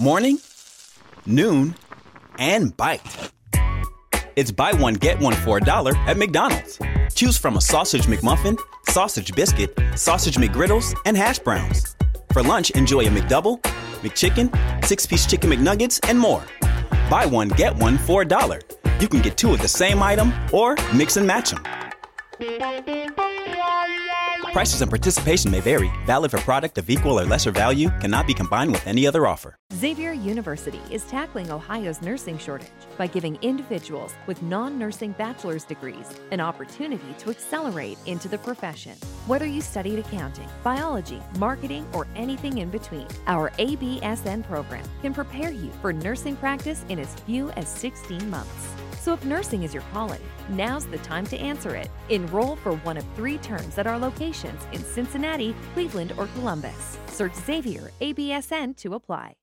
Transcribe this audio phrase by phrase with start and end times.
[0.00, 0.38] Morning,
[1.26, 1.74] noon,
[2.38, 3.02] and bite.
[4.36, 6.78] It's buy one, get one for a dollar at McDonald's.
[7.14, 8.58] Choose from a sausage McMuffin,
[8.88, 11.94] sausage biscuit, sausage McGriddles, and hash browns.
[12.32, 13.60] For lunch, enjoy a McDouble,
[14.00, 16.42] McChicken, six piece chicken McNuggets, and more.
[17.10, 18.62] Buy one, get one for a dollar.
[18.98, 21.62] You can get two of the same item or mix and match them.
[24.52, 25.90] Prices and participation may vary.
[26.04, 29.56] Valid for product of equal or lesser value, cannot be combined with any other offer.
[29.72, 36.06] Xavier University is tackling Ohio's nursing shortage by giving individuals with non nursing bachelor's degrees
[36.32, 38.94] an opportunity to accelerate into the profession.
[39.26, 45.50] Whether you studied accounting, biology, marketing, or anything in between, our ABSN program can prepare
[45.50, 48.81] you for nursing practice in as few as 16 months.
[49.02, 51.90] So if nursing is your calling, now's the time to answer it.
[52.08, 56.98] Enroll for one of three terms at our locations in Cincinnati, Cleveland, or Columbus.
[57.08, 59.34] Search Xavier ABSN to apply.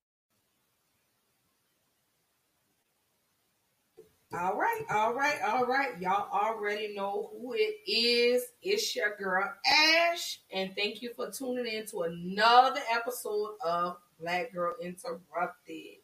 [4.32, 6.00] All right, all right, all right.
[6.00, 8.42] Y'all already know who it is.
[8.62, 14.54] It's your girl Ash, and thank you for tuning in to another episode of Black
[14.54, 15.99] Girl Interrupted.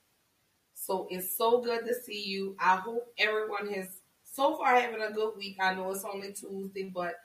[0.87, 2.55] So it's so good to see you.
[2.61, 3.89] I hope everyone has
[4.23, 5.57] so far having a good week.
[5.61, 7.17] I know it's only Tuesday, but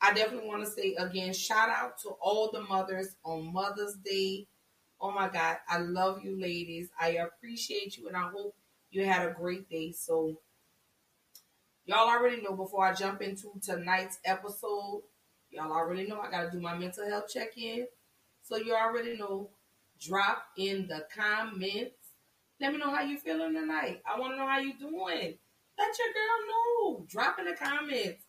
[0.00, 4.46] I definitely want to say again, shout out to all the mothers on Mother's Day.
[5.00, 6.90] Oh my God, I love you ladies.
[7.00, 8.54] I appreciate you and I hope
[8.92, 9.90] you had a great day.
[9.90, 10.38] So,
[11.86, 15.02] y'all already know before I jump into tonight's episode,
[15.50, 17.88] y'all already know I got to do my mental health check in.
[18.42, 19.50] So, you already know,
[20.00, 21.99] drop in the comments.
[22.60, 24.02] Let me know how you feeling tonight.
[24.06, 25.38] I want to know how you doing.
[25.78, 27.06] Let your girl know.
[27.08, 28.24] Drop in the comments.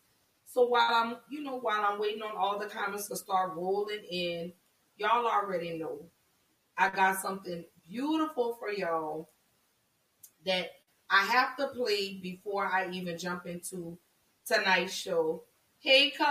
[0.46, 4.04] So while I'm, you know, while I'm waiting on all the comments to start rolling
[4.10, 4.52] in,
[4.96, 6.06] y'all already know
[6.76, 9.28] I got something beautiful for y'all
[10.46, 10.70] that
[11.10, 13.98] I have to play before I even jump into
[14.46, 15.42] tonight's show.
[15.78, 16.26] Hey, cuz,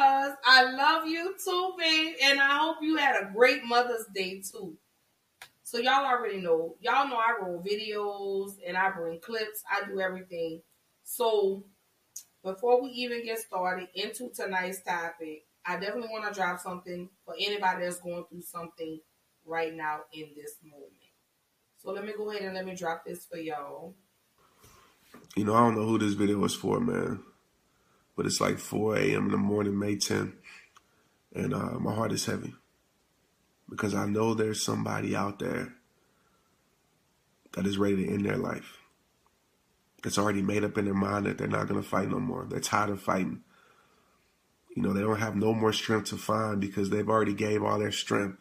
[0.45, 4.75] I love you too, babe, and I hope you had a great Mother's Day too.
[5.71, 6.75] So y'all already know.
[6.81, 9.63] Y'all know I roll videos and I bring clips.
[9.71, 10.63] I do everything.
[11.05, 11.63] So
[12.43, 17.35] before we even get started into tonight's topic, I definitely want to drop something for
[17.39, 18.99] anybody that's going through something
[19.45, 20.91] right now in this moment.
[21.77, 23.95] So let me go ahead and let me drop this for y'all.
[25.37, 27.23] You know, I don't know who this video is for, man.
[28.17, 29.27] But it's like 4 a.m.
[29.27, 30.33] in the morning, May 10th.
[31.33, 32.55] And uh, my heart is heavy.
[33.71, 35.73] Because I know there's somebody out there
[37.53, 38.77] that is ready to end their life.
[40.03, 42.45] That's already made up in their mind that they're not going to fight no more.
[42.47, 43.41] They're tired of fighting.
[44.75, 47.79] You know, they don't have no more strength to find because they've already gave all
[47.79, 48.37] their strength.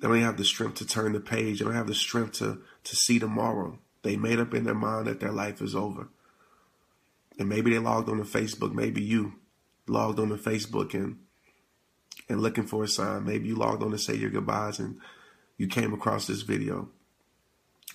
[0.00, 1.58] They don't have the strength to turn the page.
[1.58, 3.78] They don't have the strength to, to see tomorrow.
[4.02, 6.08] They made up in their mind that their life is over.
[7.38, 8.72] And maybe they logged on to Facebook.
[8.72, 9.34] Maybe you
[9.86, 11.18] logged on to Facebook and
[12.28, 13.24] and looking for a sign.
[13.24, 14.98] Maybe you logged on to say your goodbyes and
[15.56, 16.88] you came across this video.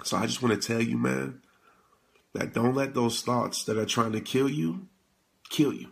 [0.03, 1.41] So I just want to tell you, man,
[2.33, 4.87] that don't let those thoughts that are trying to kill you
[5.51, 5.91] kill you.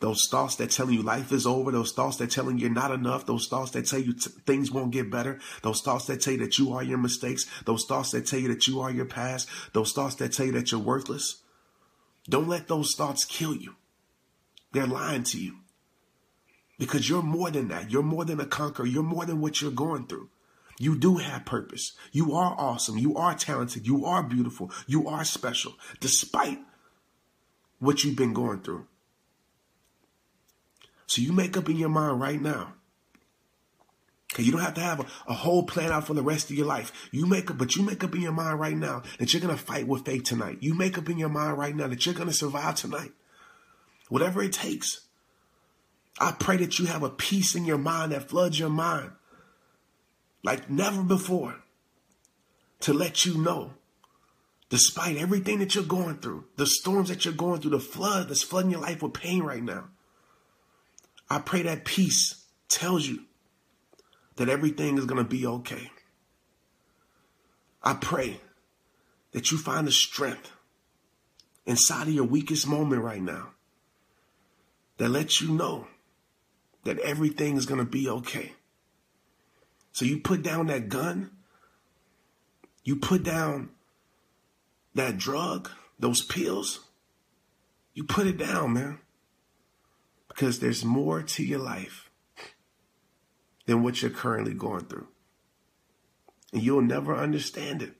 [0.00, 2.90] Those thoughts that telling you life is over, those thoughts that telling you you're not
[2.90, 6.32] enough, those thoughts that tell you t- things won't get better, those thoughts that tell
[6.32, 9.04] you that you are your mistakes, those thoughts that tell you that you are your
[9.04, 11.42] past, those thoughts that tell you that you're worthless.
[12.28, 13.76] Don't let those thoughts kill you.
[14.72, 15.58] They're lying to you.
[16.78, 17.90] Because you're more than that.
[17.90, 18.86] You're more than a conqueror.
[18.86, 20.30] You're more than what you're going through.
[20.78, 21.92] You do have purpose.
[22.10, 22.98] You are awesome.
[22.98, 23.86] You are talented.
[23.86, 24.70] You are beautiful.
[24.86, 26.58] You are special, despite
[27.78, 28.86] what you've been going through.
[31.06, 32.74] So you make up in your mind right now.
[34.32, 36.56] Okay, you don't have to have a, a, whole plan out for the rest of
[36.56, 36.90] your life.
[37.12, 39.58] You make up, but you make up in your mind right now that you're gonna
[39.58, 40.58] fight with faith tonight.
[40.62, 43.12] You make up in your mind right now that you're gonna survive tonight.
[44.08, 45.06] Whatever it takes.
[46.18, 49.12] I pray that you have a peace in your mind that floods your mind
[50.44, 51.56] like never before
[52.80, 53.74] to let you know,
[54.68, 58.42] despite everything that you're going through, the storms that you're going through, the flood that's
[58.42, 59.88] flooding your life with pain right now.
[61.30, 63.24] I pray that peace tells you
[64.36, 65.90] that everything is going to be okay.
[67.82, 68.40] I pray
[69.32, 70.50] that you find the strength
[71.66, 73.50] inside of your weakest moment right now
[74.98, 75.86] that lets you know
[76.84, 78.52] that everything is going to be okay.
[79.92, 81.30] So you put down that gun,
[82.82, 83.70] you put down
[84.94, 86.80] that drug, those pills,
[87.94, 88.98] you put it down, man.
[90.28, 92.10] Because there's more to your life
[93.66, 95.08] than what you're currently going through.
[96.52, 97.92] And you'll never understand it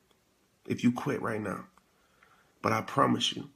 [0.67, 1.67] if you quit right now.
[2.62, 3.50] But I promise you,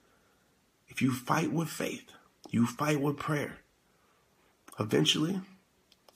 [0.88, 2.05] if you fight with faith,
[2.50, 3.58] you fight with prayer,
[4.78, 5.40] eventually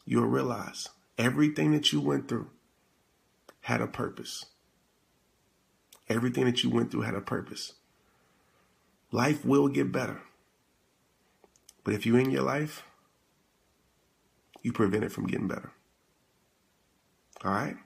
[0.04, 2.50] you'll realize everything that you went through
[3.62, 4.46] had a purpose.
[6.08, 7.74] Everything that you went through had a purpose.
[9.12, 10.22] Life will get better.
[11.84, 12.84] But if you end your life,
[14.62, 15.72] you prevent it from getting better.
[17.44, 17.76] All right?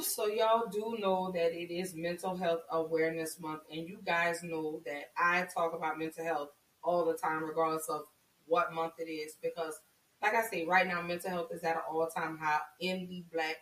[0.00, 4.80] So y'all do know that it is Mental Health Awareness Month, and you guys know
[4.86, 6.50] that I talk about mental health
[6.82, 8.02] all the time, regardless of
[8.46, 9.78] what month it is, because,
[10.22, 13.56] like I say, right now mental health is at an all-time high in the Black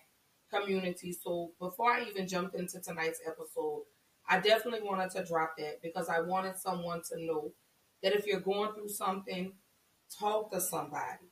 [0.53, 1.13] community.
[1.13, 3.83] So before I even jumped into tonight's episode,
[4.29, 7.53] I definitely wanted to drop that because I wanted someone to know
[8.03, 9.53] that if you're going through something,
[10.19, 11.31] talk to somebody.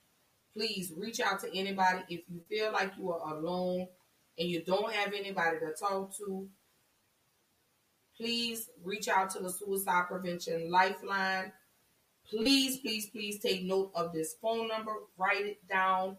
[0.57, 3.89] Please reach out to anybody if you feel like you are alone
[4.39, 6.49] and you don't have anybody to talk to,
[8.17, 11.53] please reach out to the Suicide Prevention Lifeline.
[12.29, 16.17] Please, please, please take note of this phone number, write it down,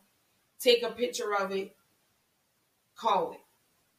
[0.60, 1.76] take a picture of it,
[2.96, 3.40] call it.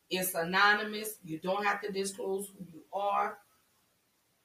[0.08, 1.16] It's anonymous.
[1.24, 3.38] You don't have to disclose who you are.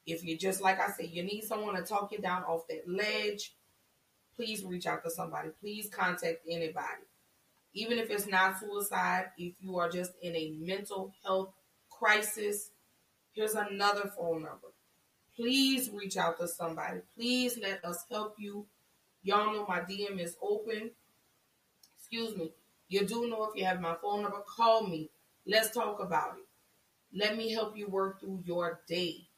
[0.06, 2.88] If you just like I said, you need someone to talk you down off that
[2.88, 3.54] ledge,
[4.34, 5.50] please reach out to somebody.
[5.60, 7.04] Please contact anybody
[7.74, 11.52] even if it's not suicide, if you are just in a mental health
[11.90, 12.70] crisis,
[13.32, 14.68] here's another phone number.
[15.34, 17.00] Please reach out to somebody.
[17.14, 18.66] Please let us help you.
[19.22, 20.90] Y'all know my DM is open.
[21.98, 22.52] Excuse me.
[22.88, 25.08] You do know if you have my phone number, call me.
[25.46, 27.18] Let's talk about it.
[27.18, 29.28] Let me help you work through your day.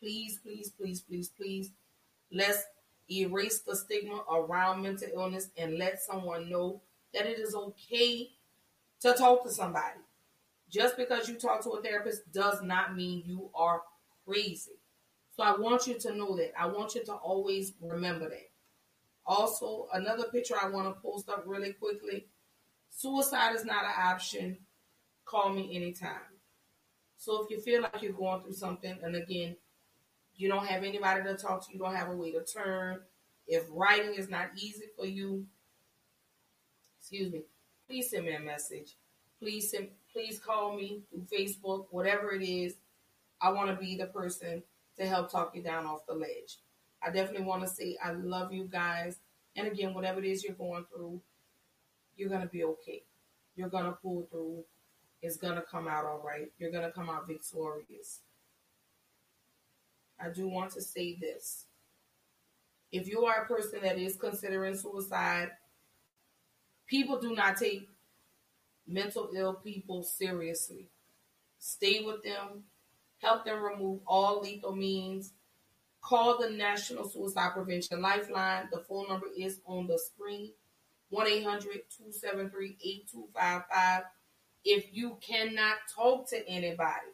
[0.00, 1.70] Please, please, please, please, please.
[2.32, 2.64] Let's
[3.10, 6.80] erase the stigma around mental illness and let someone know
[7.14, 8.30] that it is okay
[9.00, 10.00] to talk to somebody.
[10.70, 13.82] Just because you talk to a therapist does not mean you are
[14.26, 14.78] crazy.
[15.36, 16.52] So I want you to know that.
[16.58, 18.50] I want you to always remember that.
[19.24, 22.26] Also, another picture I want to post up really quickly.
[22.90, 24.58] Suicide is not an option.
[25.24, 26.38] Call me anytime.
[27.18, 29.56] So if you feel like you're going through something, and again,
[30.34, 33.00] you don't have anybody to talk to, you don't have a way to turn.
[33.46, 35.46] If writing is not easy for you,
[37.08, 37.40] excuse me,
[37.88, 38.96] please send me a message.
[39.40, 42.74] Please send, please call me through Facebook, whatever it is.
[43.40, 44.62] I want to be the person
[44.98, 46.58] to help talk you down off the ledge.
[47.02, 49.20] I definitely want to say I love you guys.
[49.56, 51.22] And again, whatever it is you're going through,
[52.14, 53.04] you're going to be okay.
[53.56, 54.64] You're going to pull through.
[55.22, 56.52] It's going to come out all right.
[56.58, 58.20] You're going to come out victorious.
[60.20, 61.64] I do want to say this.
[62.92, 65.52] If you are a person that is considering suicide,
[66.88, 67.88] People do not take
[68.86, 70.86] mental ill people seriously.
[71.58, 72.64] Stay with them,
[73.20, 75.32] help them remove all lethal means.
[76.00, 78.68] Call the National Suicide Prevention Lifeline.
[78.72, 80.52] The phone number is on the screen
[81.10, 81.62] 1 800
[81.96, 84.02] 273 8255.
[84.64, 87.12] If you cannot talk to anybody,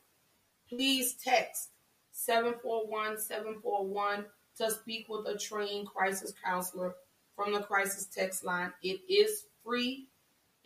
[0.68, 1.70] please text
[2.12, 4.26] 741 741
[4.58, 6.94] to speak with a trained crisis counselor
[7.34, 8.72] from the crisis text line.
[8.82, 10.08] It is free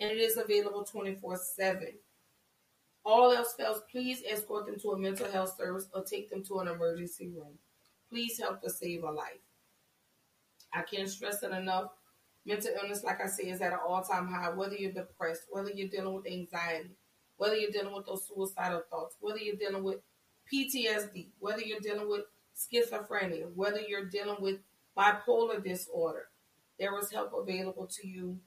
[0.00, 1.88] and it is available 24 7.
[3.04, 6.58] All else fails, please escort them to a mental health service or take them to
[6.60, 7.58] an emergency room.
[8.10, 9.40] Please help to save a life.
[10.72, 11.90] I can't stress it enough.
[12.44, 14.50] Mental illness, like I say, is at an all time high.
[14.50, 16.90] Whether you're depressed, whether you're dealing with anxiety,
[17.36, 20.00] whether you're dealing with those suicidal thoughts, whether you're dealing with
[20.52, 22.22] PTSD, whether you're dealing with
[22.56, 24.58] schizophrenia, whether you're dealing with
[24.96, 26.28] bipolar disorder,
[26.78, 28.38] there is help available to you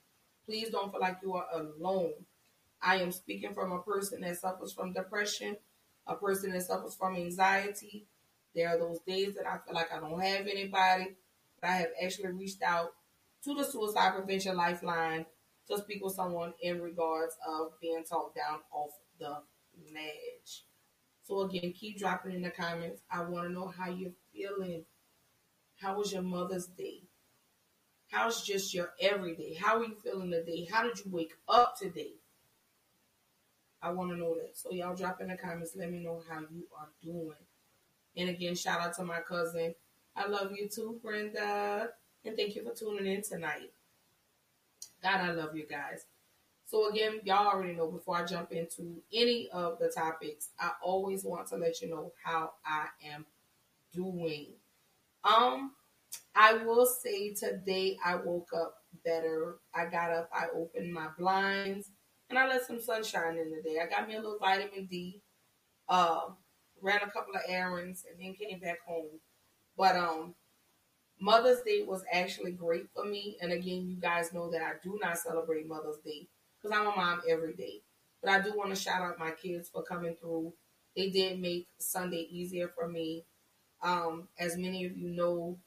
[0.52, 2.12] Please don't feel like you are alone.
[2.82, 5.56] I am speaking from a person that suffers from depression,
[6.06, 8.06] a person that suffers from anxiety.
[8.54, 11.16] There are those days that I feel like I don't have anybody,
[11.62, 12.92] but I have actually reached out
[13.46, 15.26] to the Suicide Prevention Lifeline
[15.70, 19.38] to speak with someone in regards of being talked down off the
[19.94, 20.66] ledge.
[21.24, 23.04] So again, keep dropping in the comments.
[23.10, 24.84] I want to know how you're feeling.
[25.80, 27.04] How was your Mother's Day?
[28.12, 29.54] How's just your everyday?
[29.54, 30.68] How are you feeling today?
[30.70, 32.12] How did you wake up today?
[33.82, 34.58] I want to know that.
[34.58, 35.78] So y'all drop in the comments.
[35.78, 37.38] Let me know how you are doing.
[38.18, 39.74] And again, shout out to my cousin.
[40.14, 41.88] I love you too, Brenda.
[42.26, 43.72] And thank you for tuning in tonight.
[45.02, 46.06] God, I love you guys.
[46.66, 51.24] So again, y'all already know before I jump into any of the topics, I always
[51.24, 53.26] want to let you know how I am
[53.94, 54.48] doing.
[55.24, 55.72] Um,
[56.36, 58.76] I will say today I woke up
[59.06, 59.58] better.
[59.76, 61.92] I got up, I opened my blinds,
[62.30, 63.78] and I let some sunshine in the day.
[63.82, 65.22] I got me a little vitamin D,
[65.90, 66.22] uh,
[66.82, 69.20] ran a couple of errands, and then came back home.
[69.78, 70.36] But um,
[71.20, 73.38] Mother's Day was actually great for me.
[73.42, 76.28] And again, you guys know that I do not celebrate Mother's Day
[76.62, 77.82] because I'm a mom every day.
[78.24, 80.54] But I do want to shout out my kids for coming through.
[80.96, 83.26] They did make Sunday easier for me.
[83.84, 85.58] Um, as many of you know,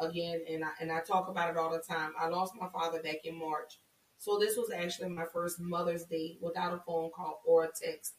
[0.00, 2.12] again, and I, and I talk about it all the time.
[2.18, 3.78] I lost my father back in March.
[4.18, 8.14] So this was actually my first Mother's Day without a phone call or a text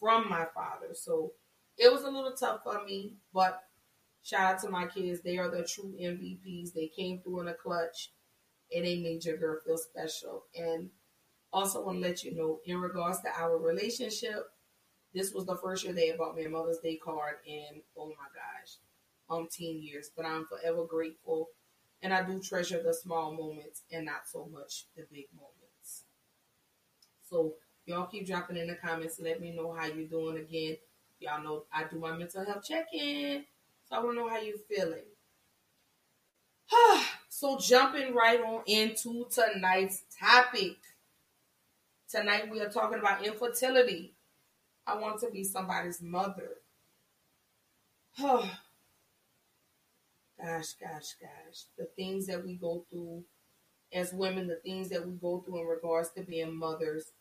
[0.00, 0.94] from my father.
[0.94, 1.32] So
[1.78, 3.62] it was a little tough for me, but
[4.22, 5.20] shout out to my kids.
[5.20, 6.72] They are the true MVPs.
[6.72, 8.12] They came through in a clutch
[8.74, 10.44] and they made your girl feel special.
[10.56, 10.90] And
[11.52, 14.46] also want to let you know in regards to our relationship,
[15.14, 18.28] this was the first year they bought me a Mother's Day card and oh my
[18.34, 18.76] gosh,
[19.32, 20.10] umpteen years.
[20.14, 21.48] But I'm forever grateful
[22.02, 26.02] and I do treasure the small moments and not so much the big moments.
[27.28, 27.54] So
[27.86, 29.20] y'all keep dropping in the comments.
[29.20, 30.76] Let me know how you're doing again.
[31.20, 33.44] Y'all know I do my mental health check-in.
[33.88, 35.04] So I want to know how you're feeling.
[37.28, 40.76] so jumping right on into tonight's topic.
[42.10, 44.12] Tonight we are talking about infertility.
[44.86, 46.50] I want to be somebody's mother.
[50.42, 51.64] gosh, gosh, gosh.
[51.78, 53.24] The things that we go through
[53.92, 57.12] as women, the things that we go through in regards to being mothers.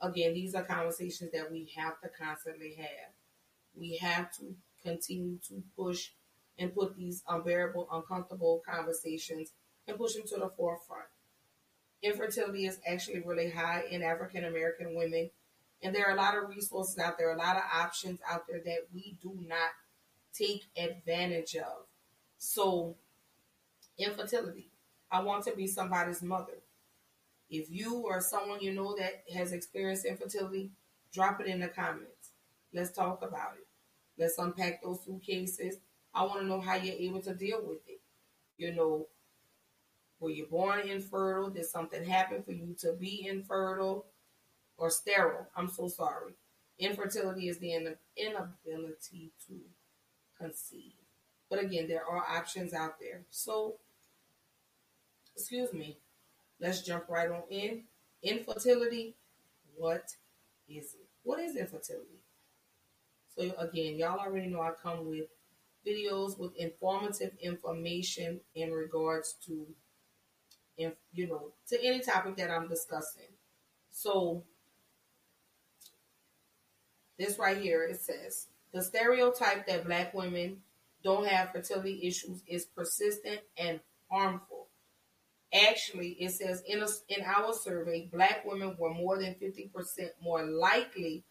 [0.00, 3.12] Again, these are conversations that we have to constantly have.
[3.74, 6.10] We have to continue to push
[6.58, 9.52] and put these unbearable, uncomfortable conversations
[9.86, 11.06] and push them to the forefront.
[12.02, 15.30] Infertility is actually really high in African American women,
[15.82, 18.60] and there are a lot of resources out there, a lot of options out there
[18.64, 19.70] that we do not
[20.32, 21.87] take advantage of.
[22.38, 22.96] So,
[23.98, 24.70] infertility.
[25.10, 26.62] I want to be somebody's mother.
[27.50, 30.70] If you or someone you know that has experienced infertility,
[31.12, 32.32] drop it in the comments.
[32.72, 33.66] Let's talk about it.
[34.18, 35.76] Let's unpack those suitcases.
[36.14, 38.00] I want to know how you're able to deal with it.
[38.56, 39.06] You know,
[40.20, 41.50] were you born infertile?
[41.50, 44.06] Did something happen for you to be infertile
[44.76, 45.46] or sterile?
[45.56, 46.34] I'm so sorry.
[46.78, 47.72] Infertility is the
[48.16, 49.60] inability to
[50.38, 50.97] conceive.
[51.50, 53.22] But again, there are options out there.
[53.30, 53.76] So,
[55.34, 55.98] excuse me,
[56.60, 57.84] let's jump right on in.
[58.22, 59.14] Infertility,
[59.76, 60.14] what
[60.68, 61.06] is it?
[61.22, 62.20] What is infertility?
[63.34, 65.26] So again, y'all already know I come with
[65.86, 69.66] videos with informative information in regards to,
[70.76, 73.30] you know, to any topic that I'm discussing.
[73.92, 74.42] So
[77.18, 80.58] this right here, it says the stereotype that black women
[81.02, 84.66] don't have fertility issues is persistent and harmful.
[85.52, 89.70] Actually, it says in, a, in our survey, black women were more than 50%
[90.22, 91.24] more likely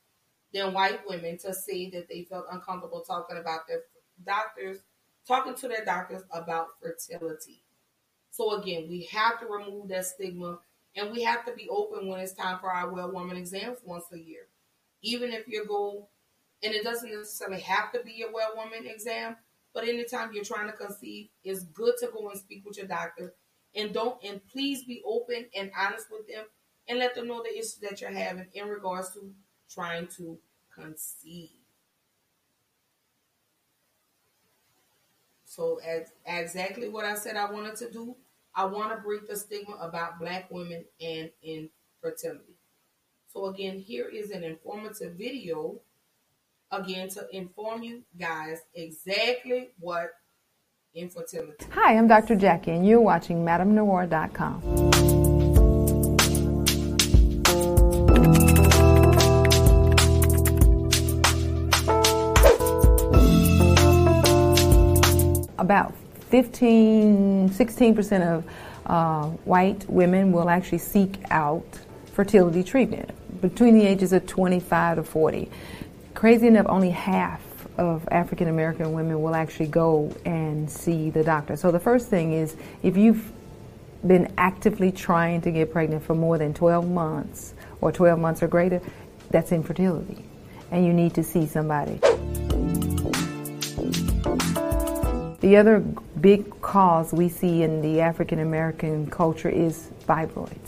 [0.53, 3.81] than white women to say that they felt uncomfortable talking about their
[4.25, 4.79] doctors,
[5.27, 7.62] talking to their doctors about fertility.
[8.31, 10.59] So again, we have to remove that stigma
[10.95, 14.05] and we have to be open when it's time for our well woman exams once
[14.12, 14.47] a year.
[15.03, 16.09] Even if your goal,
[16.63, 19.36] and it doesn't necessarily have to be a well woman exam,
[19.77, 23.36] but anytime you're trying to conceive, it's good to go and speak with your doctor
[23.75, 26.46] and don't and please be open and honest with them
[26.88, 29.31] and let them know the issues that you're having in regards to
[29.69, 30.39] trying to
[30.74, 31.51] conceive.
[35.46, 38.15] So, as exactly what I said I wanted to do,
[38.55, 42.57] I want to break the stigma about black women and infertility.
[43.31, 45.81] So, again, here is an informative video,
[46.71, 50.09] again, to inform you guys exactly what
[50.93, 52.36] infertility Hi, I'm Dr.
[52.36, 54.88] Jackie, and you're watching MadameNoire.com.
[65.59, 65.93] about
[66.29, 68.45] 15, 16% of
[68.86, 71.65] uh, white women will actually seek out
[72.13, 73.09] fertility treatment
[73.41, 75.50] between the ages of 25 to 40.
[76.17, 77.43] Crazy enough, only half
[77.77, 81.55] of African American women will actually go and see the doctor.
[81.55, 83.31] So the first thing is if you've
[84.03, 88.47] been actively trying to get pregnant for more than 12 months or 12 months or
[88.47, 88.81] greater,
[89.29, 90.25] that's infertility.
[90.71, 92.00] And you need to see somebody.
[95.39, 95.81] The other
[96.19, 100.66] big cause we see in the African American culture is fibroids.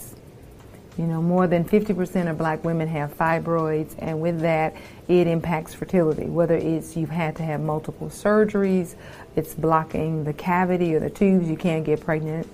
[1.00, 4.76] You know, more than 50% of black women have fibroids, and with that,
[5.08, 6.26] it impacts fertility.
[6.26, 8.96] Whether it's you've had to have multiple surgeries,
[9.34, 12.46] it's blocking the cavity or the tubes, you can't get pregnant.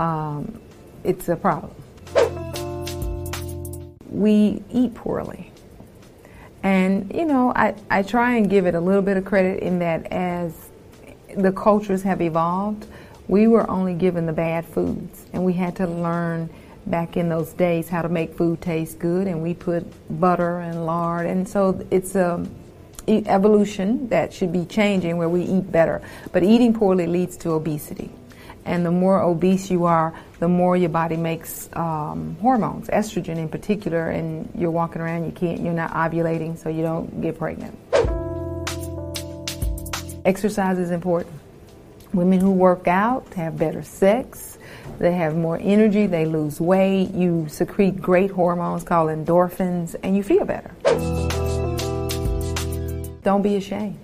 [0.00, 0.60] Um,
[1.04, 1.70] it's a problem.
[4.10, 5.52] We eat poorly.
[6.64, 9.78] And, you know, I, I try and give it a little bit of credit in
[9.78, 10.52] that as
[11.36, 12.84] the cultures have evolved,
[13.28, 15.24] we were only given the bad foods.
[15.32, 16.50] And we had to learn
[16.86, 19.26] back in those days how to make food taste good.
[19.26, 19.84] And we put
[20.20, 21.26] butter and lard.
[21.26, 22.46] And so it's a
[23.08, 26.02] evolution that should be changing where we eat better.
[26.32, 28.10] But eating poorly leads to obesity.
[28.64, 33.48] And the more obese you are, the more your body makes um, hormones, estrogen in
[33.48, 37.76] particular, and you're walking around, you can't, you're not ovulating, so you don't get pregnant.
[40.24, 41.34] Exercise is important.
[42.12, 44.51] Women who work out have better sex,
[45.02, 50.22] they have more energy, they lose weight, you secrete great hormones called endorphins, and you
[50.22, 50.70] feel better.
[53.24, 53.98] Don't be ashamed.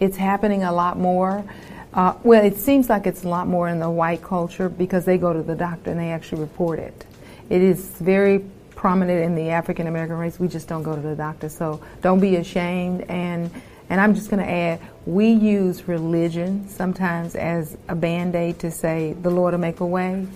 [0.00, 1.44] It's happening a lot more.
[1.92, 5.18] Uh, well, it seems like it's a lot more in the white culture because they
[5.18, 7.04] go to the doctor and they actually report it.
[7.50, 8.42] It is very
[8.74, 10.40] prominent in the African American race.
[10.40, 11.50] We just don't go to the doctor.
[11.50, 13.02] So don't be ashamed.
[13.02, 13.50] And
[13.90, 18.70] and I'm just going to add, we use religion sometimes as a band aid to
[18.70, 20.26] say the Lord will make a way.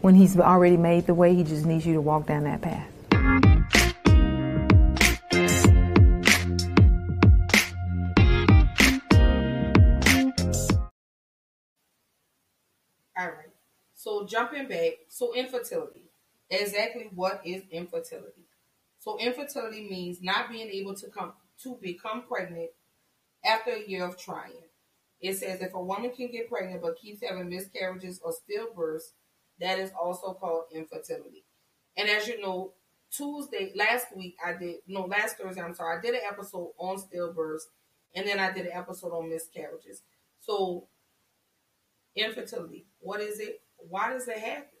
[0.00, 2.88] When He's already made the way, He just needs you to walk down that path.
[13.16, 13.50] All right.
[13.94, 16.04] So jumping back, so infertility.
[16.50, 18.46] Exactly what is infertility?
[19.00, 21.32] So infertility means not being able to come
[21.62, 22.70] to become pregnant
[23.44, 24.62] after a year of trying.
[25.20, 29.12] It says if a woman can get pregnant but keeps having miscarriages or stillbirths,
[29.60, 31.44] that is also called infertility.
[31.96, 32.72] And as you know,
[33.10, 36.98] Tuesday last week I did no last Thursday I'm sorry I did an episode on
[36.98, 37.62] stillbirths
[38.14, 40.02] and then I did an episode on miscarriages.
[40.40, 40.86] So
[42.14, 43.62] infertility, what is it?
[43.76, 44.78] Why does it happen?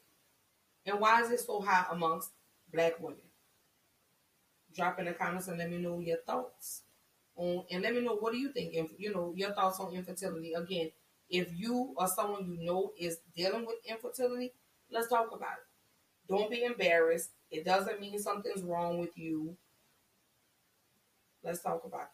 [0.86, 2.30] And why is it so high amongst
[2.72, 3.18] black women?
[4.74, 6.82] Drop in the comments and let me know your thoughts.
[7.38, 9.94] On, and let me know what do you think, If you know, your thoughts on
[9.94, 10.52] infertility.
[10.54, 10.90] Again,
[11.30, 14.52] if you or someone you know is dealing with infertility,
[14.90, 16.28] let's talk about it.
[16.28, 17.30] Don't be embarrassed.
[17.50, 19.56] It doesn't mean something's wrong with you.
[21.42, 22.08] Let's talk about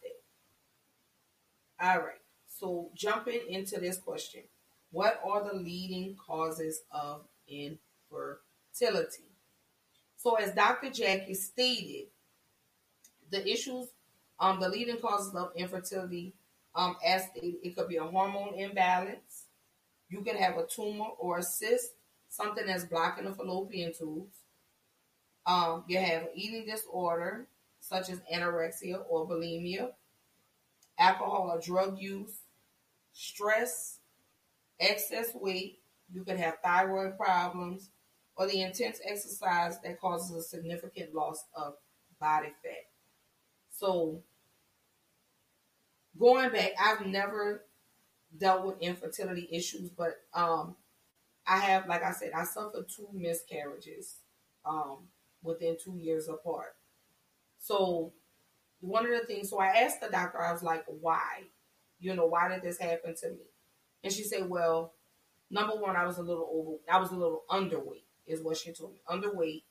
[1.79, 1.85] that.
[1.85, 2.21] All right.
[2.47, 4.43] So jumping into this question.
[4.91, 9.25] What are the leading causes of infertility?
[10.15, 10.89] So, as Dr.
[10.89, 12.07] Jackie stated,
[13.29, 13.87] the issues,
[14.39, 16.33] um, the leading causes of infertility,
[16.75, 19.45] um, as stated, it could be a hormone imbalance.
[20.09, 21.93] You can have a tumor or a cyst,
[22.29, 24.37] something that's blocking the fallopian tubes.
[25.45, 27.47] Um, you have an eating disorder,
[27.79, 29.91] such as anorexia or bulimia,
[30.97, 32.39] alcohol or drug use,
[33.13, 33.99] stress,
[34.79, 35.79] excess weight,
[36.13, 37.89] you could have thyroid problems,
[38.35, 41.75] or the intense exercise that causes a significant loss of
[42.19, 42.94] body fat.
[43.77, 44.21] So,
[46.17, 47.65] going back, I've never
[48.37, 50.75] dealt with infertility issues, but um,
[51.45, 54.15] I have, like I said, I suffered two miscarriages
[54.65, 54.99] um,
[55.43, 56.75] within two years apart.
[57.59, 58.13] So,
[58.79, 61.43] one of the things, so I asked the doctor, I was like, why?
[61.99, 63.45] You know, why did this happen to me?
[64.05, 64.93] And she said, well,
[65.51, 68.71] number one, I was a little over, I was a little underweight, is what she
[68.71, 69.01] told me.
[69.09, 69.63] Underweight.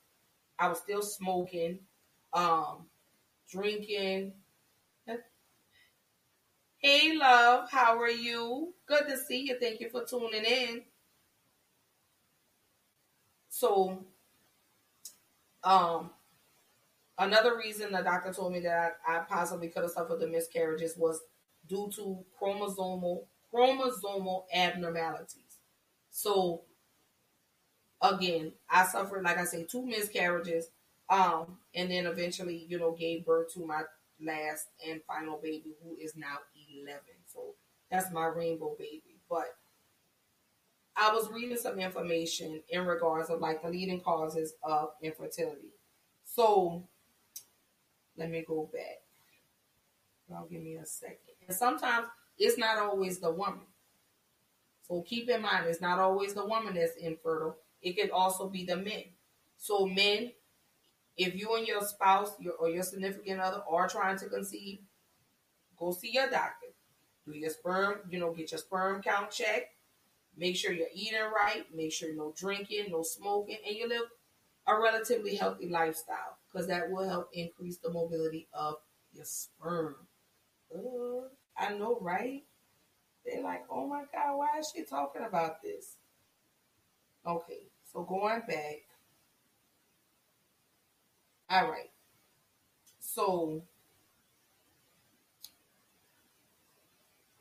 [0.59, 1.79] I was still smoking,
[2.33, 2.85] um,
[3.49, 4.33] drinking.
[6.77, 8.73] Hey, love, how are you?
[8.85, 9.57] Good to see you.
[9.59, 10.83] Thank you for tuning in.
[13.49, 14.05] So,
[15.63, 16.11] um,
[17.17, 20.95] another reason the doctor told me that I, I possibly could have suffered the miscarriages
[20.95, 21.21] was
[21.67, 25.59] due to chromosomal chromosomal abnormalities.
[26.11, 26.63] So
[28.01, 30.69] again, I suffered, like I say, two miscarriages,
[31.09, 33.83] um, and then eventually, you know, gave birth to my
[34.21, 36.37] last and final baby, who is now
[36.81, 36.99] 11.
[37.27, 37.55] So
[37.91, 39.19] that's my rainbow baby.
[39.29, 39.55] But
[40.95, 45.73] I was reading some information in regards of like the leading causes of infertility.
[46.23, 46.83] So
[48.17, 49.01] let me go back.
[50.29, 51.17] Y'all give me a second.
[51.47, 53.61] And sometimes it's not always the woman.
[54.87, 57.57] So keep in mind, it's not always the woman that's infertile.
[57.81, 59.03] It could also be the men.
[59.57, 60.31] So men,
[61.17, 64.79] if you and your spouse your, or your significant other are trying to conceive,
[65.77, 66.67] go see your doctor.
[67.25, 69.73] Do your sperm, you know, get your sperm count checked.
[70.37, 71.63] Make sure you're eating right.
[71.73, 74.03] Make sure no drinking, no smoking, and you live
[74.67, 78.75] a relatively healthy lifestyle because that will help increase the mobility of
[79.13, 79.95] your sperm.
[80.73, 82.43] Uh, I know, right?
[83.25, 85.95] They're like, oh my God, why is she talking about this?
[87.25, 88.84] Okay, So going back.
[91.49, 91.89] All right.
[92.99, 93.61] So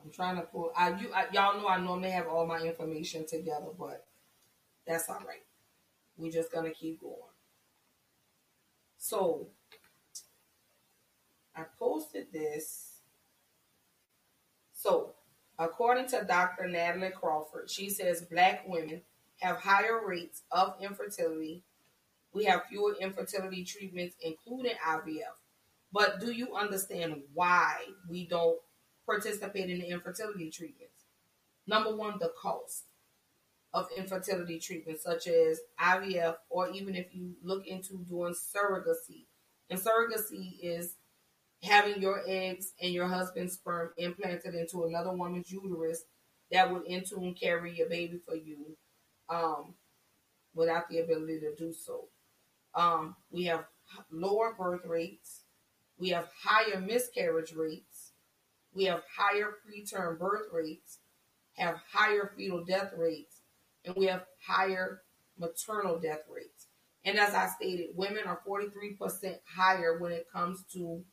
[0.02, 0.72] I'm trying to pull.
[0.76, 4.06] I you I, y'all know I normally have all my information together, but
[4.86, 5.42] that's all right.
[6.16, 7.16] We're just gonna keep going.
[8.98, 9.48] So
[11.56, 13.00] I posted this.
[14.72, 15.14] So
[15.58, 16.68] according to Dr.
[16.68, 19.02] Natalie Crawford, she says black women
[19.40, 21.62] have higher rates of infertility.
[22.34, 25.38] We have fewer infertility treatments, including IVF.
[25.92, 27.76] But do you understand why
[28.08, 28.58] we don't
[29.06, 31.04] participate in the infertility treatments?
[31.66, 32.84] Number one, the cost
[33.72, 39.26] of infertility treatments, such as IVF, or even if you look into doing surrogacy.
[39.70, 40.96] And surrogacy is
[41.62, 46.02] having your eggs and your husband's sperm implanted into another woman's uterus
[46.50, 48.76] that would in turn carry your baby for you
[49.28, 49.74] um,
[50.54, 52.08] without the ability to do so.
[52.74, 53.64] Um, we have
[54.10, 55.42] lower birth rates.
[55.98, 58.12] We have higher miscarriage rates.
[58.74, 60.98] We have higher preterm birth rates,
[61.56, 63.40] have higher fetal death rates,
[63.84, 65.02] and we have higher
[65.38, 66.66] maternal death rates.
[67.04, 71.04] And as I stated, women are 43% higher when it comes to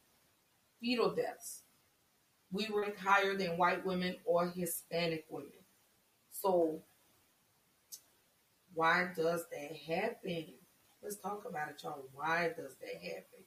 [0.80, 1.62] fetal deaths.
[2.52, 5.52] We rank higher than white women or Hispanic women.
[6.32, 6.82] So,
[8.74, 10.46] why does that happen?
[11.04, 12.06] Let's talk about it, y'all.
[12.14, 13.46] Why does that happen?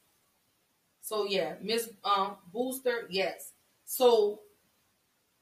[1.01, 3.53] So yeah, Miss um, Booster, yes.
[3.85, 4.41] So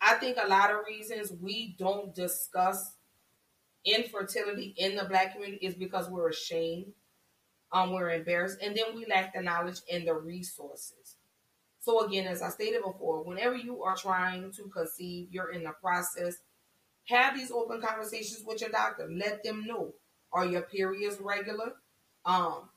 [0.01, 2.96] I think a lot of reasons we don't discuss
[3.85, 6.92] infertility in the black community is because we're ashamed,
[7.72, 11.16] um, we're embarrassed, and then we lack the knowledge and the resources.
[11.81, 15.72] So again, as I stated before, whenever you are trying to conceive, you're in the
[15.81, 16.37] process.
[17.09, 19.09] Have these open conversations with your doctor.
[19.11, 19.94] Let them know:
[20.33, 21.75] Are your periods regular?
[22.25, 22.69] Um,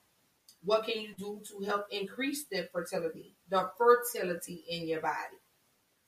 [0.64, 5.38] what can you do to help increase the fertility, the fertility in your body?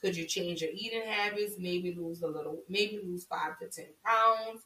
[0.02, 1.56] Could you change your eating habits?
[1.60, 4.62] Maybe lose a little, maybe lose five to ten pounds.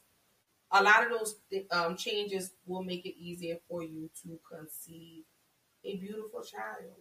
[0.70, 1.36] A lot of those
[1.70, 5.24] um, changes will make it easier for you to conceive
[5.84, 6.94] a beautiful child.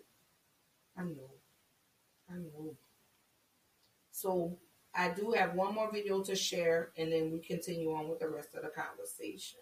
[0.97, 1.31] I know,
[2.29, 2.75] I know.
[4.11, 4.57] So
[4.93, 8.27] I do have one more video to share, and then we continue on with the
[8.27, 9.59] rest of the conversation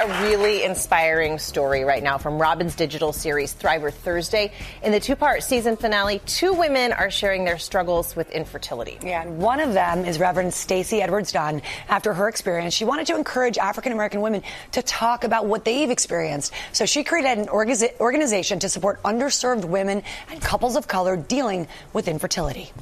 [0.00, 4.50] a really inspiring story right now from Robin's digital series Thriver Thursday.
[4.82, 8.98] In the two part season finale, two women are sharing their struggles with infertility.
[9.02, 11.60] Yeah, and one of them is Reverend Stacey Edwards Dunn.
[11.88, 15.90] After her experience, she wanted to encourage African American women to talk about what they've
[15.90, 16.54] experienced.
[16.72, 22.08] So she created an organization to support underserved women and couples of color dealing with
[22.08, 22.72] infertility.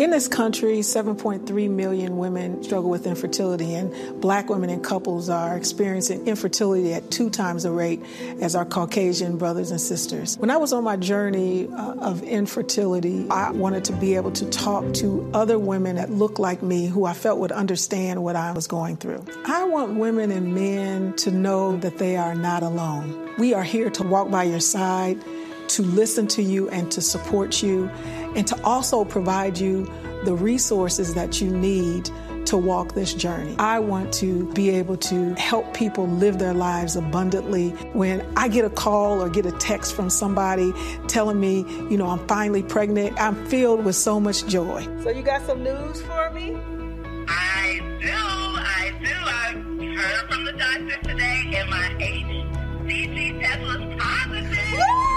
[0.00, 5.56] In this country, 7.3 million women struggle with infertility, and black women and couples are
[5.56, 8.02] experiencing infertility at two times the rate
[8.40, 10.38] as our Caucasian brothers and sisters.
[10.38, 14.48] When I was on my journey uh, of infertility, I wanted to be able to
[14.48, 18.52] talk to other women that looked like me who I felt would understand what I
[18.52, 19.24] was going through.
[19.44, 23.34] I want women and men to know that they are not alone.
[23.38, 25.22] We are here to walk by your side,
[25.68, 27.90] to listen to you, and to support you
[28.36, 29.90] and to also provide you
[30.24, 32.10] the resources that you need
[32.46, 33.54] to walk this journey.
[33.58, 37.70] I want to be able to help people live their lives abundantly.
[37.92, 40.72] When I get a call or get a text from somebody
[41.06, 41.58] telling me,
[41.90, 44.86] you know, I'm finally pregnant, I'm filled with so much joy.
[45.02, 46.56] So, you got some news for me?
[47.28, 48.08] I do.
[48.10, 49.14] I do.
[49.14, 54.72] I've heard from the doctor today, and my HCG test was positive.
[54.72, 55.09] Woo!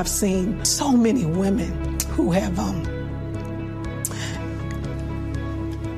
[0.00, 2.82] I've seen so many women who have, um,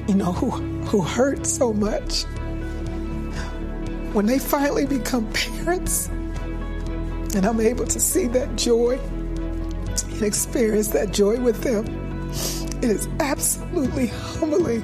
[0.08, 0.50] you know, who,
[0.86, 2.24] who hurt so much.
[4.12, 11.12] When they finally become parents, and I'm able to see that joy and experience that
[11.12, 11.86] joy with them,
[12.82, 14.82] it is absolutely humbling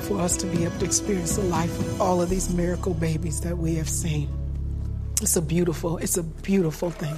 [0.00, 3.42] for us to be able to experience the life of all of these miracle babies
[3.42, 4.30] that we have seen.
[5.20, 7.14] It's a beautiful, it's a beautiful thing.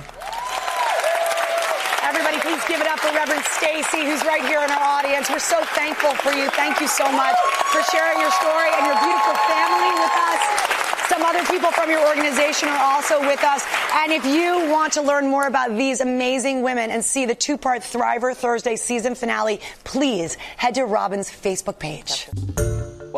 [2.71, 5.29] Give it up for Reverend Stacey, who's right here in our audience.
[5.29, 6.49] We're so thankful for you.
[6.51, 7.35] Thank you so much
[7.73, 11.09] for sharing your story and your beautiful family with us.
[11.09, 13.67] Some other people from your organization are also with us.
[13.95, 17.59] And if you want to learn more about these amazing women and see the two
[17.59, 22.29] part Thriver Thursday season finale, please head to Robin's Facebook page.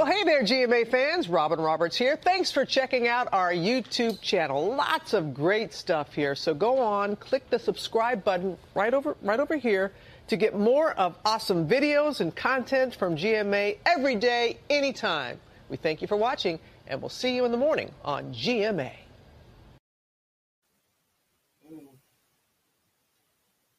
[0.02, 1.28] Well, hey there, GMA fans.
[1.28, 2.16] Robin Roberts here.
[2.16, 4.74] Thanks for checking out our YouTube channel.
[4.74, 6.34] Lots of great stuff here.
[6.34, 9.92] So go on, click the subscribe button right over, right over here.
[10.26, 15.38] to get more of awesome videos and content from GMA every day, anytime.
[15.68, 18.90] We thank you for watching, and we'll see you in the morning on GMA.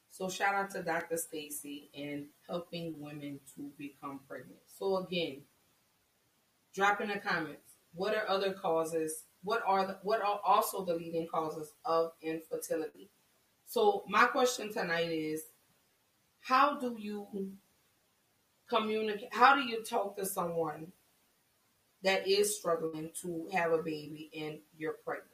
[0.10, 1.18] So shout out to Dr.
[1.18, 4.60] Stacey and helping women to become pregnant.
[4.68, 5.42] So again,
[6.74, 7.76] drop in the comments.
[7.94, 9.26] What are other causes?
[9.44, 13.10] What are the, what are also the leading causes of infertility?
[13.66, 15.44] So my question tonight is
[16.42, 17.28] how do you
[18.70, 20.92] communicate how do you talk to someone
[22.04, 25.30] that is struggling to have a baby and you're pregnant?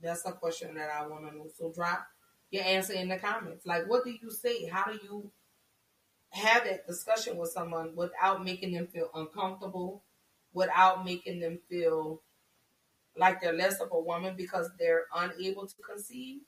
[0.00, 1.46] That's the question that I want to know.
[1.58, 2.06] So drop
[2.50, 3.66] your answer in the comments.
[3.66, 4.66] Like, what do you say?
[4.66, 5.30] How do you
[6.30, 10.04] have that discussion with someone without making them feel uncomfortable,
[10.52, 12.22] without making them feel
[13.16, 16.40] like they're less of a woman because they're unable to conceive?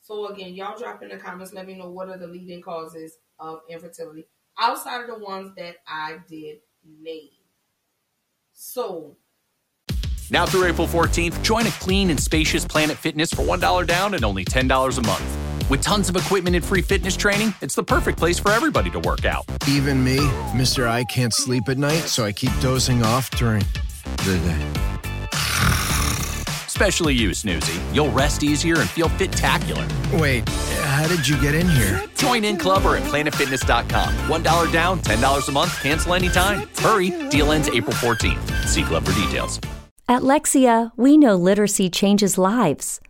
[0.00, 1.52] So again, y'all drop in the comments.
[1.52, 4.26] Let me know what are the leading causes of infertility
[4.58, 7.30] outside of the ones that I did name.
[8.52, 9.16] So
[10.30, 14.24] now through April 14th, join a clean and spacious Planet Fitness for $1 down and
[14.24, 15.53] only $10 a month.
[15.70, 19.00] With tons of equipment and free fitness training, it's the perfect place for everybody to
[19.00, 19.46] work out.
[19.66, 20.18] Even me,
[20.52, 20.86] Mr.
[20.86, 23.64] I can't sleep at night, so I keep dozing off during
[24.18, 25.30] the day.
[26.66, 27.80] Especially you, Snoozy.
[27.94, 30.20] You'll rest easier and feel fit-tacular.
[30.20, 32.02] Wait, how did you get in here?
[32.16, 34.14] Join in club or at planetfitness.com.
[34.14, 36.68] $1 down, $10 a month, cancel anytime.
[36.78, 38.66] Hurry, deal ends April 14th.
[38.66, 39.60] See club for details.
[40.06, 43.00] At Lexia, we know literacy changes lives.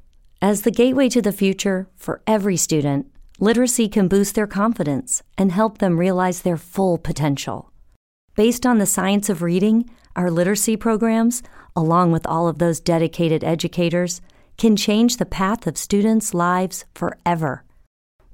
[0.44, 5.50] As the gateway to the future for every student, literacy can boost their confidence and
[5.50, 7.72] help them realize their full potential.
[8.36, 11.42] Based on the science of reading, our literacy programs,
[11.74, 14.20] along with all of those dedicated educators,
[14.58, 17.64] can change the path of students' lives forever.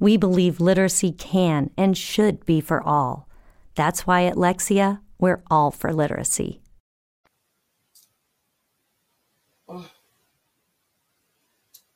[0.01, 3.29] We believe literacy can and should be for all.
[3.77, 6.61] That's why at Lexia, we're all for literacy.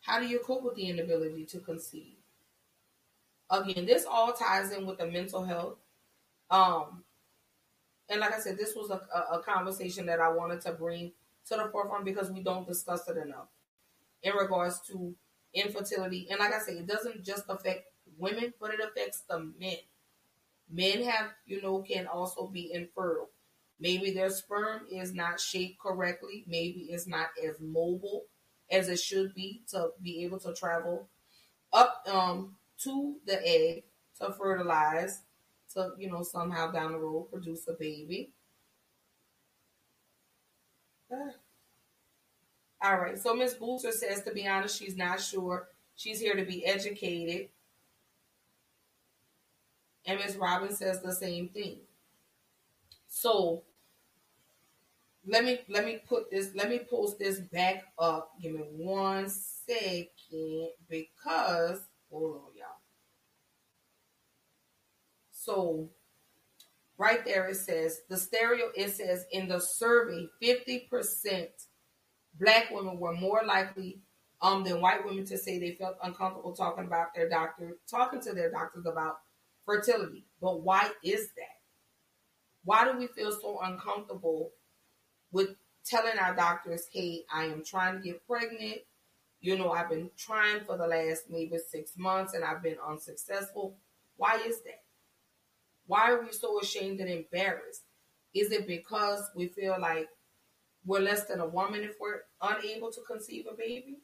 [0.05, 2.17] How do you cope with the inability to conceive?
[3.51, 5.79] Again, this all ties in with the mental health.
[6.51, 7.05] Um,
[8.11, 11.13] and like I said, this was a, a, a conversation that I wanted to bring
[11.49, 13.49] to the forefront because we don't discuss it enough
[14.23, 15.15] in regards to
[15.55, 16.27] infertility.
[16.31, 17.87] And like I said, it doesn't just affect
[18.19, 19.79] women, but it affects the men.
[20.71, 23.31] Men have, you know, can also be infertile.
[23.81, 26.45] Maybe their sperm is not shaped correctly.
[26.47, 28.25] Maybe it's not as mobile
[28.71, 31.09] as it should be to be able to travel
[31.73, 33.85] up um, to the egg
[34.21, 35.23] to fertilize
[35.73, 38.33] to you know somehow down the road produce a baby.
[41.13, 41.33] Uh,
[42.83, 45.69] all right, so Miss Booster says to be honest, she's not sure.
[45.97, 47.49] She's here to be educated.
[50.07, 51.79] And Miss Robin says the same thing.
[53.09, 53.63] So
[55.27, 58.33] let me let me put this let me post this back up.
[58.41, 62.81] Give me one second because hold on y'all.
[65.31, 65.89] So
[66.99, 71.49] right there it says the stereo it says in the survey 50%
[72.39, 74.01] black women were more likely
[74.41, 78.33] um than white women to say they felt uncomfortable talking about their doctor talking to
[78.33, 79.19] their doctors about
[79.65, 80.25] fertility.
[80.41, 81.61] But why is that?
[82.65, 84.53] Why do we feel so uncomfortable
[85.35, 88.83] with telling our doctors, hey, I am trying to get pregnant.
[89.41, 93.77] You know, I've been trying for the last maybe six months and I've been unsuccessful.
[94.17, 94.85] Why is that?
[95.89, 97.83] Why are we so ashamed and embarrassed?
[98.33, 100.09] Is it because we feel like
[100.87, 103.99] we're less than a woman if we're unable to conceive a baby?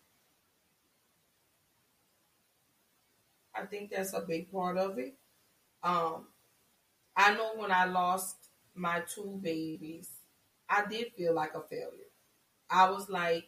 [3.55, 5.15] I think that's a big part of it.
[5.83, 6.27] Um,
[7.17, 8.37] I know when I lost
[8.75, 10.11] my two babies,
[10.71, 12.07] I did feel like a failure.
[12.71, 13.45] I was like,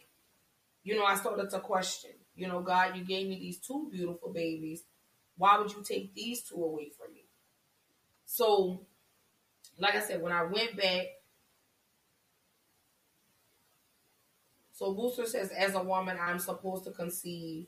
[0.83, 4.33] you know, I started to question, you know, God, you gave me these two beautiful
[4.33, 4.83] babies.
[5.37, 7.21] Why would you take these two away from me?
[8.25, 8.85] So,
[9.79, 11.05] like I said, when I went back,
[14.73, 17.67] so Booster says, as a woman, I'm supposed to conceive.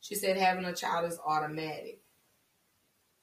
[0.00, 2.00] She said, having a child is automatic.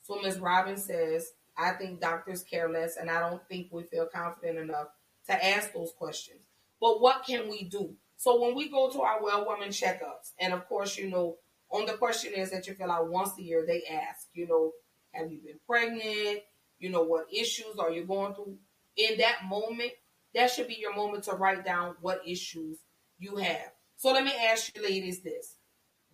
[0.01, 0.39] So Ms.
[0.39, 4.87] Robin says, I think doctors care less, and I don't think we feel confident enough
[5.31, 6.41] to ask those questions.
[6.79, 7.95] But what can we do?
[8.17, 11.37] So when we go to our well woman checkups, and of course, you know,
[11.71, 14.71] on the questionnaires that you fill out once a year, they ask, you know,
[15.13, 16.41] have you been pregnant?
[16.79, 18.57] You know, what issues are you going through?
[18.97, 19.91] In that moment,
[20.35, 22.79] that should be your moment to write down what issues
[23.19, 23.71] you have.
[23.95, 25.55] So let me ask you ladies this.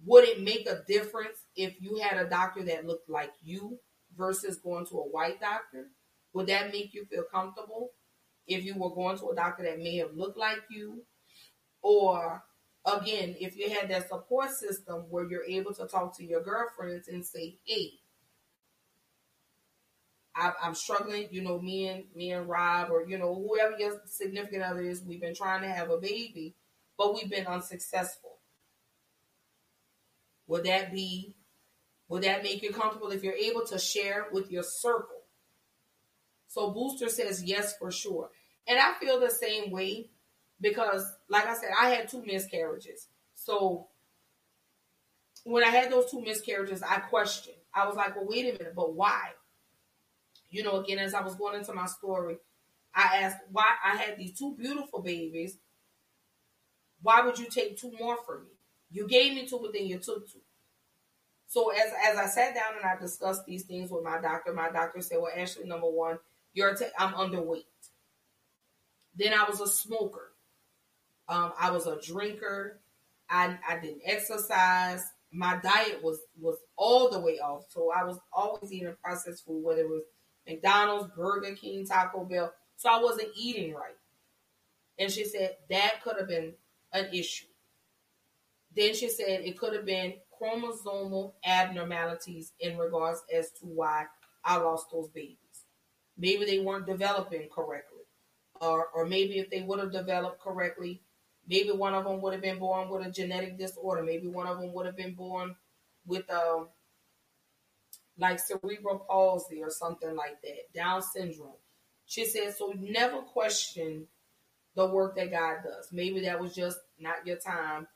[0.06, 3.80] would it make a difference if you had a doctor that looked like you
[4.18, 5.88] versus going to a white doctor?
[6.34, 7.92] Would that make you feel comfortable
[8.48, 11.04] if you were going to a doctor that may have looked like you?
[11.82, 12.44] Or
[12.86, 17.08] again, if you had that support system where you're able to talk to your girlfriends
[17.08, 17.92] and say, hey,
[20.38, 24.02] I, am struggling, you know, me and me and Rob or you know whoever your
[24.06, 26.56] significant other is, we've been trying to have a baby,
[26.98, 28.38] but we've been unsuccessful.
[30.48, 31.34] Would that be?
[32.10, 35.24] Would that make you comfortable if you're able to share with your circle?
[36.48, 38.30] So Booster says yes for sure,
[38.68, 40.10] and I feel the same way
[40.60, 43.08] because, like I said, I had two miscarriages.
[43.36, 43.88] So
[45.44, 47.58] when I had those two miscarriages, I questioned.
[47.74, 49.32] I was like, well, wait a minute, but why?
[50.50, 52.38] you know, again, as I was going into my story,
[52.94, 55.58] I asked why I had these two beautiful babies.
[57.02, 58.52] Why would you take two more from me?
[58.90, 60.40] You gave me two, but then you took two.
[61.48, 64.70] So as as I sat down and I discussed these things with my doctor, my
[64.70, 66.20] doctor said, "Well, actually, number one,
[66.54, 67.66] you're t- I'm underweight.
[69.18, 70.34] Then I was a smoker.
[71.28, 72.80] Um, I was a drinker.
[73.30, 75.04] I I didn't exercise.
[75.32, 77.66] My diet was was all the way off.
[77.70, 80.04] So I was always eating processed food, whether it was
[80.48, 82.54] McDonald's, Burger King, Taco Bell.
[82.78, 83.96] So I wasn't eating right.
[85.00, 86.54] And she said that could have been
[86.94, 87.46] an issue.
[88.76, 94.06] Then she said it could have been chromosomal abnormalities in regards as to why
[94.46, 95.38] I lost those babies.
[96.18, 97.97] Maybe they weren't developing correctly.
[98.62, 101.02] Or, or maybe if they would have developed correctly,
[101.48, 104.04] maybe one of them would have been born with a genetic disorder.
[104.04, 105.56] Maybe one of them would have been born
[106.06, 106.70] with um,
[108.18, 111.54] like cerebral palsy or something like that, Down syndrome.
[112.06, 114.08] She said, so never question
[114.76, 115.90] the work that God does.
[115.92, 117.88] Maybe that was just not your time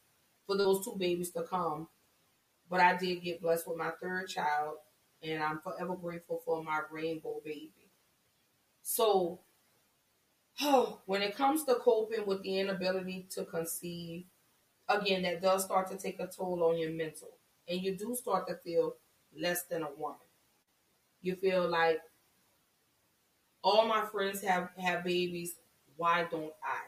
[0.46, 1.88] for those two babies to come.
[2.70, 4.76] But I did get blessed with my third child,
[5.22, 7.92] and I'm forever grateful for my rainbow baby.
[8.82, 9.40] So,
[10.62, 14.26] oh, when it comes to coping with the inability to conceive,
[14.88, 17.30] again, that does start to take a toll on your mental.
[17.68, 18.96] And you do start to feel
[19.38, 20.18] less than a woman.
[21.22, 22.02] You feel like
[23.64, 25.56] all my friends have have babies,
[25.96, 26.82] why don't I?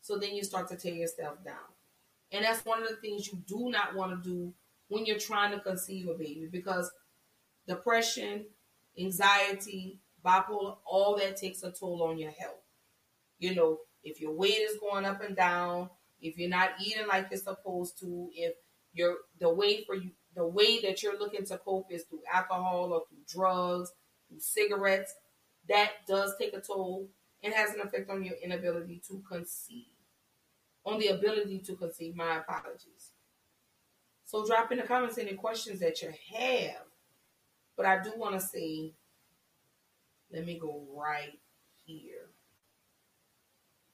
[0.00, 1.56] So then you start to tear yourself down.
[2.30, 4.54] And that's one of the things you do not want to do
[4.88, 6.90] when you're trying to conceive a baby because
[7.66, 8.46] depression,
[8.98, 12.62] anxiety, bipolar, all that takes a toll on your health.
[13.38, 17.28] You know, if your weight is going up and down, if you're not eating like
[17.30, 18.54] you're supposed to, if
[18.92, 22.92] you're the way for you the way that you're looking to cope is through alcohol
[22.92, 23.90] or through drugs,
[24.28, 25.12] through cigarettes,
[25.68, 27.08] that does take a toll
[27.42, 29.86] and has an effect on your inability to conceive.
[30.84, 33.12] On the ability to conceive, my apologies.
[34.24, 36.84] So drop in the comments any questions that you have.
[37.76, 38.94] But I do want to say,
[40.32, 41.38] let me go right
[41.84, 42.30] here.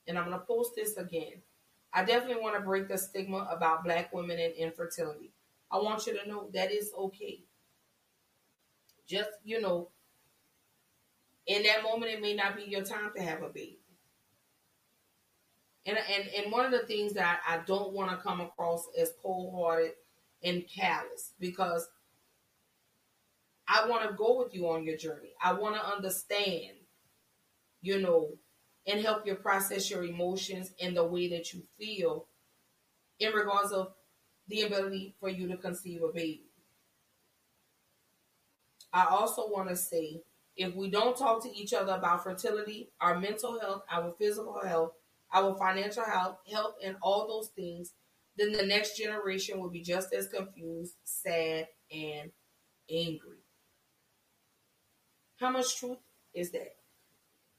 [0.06, 1.42] And I'm going to post this again.
[1.92, 5.32] I definitely want to break the stigma about black women and infertility.
[5.70, 7.40] I want you to know that is okay.
[9.06, 9.90] Just, you know,
[11.46, 13.78] in that moment, it may not be your time to have a baby.
[15.86, 19.12] And, and, and one of the things that I, don't want to come across as
[19.22, 19.92] cold hearted
[20.42, 21.88] and callous because
[23.68, 25.32] I want to go with you on your journey.
[25.42, 26.76] I want to understand,
[27.80, 28.38] you know,
[28.86, 32.26] and help you process your emotions in the way that you feel
[33.18, 33.92] in regards of
[34.48, 36.50] the ability for you to conceive a baby.
[38.92, 40.22] I also want to say
[40.56, 44.92] if we don't talk to each other about fertility, our mental health, our physical health,
[45.32, 47.92] our financial health, health, and all those things,
[48.36, 52.30] then the next generation will be just as confused, sad, and
[52.90, 53.33] angry.
[55.44, 55.98] How much truth
[56.32, 56.74] is that?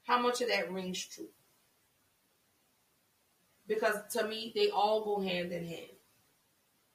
[0.02, 1.28] How much of that rings true?
[3.68, 5.90] Because to me, they all go hand in hand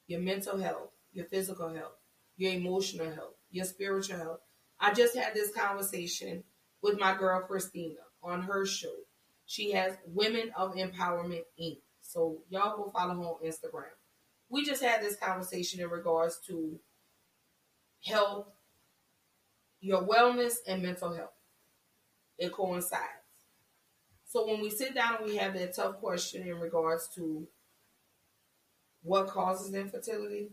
[0.07, 1.95] your mental health, your physical health,
[2.35, 4.39] your emotional health, your spiritual health.
[4.81, 6.43] I just had this conversation
[6.81, 8.93] with my girl Christina on her show.
[9.45, 11.77] She has Women of Empowerment Inc.
[12.01, 13.95] So y'all go follow her on Instagram.
[14.49, 16.77] We just had this conversation in regards to
[18.03, 18.47] health,
[19.81, 21.33] your wellness, and mental health.
[22.37, 23.03] It coincides.
[24.25, 27.47] So when we sit down and we have that tough question in regards to
[29.03, 30.51] what causes infertility?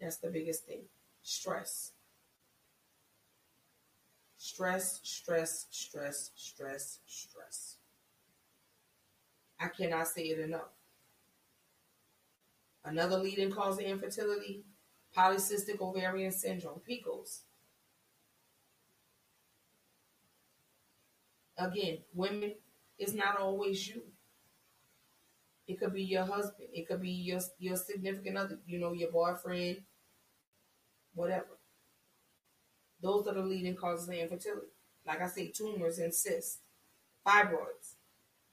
[0.00, 0.82] That's the biggest thing.
[1.22, 1.92] Stress.
[4.38, 7.76] Stress, stress, stress, stress, stress.
[9.58, 10.72] I cannot say it enough.
[12.84, 14.64] Another leading cause of infertility,
[15.16, 17.40] polycystic ovarian syndrome, PCOS.
[21.58, 22.54] Again, women,
[22.98, 24.02] it's not always you.
[25.66, 26.68] It could be your husband.
[26.72, 29.82] It could be your your significant other, you know, your boyfriend,
[31.14, 31.58] whatever.
[33.00, 34.68] Those are the leading causes of infertility.
[35.06, 36.58] Like I say, tumors and cysts,
[37.26, 37.94] fibroids,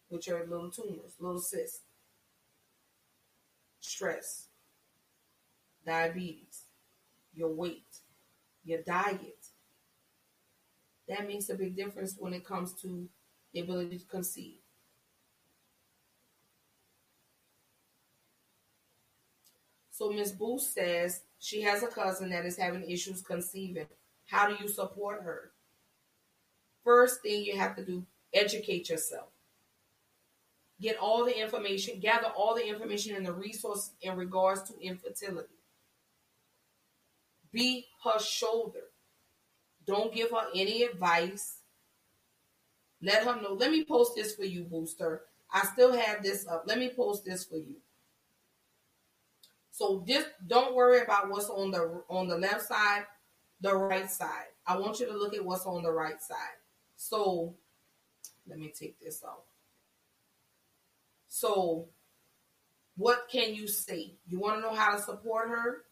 [0.10, 1.82] which are little tumors, little cysts,
[3.80, 4.48] stress,
[5.86, 6.64] diabetes,
[7.34, 7.98] your weight,
[8.64, 9.41] your diet.
[11.12, 13.10] That makes a big difference when it comes to
[13.54, 14.60] the ability to conceive.
[19.92, 23.88] So Miss Booth says she has a cousin that is having issues conceiving.
[24.26, 25.52] How do you support her?
[26.86, 29.28] First thing you have to do, educate yourself.
[30.80, 35.60] Get all the information, gather all the information and the resources in regards to infertility.
[37.52, 38.91] Be her shoulder.
[39.86, 41.58] Don't give her any advice.
[43.02, 43.54] Let her know.
[43.54, 45.24] Let me post this for you, Booster.
[45.52, 46.64] I still have this up.
[46.68, 47.76] Let me post this for you.
[49.72, 53.06] So just don't worry about what's on the on the left side,
[53.62, 54.48] the right side.
[54.68, 56.60] I want you to look at what's on the right side.
[56.96, 57.56] So
[58.48, 59.46] let me take this off.
[61.28, 61.88] So
[62.96, 64.14] what can you say?
[64.28, 65.86] You want to know how to support her?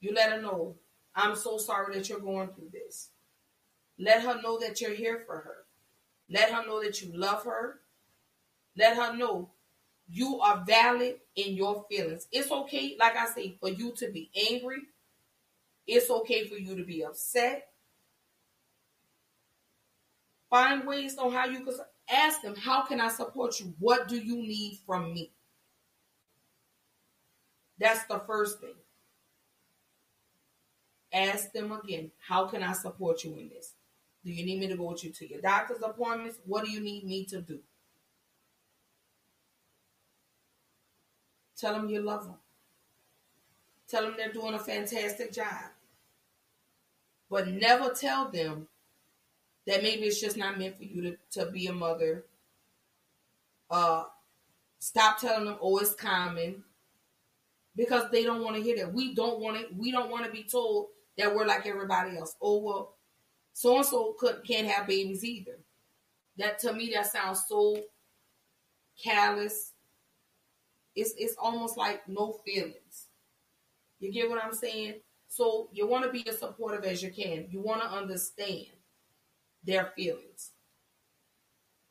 [0.00, 0.76] You let her know,
[1.18, 3.10] I'm so sorry that you're going through this.
[3.98, 5.56] Let her know that you're here for her.
[6.30, 7.80] Let her know that you love her.
[8.76, 9.50] Let her know
[10.08, 12.28] you are valid in your feelings.
[12.30, 14.78] It's okay, like I say, for you to be angry.
[15.88, 17.66] It's okay for you to be upset.
[20.48, 21.74] Find ways on how you can
[22.08, 23.74] ask them, how can I support you?
[23.80, 25.32] What do you need from me?
[27.78, 28.74] That's the first thing.
[31.12, 33.74] Ask them again, how can I support you in this?
[34.24, 36.38] Do you need me to go with you to your doctor's appointments?
[36.44, 37.60] What do you need me to do?
[41.56, 42.36] Tell them you love them.
[43.88, 45.70] Tell them they're doing a fantastic job.
[47.30, 48.68] But never tell them
[49.66, 52.24] that maybe it's just not meant for you to, to be a mother.
[53.70, 54.04] Uh,
[54.78, 56.64] stop telling them, oh, it's common.
[57.76, 58.92] Because they don't want to hear that.
[58.92, 59.66] We don't want to.
[59.76, 60.88] We don't want to be told
[61.18, 62.34] that we're like everybody else.
[62.40, 62.96] Oh well,
[63.52, 64.16] so and so
[64.46, 65.58] can't have babies either.
[66.38, 67.82] That to me, that sounds so
[69.02, 69.72] callous
[70.98, 73.06] it's it's almost like no feelings.
[74.00, 74.94] You get what I'm saying?
[75.28, 77.46] So you want to be as supportive as you can.
[77.50, 78.66] You want to understand
[79.62, 80.50] their feelings.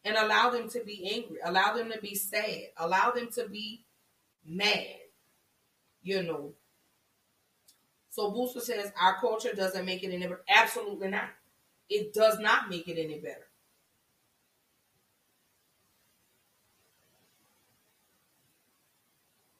[0.03, 1.37] And allow them to be angry.
[1.43, 2.69] Allow them to be sad.
[2.77, 3.85] Allow them to be
[4.45, 4.97] mad.
[6.01, 6.53] You know.
[8.17, 10.41] So Booster says our culture doesn't make it any better.
[10.49, 11.29] Absolutely not.
[11.87, 13.45] It does not make it any better.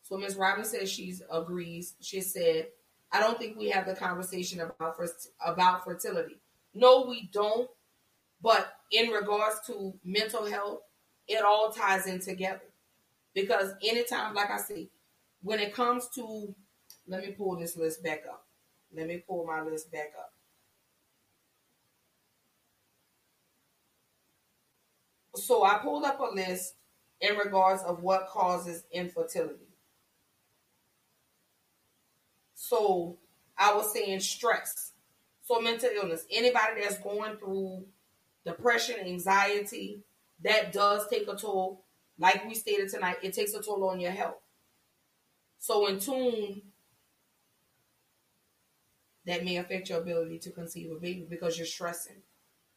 [0.02, 0.38] So Ms.
[0.38, 1.94] Robbins says she agrees.
[2.02, 2.70] She said,
[3.12, 4.96] I don't think we have the conversation about
[5.46, 6.38] about fertility.
[6.74, 7.70] No, we don't.
[8.42, 10.80] But in regards to mental health,
[11.28, 12.66] it all ties in together.
[13.36, 14.90] Because anytime, like I say,
[15.44, 16.56] when it comes to,
[17.08, 18.47] let me pull this list back up.
[18.98, 20.34] Let me pull my list back up.
[25.36, 26.74] So I pulled up a list
[27.22, 29.68] in regards of what causes infertility.
[32.56, 33.18] So
[33.56, 34.94] I was saying stress.
[35.44, 36.26] So mental illness.
[36.32, 37.86] Anybody that's going through
[38.46, 40.02] depression, anxiety,
[40.44, 41.84] that does take a toll.
[42.18, 44.42] Like we stated tonight, it takes a toll on your health.
[45.60, 46.64] So in tune,
[49.28, 52.16] that may affect your ability to conceive a baby because you're stressing.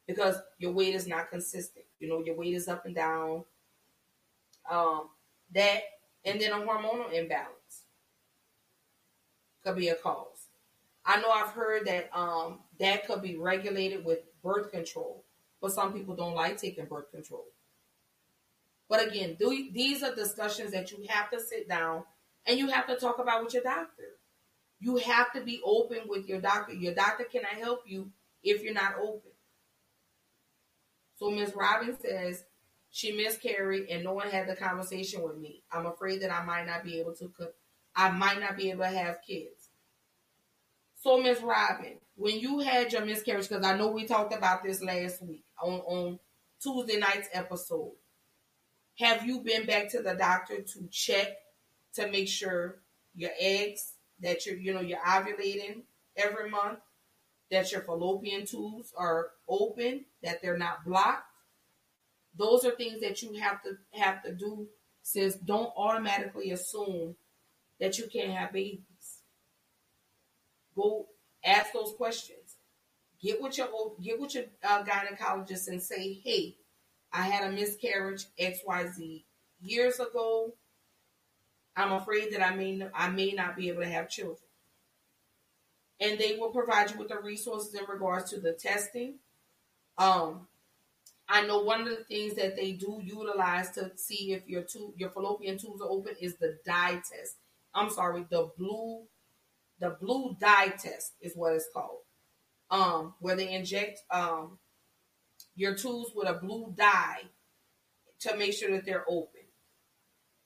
[0.06, 1.84] Because your weight is not consistent.
[2.00, 3.44] You know, your weight is up and down.
[4.68, 5.08] Um,
[5.54, 5.80] that
[6.24, 7.84] and then a hormonal imbalance
[9.64, 10.48] could be a cause.
[11.06, 15.24] I know I've heard that um, that could be regulated with birth control,
[15.62, 17.46] but some people don't like taking birth control.
[18.88, 22.02] But again, these are discussions that you have to sit down
[22.44, 24.16] and you have to talk about with your doctor.
[24.80, 26.72] You have to be open with your doctor.
[26.72, 28.10] Your doctor cannot help you
[28.42, 29.30] if you're not open.
[31.16, 31.52] So Ms.
[31.54, 32.44] Robin says
[32.90, 35.62] she miscarried and no one had the conversation with me.
[35.70, 37.30] I'm afraid that I might not be able to
[37.94, 39.68] I might not be able to have kids.
[41.02, 44.82] So, Miss Robin, when you had your miscarriage, because I know we talked about this
[44.82, 46.18] last week on, on
[46.62, 47.92] Tuesday night's episode,
[48.98, 51.28] have you been back to the doctor to check
[51.94, 52.80] to make sure
[53.14, 55.82] your eggs that you're, you know, you're ovulating
[56.16, 56.78] every month,
[57.50, 61.24] that your fallopian tubes are open, that they're not blocked.
[62.36, 64.68] Those are things that you have to have to do.
[65.02, 67.16] Says don't automatically assume
[67.80, 69.22] that you can't have babies.
[70.76, 71.06] Go
[71.44, 72.56] ask those questions.
[73.20, 73.68] Get with your
[74.02, 76.56] get with your uh, gynecologist and say, "Hey,
[77.12, 79.24] I had a miscarriage X Y Z
[79.60, 80.54] years ago.
[81.76, 84.38] I'm afraid that I may I may not be able to have children."
[86.00, 89.16] And they will provide you with the resources in regards to the testing.
[89.98, 90.48] Um,
[91.28, 94.94] I know one of the things that they do utilize to see if your tube,
[94.96, 97.36] your fallopian tubes are open is the dye test.
[97.74, 99.04] I'm sorry, the blue,
[99.78, 102.00] the blue dye test is what it's called.
[102.70, 104.58] Um, where they inject um
[105.56, 107.22] your tubes with a blue dye
[108.20, 109.39] to make sure that they're open.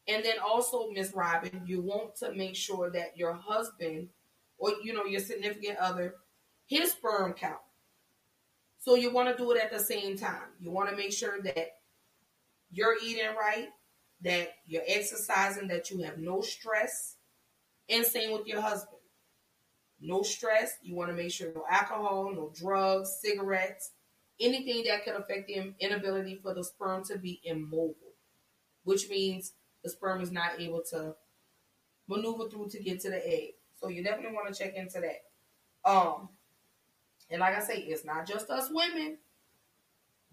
[0.06, 4.08] And then also, Miss Robin, you want to make sure that your husband
[4.58, 6.14] or you know your significant other,
[6.66, 7.58] his sperm count
[8.84, 10.50] so you want to do it at the same time.
[10.60, 11.76] You want to make sure that
[12.70, 13.68] you're eating right,
[14.20, 17.16] that you're exercising, that you have no stress.
[17.88, 19.00] And same with your husband.
[20.02, 20.76] No stress.
[20.82, 23.92] You want to make sure no alcohol, no drugs, cigarettes,
[24.38, 28.12] anything that could affect the inability for the sperm to be immobile,
[28.82, 31.14] which means the sperm is not able to
[32.08, 33.50] maneuver through to get to the egg.
[33.80, 35.88] So you definitely want to check into that.
[35.88, 36.30] Um,
[37.30, 39.18] and like I say, it's not just us women.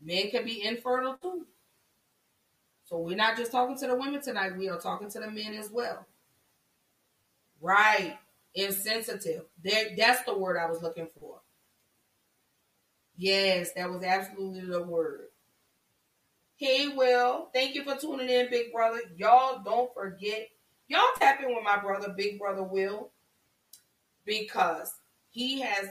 [0.01, 1.45] Men can be infertile too.
[2.85, 5.53] So we're not just talking to the women tonight, we are talking to the men
[5.53, 6.05] as well.
[7.61, 8.17] Right.
[8.53, 9.43] Insensitive.
[9.63, 11.41] That, that's the word I was looking for.
[13.15, 15.27] Yes, that was absolutely the word.
[16.61, 18.99] Hey, Will, thank you for tuning in, Big Brother.
[19.17, 20.47] Y'all don't forget,
[20.87, 23.09] y'all tap in with my brother, Big Brother Will,
[24.27, 24.93] because
[25.31, 25.89] he has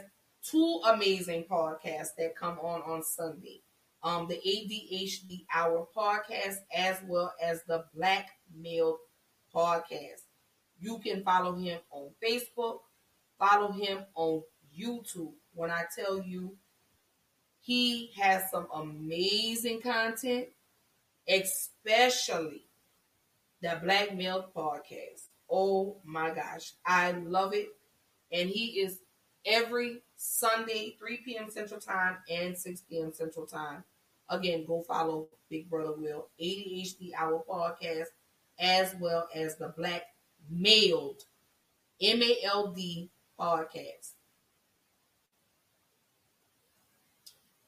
[0.48, 3.62] two amazing podcasts that come on on Sunday.
[4.04, 8.96] Um, the ADHD Hour podcast as well as the Black Male
[9.52, 10.22] podcast.
[10.78, 12.78] You can follow him on Facebook,
[13.40, 14.44] follow him on
[14.78, 15.32] YouTube.
[15.52, 16.54] When I tell you,
[17.60, 20.46] he has some amazing content,
[21.30, 22.64] especially
[23.62, 25.28] the Black Male podcast.
[25.48, 27.68] Oh my gosh, I love it.
[28.32, 28.98] And he is
[29.44, 31.50] every Sunday, 3 p.m.
[31.50, 33.12] Central Time and 6 p.m.
[33.12, 33.84] Central Time.
[34.28, 38.06] Again, go follow Big Brother Will, ADHD Hour Podcast,
[38.58, 40.02] as well as the Black
[40.48, 41.22] Mailed,
[42.00, 44.12] M A L D Podcast.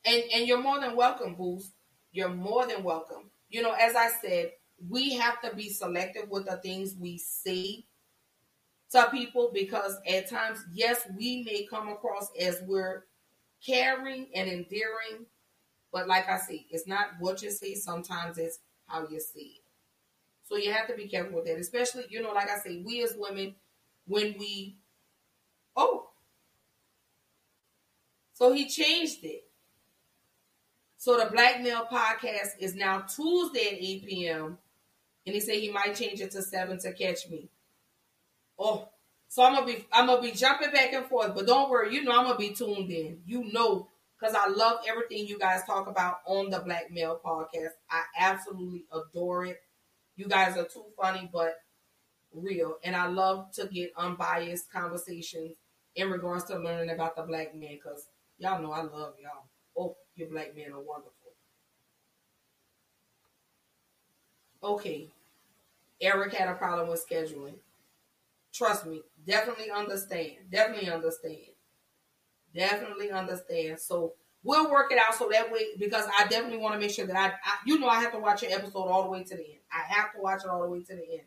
[0.04, 1.72] And, and you're more than welcome, Boost.
[2.12, 3.30] You're more than welcome.
[3.52, 4.52] You know, as I said,
[4.88, 7.84] we have to be selective with the things we say
[8.92, 13.04] to people because at times, yes, we may come across as we're
[13.64, 15.26] caring and endearing,
[15.92, 19.64] but like I say, it's not what you say, sometimes it's how you say it.
[20.44, 23.02] So you have to be careful with that, especially, you know, like I say, we
[23.02, 23.54] as women,
[24.06, 24.78] when we,
[25.76, 26.08] oh,
[28.32, 29.44] so he changed it.
[31.02, 34.58] So the Black Male podcast is now Tuesday at 8 p.m.
[35.26, 37.48] And he said he might change it to 7 to catch me.
[38.56, 38.88] Oh,
[39.26, 42.04] so I'm gonna be I'm gonna be jumping back and forth, but don't worry, you
[42.04, 43.20] know I'm gonna be tuned in.
[43.26, 47.72] You know, because I love everything you guys talk about on the Black Male podcast.
[47.90, 49.60] I absolutely adore it.
[50.14, 51.56] You guys are too funny, but
[52.32, 55.56] real, and I love to get unbiased conversations
[55.96, 57.72] in regards to learning about the black man.
[57.72, 58.06] Because
[58.38, 59.48] y'all know I love y'all.
[60.16, 61.12] Your black men are wonderful.
[64.62, 65.08] Okay,
[66.00, 67.54] Eric had a problem with scheduling.
[68.52, 70.32] Trust me, definitely understand.
[70.50, 71.38] Definitely understand.
[72.54, 73.80] Definitely understand.
[73.80, 74.12] So
[74.44, 77.16] we'll work it out so that way because I definitely want to make sure that
[77.16, 79.42] I, I, you know, I have to watch your episode all the way to the
[79.42, 79.60] end.
[79.72, 81.22] I have to watch it all the way to the end.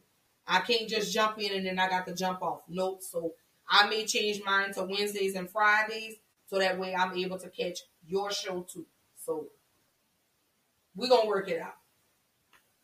[0.48, 2.62] I can't just jump in and then I got to jump off.
[2.70, 3.02] Nope.
[3.02, 3.34] So
[3.68, 6.18] I may change mine to Wednesdays and Fridays
[6.48, 8.86] so that way I'm able to catch your show too.
[9.18, 9.48] So
[10.96, 11.76] we're gonna work it out.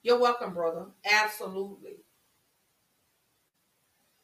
[0.03, 0.91] You're welcome, brother.
[1.03, 2.03] Absolutely.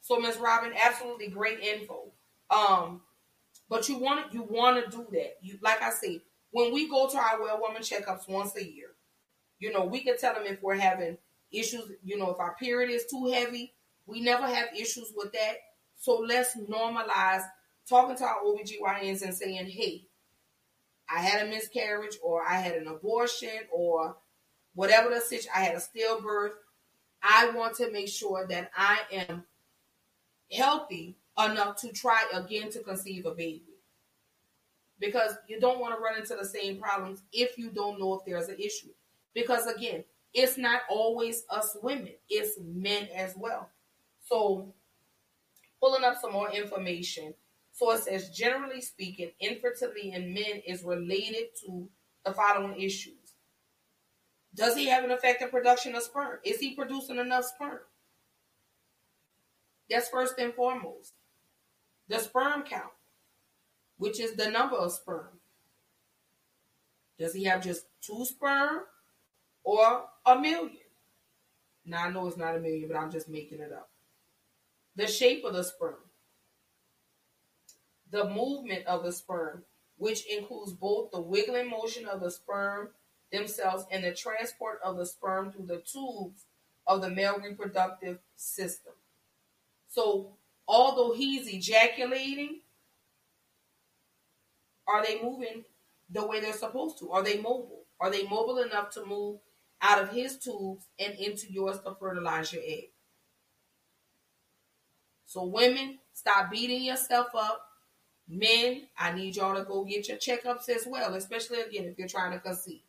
[0.01, 2.11] So, Miss Robin, absolutely great info.
[2.49, 3.01] Um,
[3.69, 5.37] but you want you want to do that.
[5.41, 6.21] You like I say,
[6.51, 8.89] when we go to our well woman checkups once a year,
[9.59, 11.17] you know, we can tell them if we're having
[11.51, 13.73] issues, you know, if our period is too heavy.
[14.07, 15.55] We never have issues with that.
[15.97, 17.43] So let's normalize
[17.87, 20.05] talking to our OBGYNs and saying, hey,
[21.09, 24.17] I had a miscarriage or I had an abortion or
[24.75, 26.51] whatever the situation, I had a stillbirth
[27.21, 29.43] I want to make sure that I am
[30.51, 33.63] healthy enough to try again to conceive a baby.
[34.99, 38.25] Because you don't want to run into the same problems if you don't know if
[38.25, 38.89] there's an issue.
[39.33, 43.69] Because again, it's not always us women, it's men as well.
[44.25, 44.73] So,
[45.79, 47.33] pulling up some more information.
[47.77, 51.87] So it says, generally speaking, infertility in men is related to
[52.25, 53.35] the following issues.
[54.55, 56.39] Does he have an effective production of sperm?
[56.43, 57.81] Is he producing enough sperm?
[59.91, 61.13] That's first and foremost.
[62.07, 62.93] The sperm count,
[63.99, 65.39] which is the number of sperm.
[67.19, 68.85] Does he have just two sperm
[69.63, 70.77] or a million?
[71.85, 73.91] Now I know it's not a million, but I'm just making it up.
[74.95, 76.06] The shape of the sperm,
[78.11, 79.63] the movement of the sperm,
[79.97, 82.89] which includes both the wiggling motion of the sperm
[83.31, 86.45] themselves and the transport of the sperm through the tubes
[86.85, 88.93] of the male reproductive system.
[89.87, 90.37] So,
[90.67, 92.61] although he's ejaculating,
[94.87, 95.65] are they moving
[96.09, 97.11] the way they're supposed to?
[97.11, 97.83] Are they mobile?
[97.99, 99.39] Are they mobile enough to move
[99.81, 102.91] out of his tubes and into yours to fertilize your egg?
[105.25, 107.66] So, women, stop beating yourself up.
[108.27, 112.07] Men, I need y'all to go get your checkups as well, especially again if you're
[112.07, 112.81] trying to conceive.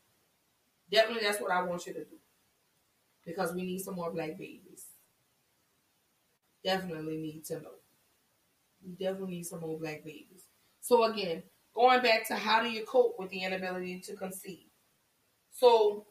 [0.90, 2.16] Definitely, that's what I want you to do
[3.24, 4.86] because we need some more black babies.
[6.64, 7.74] Definitely need to know.
[8.84, 10.44] We definitely need some more black babies.
[10.80, 11.42] So, again,
[11.74, 14.66] going back to how do you cope with the inability to conceive?
[15.50, 16.06] So,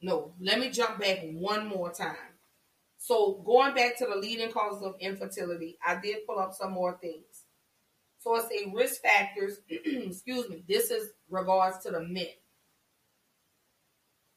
[0.00, 2.31] no, let me jump back one more time.
[3.04, 6.96] So, going back to the leading causes of infertility, I did pull up some more
[7.02, 7.46] things.
[8.20, 9.58] So, it's a risk factors.
[9.68, 10.62] excuse me.
[10.68, 12.28] This is regards to the men.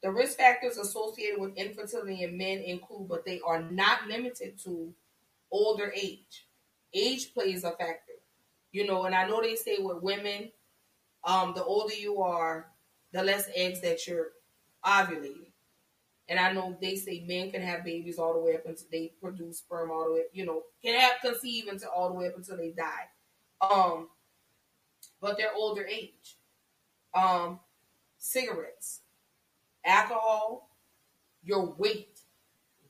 [0.02, 4.92] The risk factors associated with infertility in men include, but they are not limited to,
[5.52, 6.48] older age.
[6.92, 8.14] Age plays a factor.
[8.72, 10.50] You know, and I know they say with women,
[11.22, 12.66] um, the older you are,
[13.12, 14.32] the less eggs that you're
[14.84, 15.45] ovulating.
[16.28, 19.12] And I know they say men can have babies all the way up until they
[19.20, 22.36] produce sperm all the way, you know, can have conceive until all the way up
[22.36, 23.08] until they die.
[23.60, 24.08] Um,
[25.20, 26.36] but they're older age.
[27.14, 27.60] Um,
[28.18, 29.00] cigarettes,
[29.84, 30.70] alcohol,
[31.44, 32.20] your weight,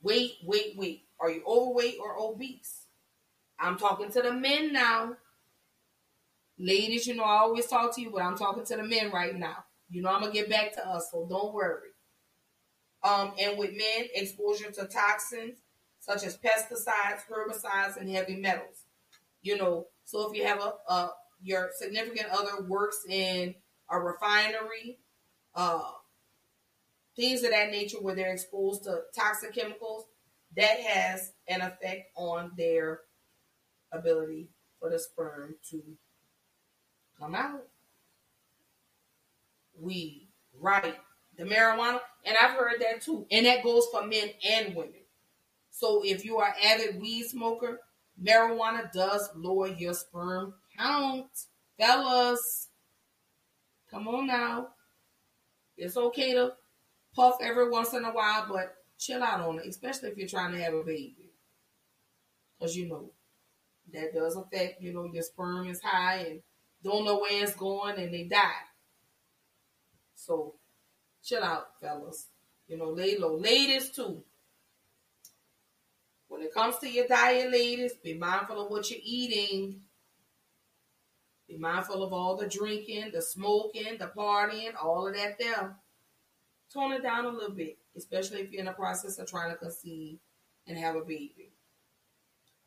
[0.01, 1.05] weight, weight, weight.
[1.19, 2.85] Are you overweight or obese?
[3.59, 5.15] I'm talking to the men now.
[6.59, 9.35] Ladies, you know, I always talk to you, but I'm talking to the men right
[9.35, 9.63] now.
[9.89, 11.89] You know, I'm going to get back to us, so don't worry.
[13.07, 15.59] Um, and with men, exposure to toxins
[15.99, 18.83] such as pesticides, herbicides, and heavy metals.
[19.41, 23.55] You know, so if you have a, a your significant other works in
[23.89, 24.99] a refinery,
[25.55, 25.91] uh,
[27.15, 30.05] things of that nature where they're exposed to toxic chemicals,
[30.55, 33.01] that has an effect on their
[33.91, 34.49] ability
[34.79, 35.81] for the sperm to
[37.19, 37.63] come out.
[39.79, 40.27] We
[40.59, 40.95] right?
[41.37, 44.93] The marijuana, and I've heard that too, and that goes for men and women.
[45.69, 47.79] So if you are avid weed smoker,
[48.21, 51.27] marijuana does lower your sperm count,
[51.77, 52.69] fellas.
[53.91, 54.69] Come on now,
[55.77, 56.53] it's okay to
[57.15, 60.53] puff every once in a while, but chill out on it, especially if you're trying
[60.53, 61.31] to have a baby.
[62.59, 63.11] Because you know,
[63.93, 66.41] that does affect, you know, your sperm is high and
[66.83, 68.65] don't know where it's going and they die.
[70.15, 70.55] So
[71.27, 72.27] chill out, fellas.
[72.67, 73.35] You know, lay low.
[73.35, 74.23] Ladies too.
[76.27, 79.81] When it comes to your diet, ladies, be mindful of what you're eating.
[81.47, 85.75] Be mindful of all the drinking, the smoking, the partying, all of that there.
[86.73, 89.57] Tone it down a little bit, especially if you're in the process of trying to
[89.57, 90.19] conceive
[90.67, 91.53] and have a baby.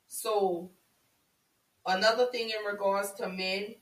[0.08, 0.70] So,
[1.86, 3.74] another thing in regards to men,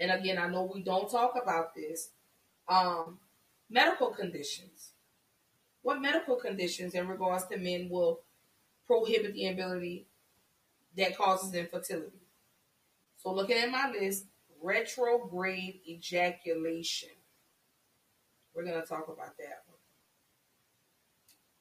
[0.00, 2.10] and again, I know we don't talk about this,
[2.68, 3.18] um,
[3.70, 4.92] medical conditions.
[5.82, 8.20] What medical conditions in regards to men will
[8.86, 10.06] prohibit the ability
[10.96, 12.20] that causes infertility?
[13.16, 14.26] So, looking at my list,
[14.62, 17.10] retrograde ejaculation.
[18.54, 19.78] We're going to talk about that one.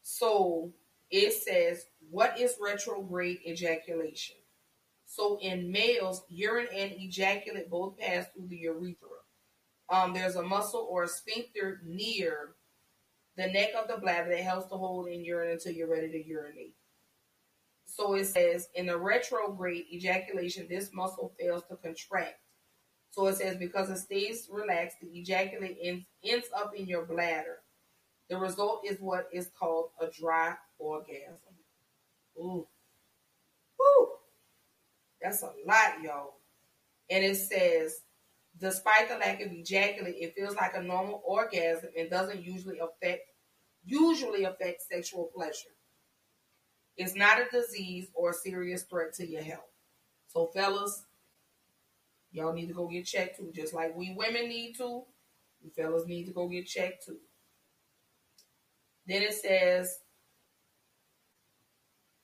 [0.01, 0.71] So,
[1.11, 4.35] it says, what is retrograde ejaculation?
[5.05, 9.18] So, in males, urine and ejaculate both pass through the urethra.
[9.91, 12.55] Um, there's a muscle or a sphincter near
[13.37, 16.27] the neck of the bladder that helps to hold in urine until you're ready to
[16.27, 16.75] urinate.
[17.85, 22.35] So it says in the retrograde ejaculation, this muscle fails to contract.
[23.11, 27.57] So it says because it stays relaxed, the ejaculate ends, ends up in your bladder.
[28.29, 31.55] The result is what is called a dry orgasm.
[32.37, 32.67] Ooh.
[33.79, 34.07] Woo.
[35.21, 36.35] That's a lot, y'all.
[37.09, 38.01] And it says,
[38.59, 43.21] despite the lack of ejaculate, it feels like a normal orgasm and doesn't usually affect
[43.85, 45.69] usually affect sexual pleasure.
[46.97, 49.71] It's not a disease or a serious threat to your health.
[50.27, 51.05] So, fellas,
[52.31, 53.51] y'all need to go get checked too.
[53.55, 55.03] Just like we women need to,
[55.61, 57.17] you fellas need to go get checked too.
[59.07, 59.99] Then it says,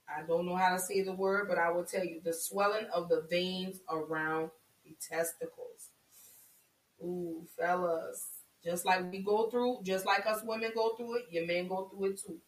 [0.08, 2.86] I don't know how to say the word, but I will tell you the swelling
[2.94, 4.52] of the veins around
[4.84, 5.75] the testicles.
[7.06, 8.28] Ooh, fellas.
[8.66, 11.90] Just like we go through, just like us women go through it, your men go
[11.90, 12.40] through it too.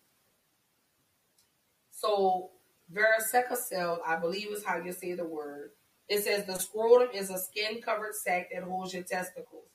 [1.91, 2.51] So,
[2.93, 5.71] varicocele, I believe is how you say the word.
[6.09, 9.69] It says the scrotum is a skin covered sac that holds your testicles.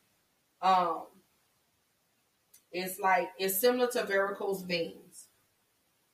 [0.62, 1.06] Um,
[2.72, 5.28] it's like it's similar to varicose veins.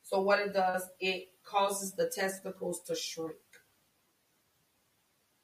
[0.03, 3.37] So what it does, it causes the testicles to shrink.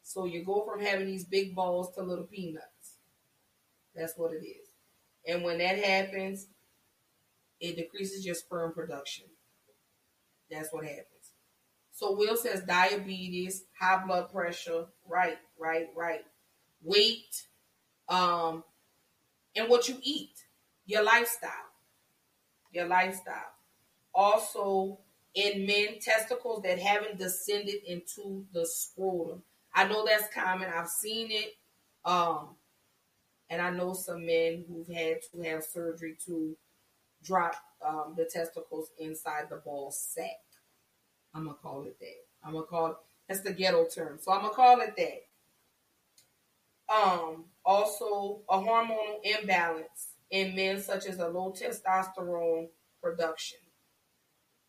[0.02, 2.66] So you go from having these big balls to little peanuts.
[3.94, 4.68] That's what it is.
[5.26, 6.46] And when that happens,
[7.60, 9.24] it decreases your sperm production.
[10.50, 11.06] That's what happens.
[11.92, 16.24] So Will says diabetes, high blood pressure, right, right, right.
[16.82, 17.46] Weight,
[18.08, 18.64] um,
[19.56, 20.34] and what you eat,
[20.86, 21.50] your lifestyle.
[22.72, 23.52] Your lifestyle.
[24.12, 24.98] Also,
[25.34, 29.42] in men, testicles that haven't descended into the scrotum.
[29.74, 30.68] I know that's common.
[30.68, 31.52] I've seen it.
[32.04, 32.56] Um,
[33.54, 36.56] and I know some men who've had to have surgery to
[37.22, 37.54] drop
[37.86, 40.40] um, the testicles inside the ball sack.
[41.32, 42.26] I'm gonna call it that.
[42.44, 42.96] I'm gonna call it
[43.28, 44.18] that's the ghetto term.
[44.20, 45.22] So I'm gonna call it that.
[46.92, 52.68] Um, also a hormonal imbalance in men such as a low testosterone
[53.00, 53.60] production.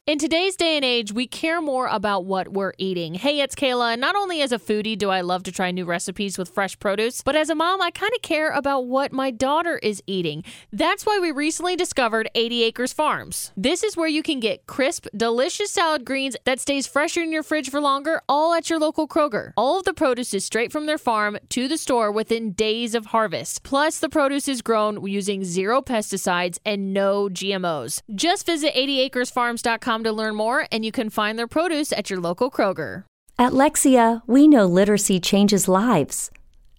[0.08, 3.16] In today's day and age, we care more about what we're eating.
[3.16, 5.84] Hey, it's Kayla, and not only as a foodie do I love to try new
[5.84, 9.32] recipes with fresh produce, but as a mom, I kind of care about what my
[9.32, 10.44] daughter is eating.
[10.72, 13.52] That's why we recently discovered 80 Acres Farms.
[13.58, 17.42] This is where you can get crisp, delicious salad greens that stays fresher in your
[17.42, 19.54] fridge for longer, all at your local Kroger.
[19.58, 23.08] All of the produce is straight from their farm to the store within days of
[23.08, 23.64] harvest.
[23.64, 28.04] Plus, the produce is grown using zero pesticides and no GMOs.
[28.14, 32.52] Just visit 80acresfarms.com to learn more, and you can find their produce at your local
[32.52, 33.04] Kroger.
[33.38, 36.32] At Lexia, we know literacy changes lives.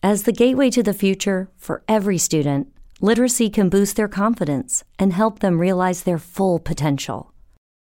[0.03, 5.13] As the gateway to the future for every student, literacy can boost their confidence and
[5.13, 7.33] help them realize their full potential.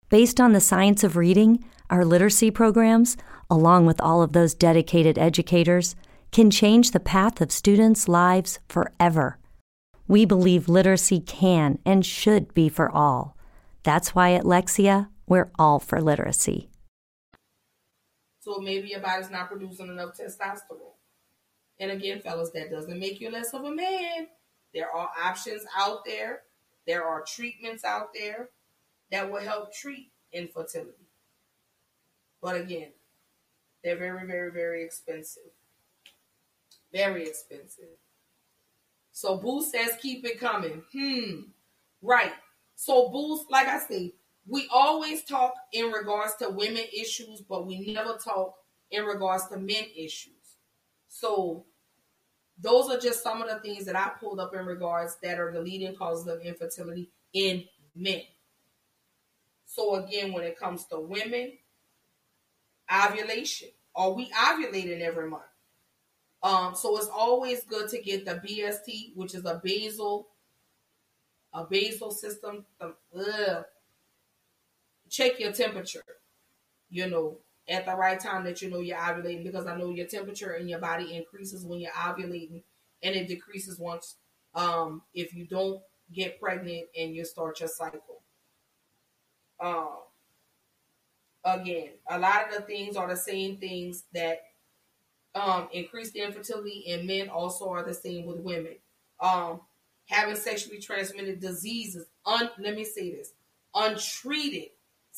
[0.09, 3.17] Based on the science of reading, our literacy programs,
[3.49, 5.95] along with all of those dedicated educators,
[6.31, 9.39] can change the path of students' lives forever.
[10.07, 13.35] We believe literacy can and should be for all.
[13.83, 16.69] That's why at Lexia, we're all for literacy.
[18.41, 20.95] So maybe your body's not producing enough testosterone.
[21.79, 24.27] And again, fellas, that doesn't make you less of a man.
[24.73, 26.41] There are options out there.
[26.87, 28.49] There are treatments out there
[29.11, 31.07] that will help treat infertility.
[32.41, 32.91] But again,
[33.83, 35.51] they're very, very, very expensive.
[36.91, 37.97] Very expensive.
[39.11, 40.83] So Boost says keep it coming.
[40.91, 41.41] Hmm.
[42.01, 42.33] Right.
[42.75, 44.13] So Boost, like I say,
[44.49, 48.55] we always talk in regards to women issues, but we never talk
[48.89, 50.33] in regards to men issues.
[51.07, 51.65] So
[52.59, 55.51] those are just some of the things that I pulled up in regards that are
[55.51, 58.21] the leading causes of infertility in men.
[59.65, 61.53] So again, when it comes to women,
[62.91, 63.69] ovulation.
[63.95, 65.43] Are we ovulating every month?
[66.41, 70.29] Um, so it's always good to get the BST, which is a basal,
[71.53, 72.65] a basal system.
[72.81, 73.65] Ugh,
[75.09, 76.03] check your temperature,
[76.89, 77.37] you know,
[77.67, 80.67] at the right time that you know you're ovulating because I know your temperature in
[80.67, 82.63] your body increases when you're ovulating
[83.03, 84.15] and it decreases once
[84.55, 85.81] um, if you don't
[86.13, 88.21] get pregnant and you start your cycle.
[89.59, 89.99] Um,
[91.43, 94.41] again, a lot of the things are the same things that
[95.35, 98.75] um, infertility in men also are the same with women.
[99.19, 99.61] Um,
[100.07, 103.33] having sexually transmitted diseases, un, let me say this,
[103.75, 104.69] untreated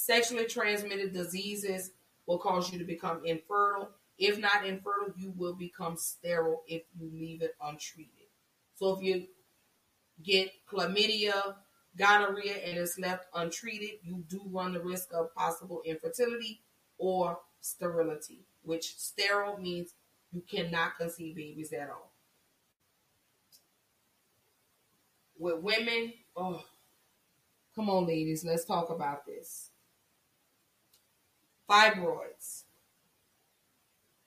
[0.03, 1.91] Sexually transmitted diseases
[2.25, 3.91] will cause you to become infertile.
[4.17, 8.29] If not infertile, you will become sterile if you leave it untreated.
[8.73, 9.27] So if you
[10.23, 11.53] get chlamydia,
[11.95, 16.61] gonorrhea, and it's left untreated, you do run the risk of possible infertility
[16.97, 19.93] or sterility, which sterile means
[20.31, 22.11] you cannot conceive babies at all.
[25.37, 26.63] With women, oh,
[27.75, 29.70] Come on, ladies, let's talk about this.
[31.71, 32.63] Fibroids.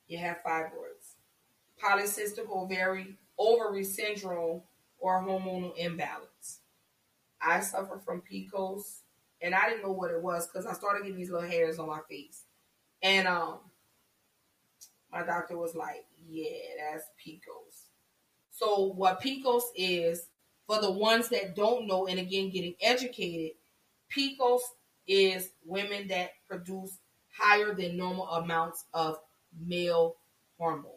[0.07, 1.16] You have fibroids.
[1.82, 4.62] Polycystic ovary, ovary syndrome,
[4.99, 6.61] or hormonal imbalance.
[7.42, 9.01] I suffer from PCOS,
[9.42, 11.88] and I didn't know what it was because I started getting these little hairs on
[11.88, 12.45] my face.
[13.03, 13.59] And um,
[15.12, 17.90] my doctor was like, "Yeah, that's PCOS."
[18.51, 20.28] So what PCOS is,
[20.66, 23.57] for the ones that don't know, and again getting educated,
[24.16, 24.61] PCOS
[25.07, 26.97] is women that produce
[27.37, 29.18] higher than normal amounts of
[29.59, 30.16] male
[30.59, 30.95] hormones.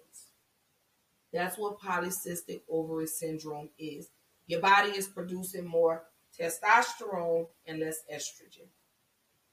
[1.33, 4.09] That's what polycystic ovary syndrome is.
[4.47, 6.03] Your body is producing more
[6.39, 8.67] testosterone and less estrogen.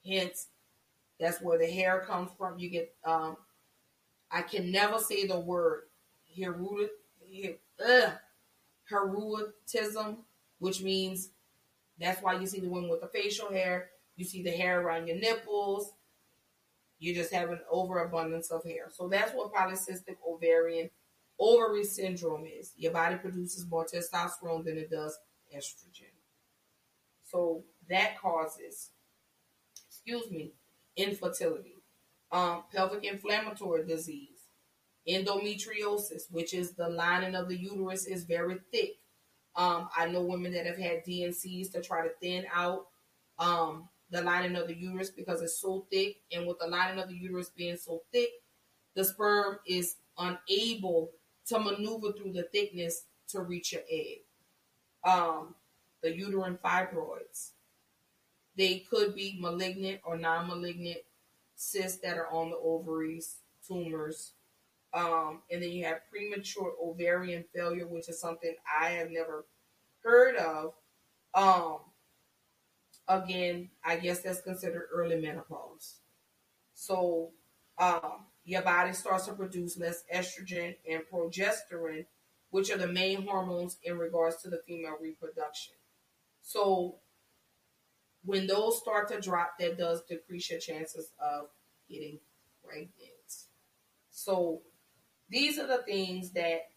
[0.06, 0.48] Hence,
[1.18, 2.58] that's where the hair comes from.
[2.58, 3.36] You get, um,
[4.30, 5.82] I can never say the word
[7.84, 8.10] uh,
[8.90, 10.16] heruitism,
[10.58, 11.30] which means
[11.98, 13.90] that's why you see the women with the facial hair.
[14.16, 15.92] You see the hair around your nipples.
[17.04, 18.88] You just have an overabundance of hair.
[18.90, 20.88] So that's what polycystic ovarian
[21.38, 22.72] ovary syndrome is.
[22.78, 25.18] Your body produces more testosterone than it does
[25.54, 26.14] estrogen.
[27.24, 28.92] So that causes,
[29.86, 30.52] excuse me,
[30.96, 31.74] infertility,
[32.32, 34.48] um, pelvic inflammatory disease,
[35.06, 38.94] endometriosis, which is the lining of the uterus is very thick.
[39.56, 42.86] Um, I know women that have had D&Cs to try to thin out
[43.38, 46.16] um, the lining of the uterus because it's so thick.
[46.32, 48.30] And with the lining of the uterus being so thick,
[48.94, 51.10] the sperm is unable
[51.46, 54.20] to maneuver through the thickness to reach your egg.
[55.04, 55.54] Um,
[56.02, 57.50] the uterine fibroids.
[58.56, 60.98] They could be malignant or non malignant
[61.56, 63.36] cysts that are on the ovaries,
[63.66, 64.32] tumors.
[64.92, 69.44] Um, and then you have premature ovarian failure, which is something I have never
[70.04, 70.74] heard of.
[71.34, 71.78] Um,
[73.08, 75.96] again, I guess that's considered early menopause.
[76.74, 77.30] So,
[77.78, 82.06] um, your body starts to produce less estrogen and progesterone,
[82.50, 85.74] which are the main hormones in regards to the female reproduction.
[86.42, 86.96] So
[88.24, 91.48] when those start to drop, that does decrease your chances of
[91.88, 92.18] getting
[92.62, 92.90] pregnant.
[94.10, 94.60] So
[95.30, 96.68] these are the things that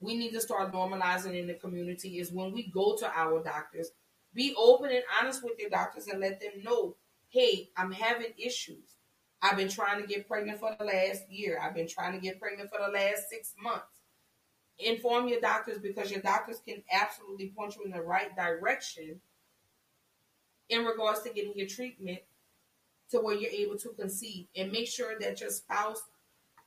[0.00, 3.92] we need to start normalizing in the community is when we go to our doctors,
[4.34, 6.96] be open and honest with your doctors and let them know,
[7.28, 8.96] hey, I'm having issues.
[9.42, 11.58] I've been trying to get pregnant for the last year.
[11.60, 14.00] I've been trying to get pregnant for the last six months.
[14.78, 19.20] Inform your doctors because your doctors can absolutely point you in the right direction
[20.68, 22.20] in regards to getting your treatment
[23.10, 24.46] to where you're able to conceive.
[24.56, 26.02] And make sure that your spouse,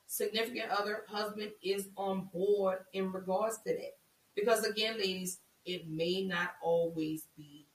[0.05, 3.97] significant other, husband is on board in regards to that.
[4.36, 7.66] Because again, ladies, it may not always be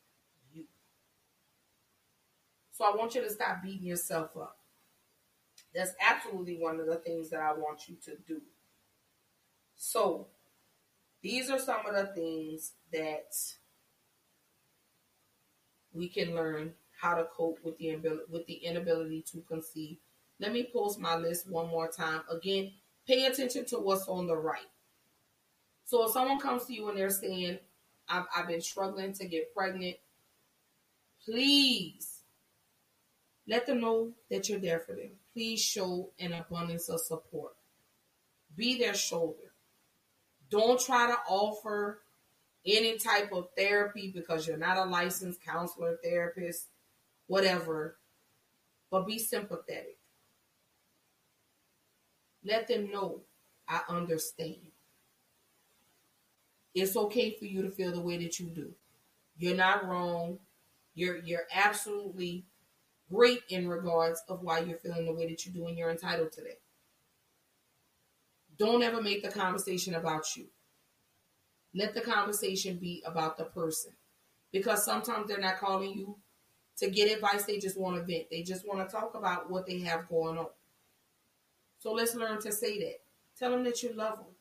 [0.53, 0.65] you.
[2.81, 4.57] So I want you to stop beating yourself up.
[5.75, 8.41] That's absolutely one of the things that I want you to do.
[9.77, 10.29] So,
[11.21, 13.35] these are some of the things that
[15.93, 19.99] we can learn how to cope with the with the inability to conceive.
[20.39, 22.23] Let me post my list one more time.
[22.31, 22.73] Again,
[23.07, 24.71] pay attention to what's on the right.
[25.85, 27.59] So if someone comes to you and they're saying,
[28.09, 29.97] I've, I've been struggling to get pregnant,
[31.23, 32.20] please
[33.51, 37.55] let them know that you're there for them please show an abundance of support.
[38.57, 39.53] Be their shoulder.
[40.51, 42.03] Don't try to offer
[42.67, 46.67] any type of therapy because you're not a licensed counselor, therapist,
[47.27, 47.97] whatever,
[48.91, 49.97] but be sympathetic.
[52.45, 53.21] Let them know
[53.69, 54.57] I understand.
[56.75, 58.73] It's okay for you to feel the way that you do.
[59.39, 60.39] You're not wrong.
[60.95, 62.45] You're you're absolutely
[63.13, 66.33] great in regards of why you're feeling the way that you do and you're entitled
[66.33, 66.61] to that.
[68.59, 70.47] Don't ever make the conversation about you.
[71.75, 73.93] Let the conversation be about the person.
[74.53, 76.17] Because sometimes they're not calling you
[76.79, 78.31] to get advice, they just want to vent.
[78.31, 80.47] They just want to talk about what they have going on.
[81.79, 83.01] So let's learn to say that.
[83.39, 84.35] Tell them that you love them.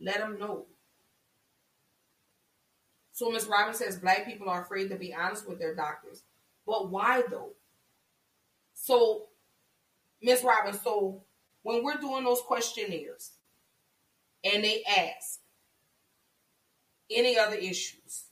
[0.00, 0.66] Let them know.
[3.12, 3.46] So Ms.
[3.46, 6.24] Robin says black people are afraid to be honest with their doctors.
[6.66, 7.52] But why though?
[8.84, 9.28] So,
[10.20, 11.22] Miss Robbins, so
[11.62, 13.30] when we're doing those questionnaires
[14.44, 15.40] and they ask
[17.10, 18.24] any other issues,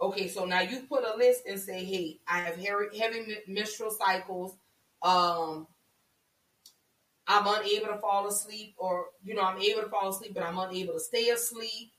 [0.00, 4.56] okay, so now you put a list and say, hey, I have heavy menstrual cycles,
[5.02, 5.66] um,
[7.26, 10.56] I'm unable to fall asleep, or you know, I'm able to fall asleep, but I'm
[10.56, 11.92] unable to stay asleep.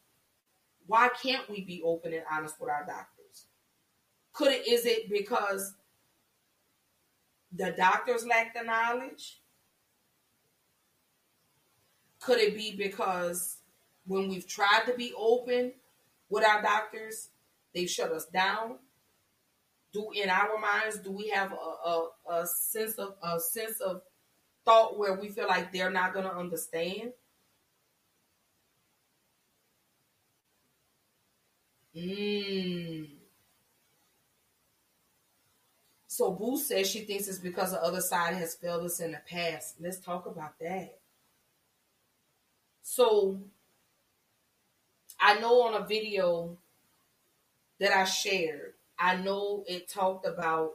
[0.88, 3.46] Why can't we be open and honest with our doctors?
[4.34, 5.76] Could it is it because
[7.56, 9.42] the doctors lack the knowledge?
[12.20, 13.58] Could it be because
[14.06, 15.74] when we've tried to be open
[16.30, 17.30] with our doctors,
[17.74, 18.80] they shut us down?
[19.94, 24.02] Do in our minds do we have a, a, a sense of a sense of
[24.66, 27.14] thought where we feel like they're not going to understand?
[31.96, 33.17] Mm.
[36.18, 39.20] So Boo says she thinks it's because the other side has failed us in the
[39.30, 39.76] past.
[39.80, 40.98] Let's talk about that.
[42.82, 43.40] So
[45.20, 46.58] I know on a video
[47.80, 50.72] that I shared, I know it talked about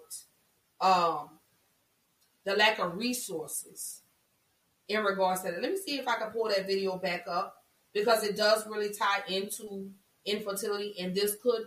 [0.80, 1.30] um,
[2.44, 4.02] the lack of resources
[4.86, 5.60] in regards to that.
[5.60, 7.56] Let me see if I can pull that video back up
[7.92, 9.90] because it does really tie into
[10.24, 11.64] infertility, and this could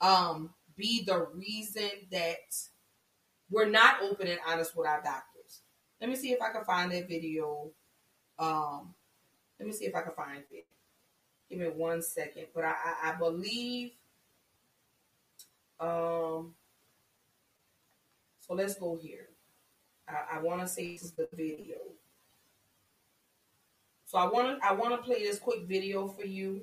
[0.00, 2.36] um, be the reason that
[3.50, 5.62] we're not open and honest with our doctors.
[6.00, 7.70] Let me see if I can find that video.
[8.38, 8.94] Um,
[9.58, 10.66] let me see if I can find it.
[11.48, 12.46] Give me one second.
[12.54, 13.92] But I, I, I believe.
[15.78, 16.54] Um.
[18.40, 19.28] So let's go here.
[20.08, 21.76] I, I want to say this is the video.
[24.04, 26.62] So I want to I want to play this quick video for you,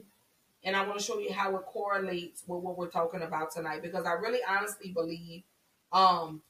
[0.64, 3.82] and I want to show you how it correlates with what we're talking about tonight
[3.82, 5.44] because I really honestly believe
[5.92, 6.42] um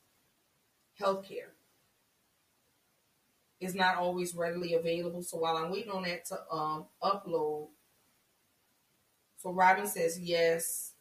[0.99, 1.51] healthcare
[3.59, 5.21] is not always readily available.
[5.21, 7.69] So while I'm waiting on that to um, upload,
[9.37, 10.93] so Robin says yes,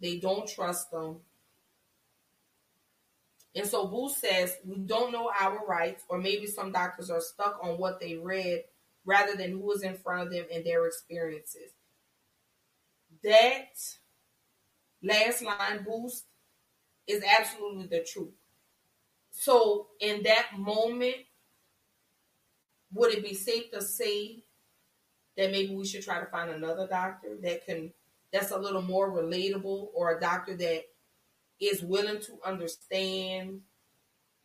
[0.00, 1.16] they don't trust them.
[3.54, 7.58] And so Boo says we don't know our rights, or maybe some doctors are stuck
[7.62, 8.64] on what they read
[9.04, 11.72] rather than who is in front of them and their experiences.
[13.24, 13.74] That
[15.02, 16.26] last line boost
[17.06, 18.34] is absolutely the truth.
[19.40, 21.14] So in that moment,
[22.92, 24.42] would it be safe to say
[25.36, 27.92] that maybe we should try to find another doctor that can
[28.32, 30.82] that's a little more relatable or a doctor that
[31.60, 33.60] is willing to understand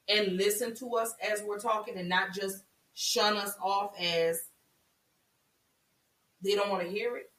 [0.08, 2.64] and listen to us as we're talking and not just
[2.94, 4.44] shun us off as
[6.44, 7.32] they don't want to hear it?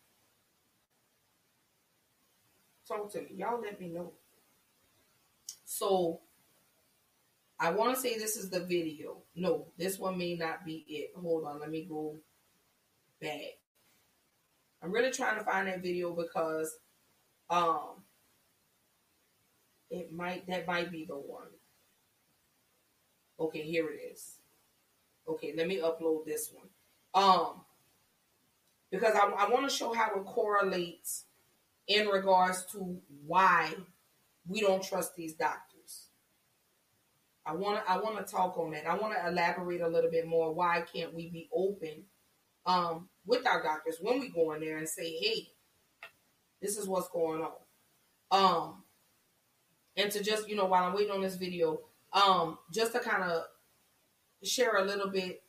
[2.88, 3.28] Talk to me.
[3.36, 4.10] Y'all let me know.
[5.64, 6.20] So
[7.58, 9.22] I want to say this is the video.
[9.34, 11.12] No, this one may not be it.
[11.16, 12.16] Hold on, let me go
[13.20, 13.58] back.
[14.82, 16.76] I'm really trying to find that video because
[17.48, 18.02] um
[19.90, 21.48] it might that might be the one.
[23.38, 24.38] Okay, here it is.
[25.28, 26.68] Okay, let me upload this one.
[27.14, 27.62] Um
[28.90, 31.24] because I, I want to show how it correlates
[31.86, 33.72] in regards to why
[34.46, 35.73] we don't trust these doctors.
[37.46, 38.86] I want to I want to talk on that.
[38.86, 40.52] I want to elaborate a little bit more.
[40.52, 42.04] Why can't we be open
[42.66, 45.48] um, with our doctors when we go in there and say, "Hey,
[46.62, 47.52] this is what's going on,"
[48.30, 48.82] um,
[49.96, 51.80] and to just you know while I'm waiting on this video,
[52.12, 53.44] um, just to kind of
[54.42, 55.42] share a little bit.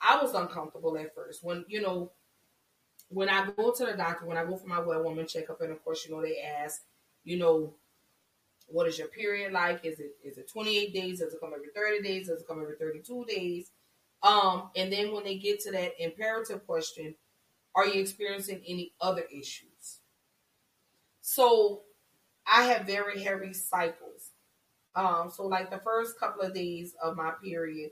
[0.00, 2.12] I was uncomfortable at first when you know
[3.08, 5.70] when I go to the doctor when I go for my well woman checkup, and
[5.70, 6.82] of course you know they ask,
[7.24, 7.74] you know
[8.72, 9.84] what is your period like?
[9.84, 11.20] Is it is it 28 days?
[11.20, 12.28] Does it come every 30 days?
[12.28, 13.70] Does it come every 32 days?
[14.22, 17.14] Um, and then when they get to that imperative question,
[17.74, 20.00] are you experiencing any other issues?
[21.20, 21.82] So
[22.46, 24.30] I have very heavy cycles.
[24.94, 27.90] Um, so like the first couple of days of my period,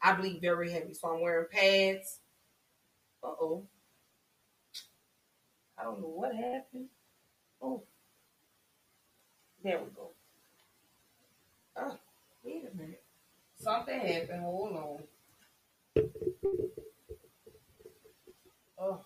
[0.00, 0.94] I bleed very heavy.
[0.94, 2.20] So I'm wearing pads.
[3.22, 3.66] Uh oh.
[5.78, 6.88] I don't know what happened.
[7.60, 7.82] Oh.
[9.62, 10.10] There we go.
[11.76, 11.98] Oh,
[12.44, 13.02] wait a minute.
[13.56, 14.42] Something happened.
[14.42, 15.02] Hold on.
[18.78, 19.00] Oh.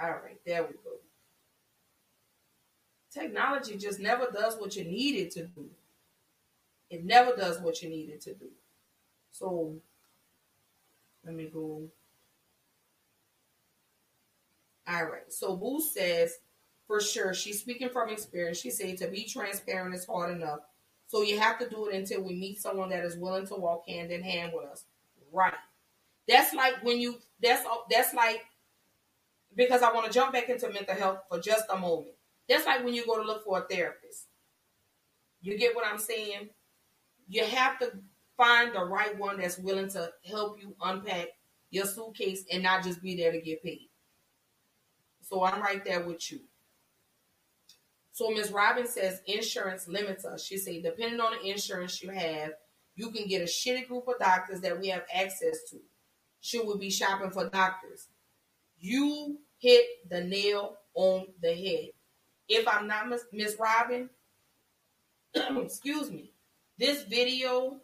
[0.00, 0.98] All right, there we go.
[3.12, 5.70] Technology just never does what you need it to do.
[6.90, 8.48] It never does what you need it to do.
[9.30, 9.76] So,
[11.24, 11.82] let me go.
[14.86, 15.32] All right.
[15.32, 16.38] So, Boo says
[16.86, 17.34] for sure.
[17.34, 18.58] She's speaking from experience.
[18.58, 20.60] She said to be transparent is hard enough.
[21.06, 23.88] So you have to do it until we meet someone that is willing to walk
[23.88, 24.84] hand in hand with us.
[25.32, 25.54] Right.
[26.28, 28.44] That's like when you that's that's like
[29.54, 32.14] because I want to jump back into mental health for just a moment.
[32.48, 34.26] That's like when you go to look for a therapist.
[35.42, 36.48] You get what I'm saying?
[37.28, 37.92] You have to
[38.36, 41.28] find the right one that's willing to help you unpack
[41.70, 43.88] your suitcase and not just be there to get paid.
[45.20, 46.40] So I'm right there with you.
[48.14, 48.52] So Ms.
[48.52, 50.44] Robin says insurance limits us.
[50.44, 52.52] She say depending on the insurance you have,
[52.94, 55.78] you can get a shitty group of doctors that we have access to.
[56.40, 58.06] She would be shopping for doctors?
[58.78, 61.88] You hit the nail on the head.
[62.48, 64.08] If I'm not Miss Robin,
[65.34, 66.30] excuse me,
[66.78, 67.80] this video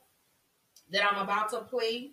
[0.92, 2.12] that I'm about to play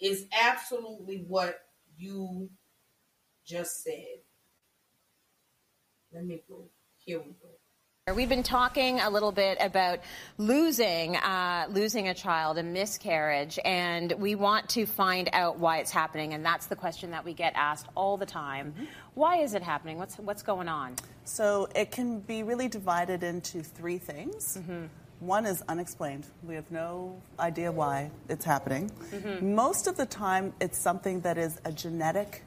[0.00, 1.58] is absolutely what
[1.96, 2.48] you
[3.44, 4.20] just said.
[6.12, 6.68] Let me go.
[7.08, 8.14] Here we go.
[8.14, 10.00] We've been talking a little bit about
[10.36, 15.90] losing, uh, losing a child, a miscarriage, and we want to find out why it's
[15.90, 16.34] happening.
[16.34, 18.74] And that's the question that we get asked all the time.
[19.14, 19.96] Why is it happening?
[19.96, 20.96] What's what's going on?
[21.24, 24.58] So it can be really divided into three things.
[25.20, 26.26] One is unexplained.
[26.42, 28.90] We have no idea why it's happening.
[29.40, 32.42] Most of the time, it's something that is a genetic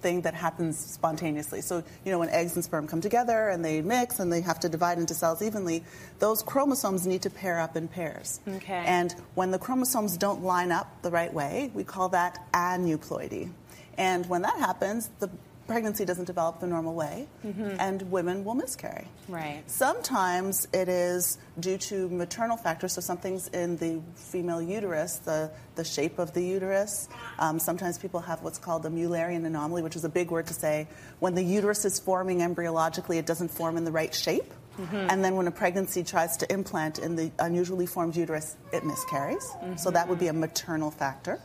[0.00, 1.60] thing that happens spontaneously.
[1.60, 4.60] So, you know, when eggs and sperm come together and they mix and they have
[4.60, 5.84] to divide into cells evenly,
[6.18, 8.40] those chromosomes need to pair up in pairs.
[8.46, 8.84] Okay.
[8.86, 13.50] And when the chromosomes don't line up the right way, we call that aneuploidy.
[13.96, 15.28] And when that happens, the
[15.68, 17.76] pregnancy doesn't develop the normal way, mm-hmm.
[17.78, 19.06] and women will miscarry.
[19.28, 19.62] Right.
[19.66, 25.84] Sometimes it is due to maternal factors, so something's in the female uterus, the, the
[25.84, 27.08] shape of the uterus.
[27.38, 30.54] Um, sometimes people have what's called a Mullerian anomaly, which is a big word to
[30.54, 30.88] say
[31.20, 34.52] when the uterus is forming embryologically, it doesn't form in the right shape.
[34.78, 35.10] Mm-hmm.
[35.10, 39.44] And then when a pregnancy tries to implant in the unusually formed uterus, it miscarries.
[39.44, 39.76] Mm-hmm.
[39.76, 41.40] So that would be a maternal factor.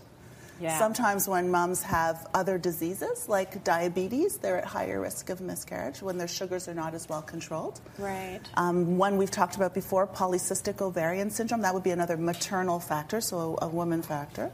[0.64, 0.80] Yeah.
[0.80, 6.18] Sometimes when moms have other diseases like diabetes, they're at higher risk of miscarriage when
[6.18, 7.82] their sugars are not as well controlled.
[8.00, 8.40] Right.
[8.56, 13.20] Um, one we've talked about before, polycystic ovarian syndrome, that would be another maternal factor,
[13.20, 14.52] so a, a woman factor.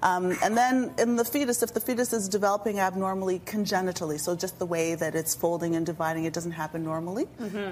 [0.00, 4.60] Um, and then in the fetus, if the fetus is developing abnormally congenitally, so just
[4.60, 7.26] the way that it's folding and dividing, it doesn't happen normally,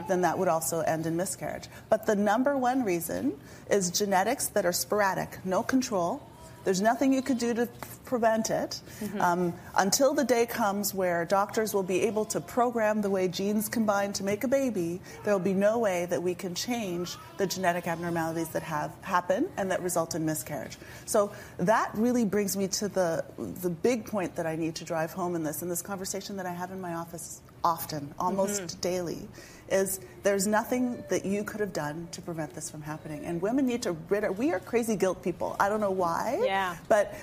[0.08, 1.68] then that would also end in miscarriage.
[1.88, 3.38] But the number one reason
[3.70, 6.20] is genetics that are sporadic, no control.
[6.66, 7.68] There's nothing you could do to
[8.04, 8.80] prevent it
[9.20, 13.68] um, until the day comes where doctors will be able to program the way genes
[13.68, 15.00] combine to make a baby.
[15.22, 19.48] There will be no way that we can change the genetic abnormalities that have happen
[19.56, 20.76] and that result in miscarriage.
[21.04, 23.24] So that really brings me to the
[23.62, 26.46] the big point that I need to drive home in this, in this conversation that
[26.46, 29.28] I have in my office often, almost daily,
[29.68, 33.24] is there's nothing that you could have done to prevent this from happening.
[33.24, 35.56] And women need to rid our, we are crazy guilt people.
[35.58, 36.40] I don't know why.
[36.44, 36.76] Yeah.
[36.88, 37.14] But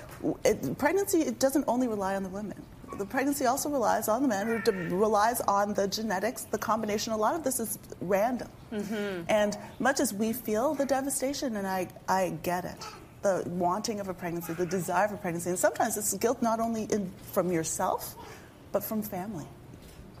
[0.44, 2.62] it, pregnancy, it doesn't only rely on the women.
[2.98, 7.12] The pregnancy also relies on the men, who relies on the genetics, the combination.
[7.12, 8.48] A lot of this is random.
[8.72, 9.22] Mm-hmm.
[9.28, 12.86] And much as we feel the devastation, and I, I get it,
[13.22, 16.84] the wanting of a pregnancy, the desire for pregnancy, and sometimes it's guilt not only
[16.84, 18.14] in, from yourself,
[18.70, 19.46] but from family.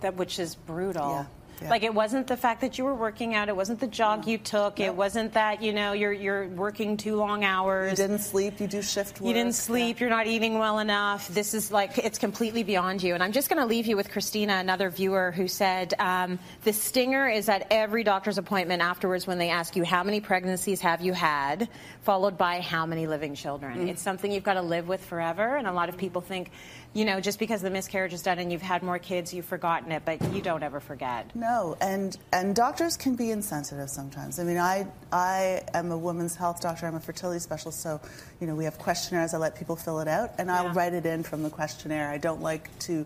[0.00, 1.10] That which is brutal.
[1.10, 1.26] Yeah,
[1.62, 1.70] yeah.
[1.70, 3.48] Like it wasn't the fact that you were working out.
[3.48, 4.80] It wasn't the jog you took.
[4.80, 7.90] It wasn't that you know you're you're working too long hours.
[7.90, 9.28] You didn't sleep, you do shift work.
[9.28, 10.00] You didn't sleep.
[10.00, 11.28] You're not eating well enough.
[11.28, 13.14] This is like it's completely beyond you.
[13.14, 16.72] And I'm just going to leave you with Christina, another viewer who said um, the
[16.72, 21.00] stinger is at every doctor's appointment afterwards when they ask you how many pregnancies have
[21.00, 21.68] you had,
[22.02, 23.86] followed by how many living children.
[23.86, 23.88] Mm.
[23.88, 25.56] It's something you've got to live with forever.
[25.56, 26.50] And a lot of people think,
[26.94, 29.90] you know, just because the miscarriage is done and you've had more kids, you've forgotten
[29.92, 31.34] it, but you don't ever forget.
[31.34, 34.38] No, and and doctors can be insensitive sometimes.
[34.38, 36.86] I mean, I I am a women's health doctor.
[36.86, 38.00] I'm a fertility specialist, so
[38.40, 39.34] you know we have questionnaires.
[39.34, 42.08] I let people fill it out, and I'll write it in from the questionnaire.
[42.08, 43.04] I don't like to.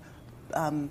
[0.54, 0.90] Um,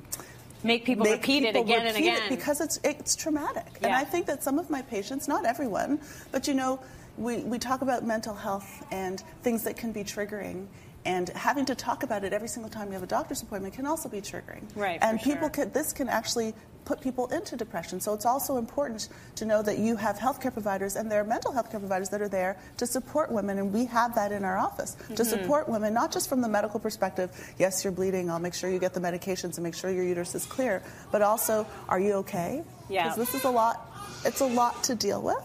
[0.64, 2.30] Make people make repeat it people again and repeat it again.
[2.30, 3.68] because it's it's traumatic.
[3.84, 6.00] And I think that some of my patients, not everyone,
[6.32, 6.80] but you know,
[7.16, 10.66] we, we talk about mental health and things that can be triggering.
[11.08, 13.86] And having to talk about it every single time you have a doctor's appointment can
[13.86, 14.64] also be triggering.
[14.76, 15.66] Right, And people sure.
[15.66, 16.54] can, this can actually
[16.84, 18.02] put people into depression.
[18.02, 21.54] So it's also important to know that you have healthcare providers and there are mental
[21.54, 24.58] health care providers that are there to support women, and we have that in our
[24.58, 25.26] office to Mhm.
[25.26, 27.30] support women, not just from the medical perspective.
[27.58, 28.30] Yes, you're bleeding.
[28.30, 30.82] I'll make sure you get the medications and make sure your uterus is clear.
[31.12, 32.64] But also, are you okay?
[32.90, 33.04] Yeah.
[33.04, 33.92] Because this is a lot.
[34.26, 35.44] It's a lot to deal with,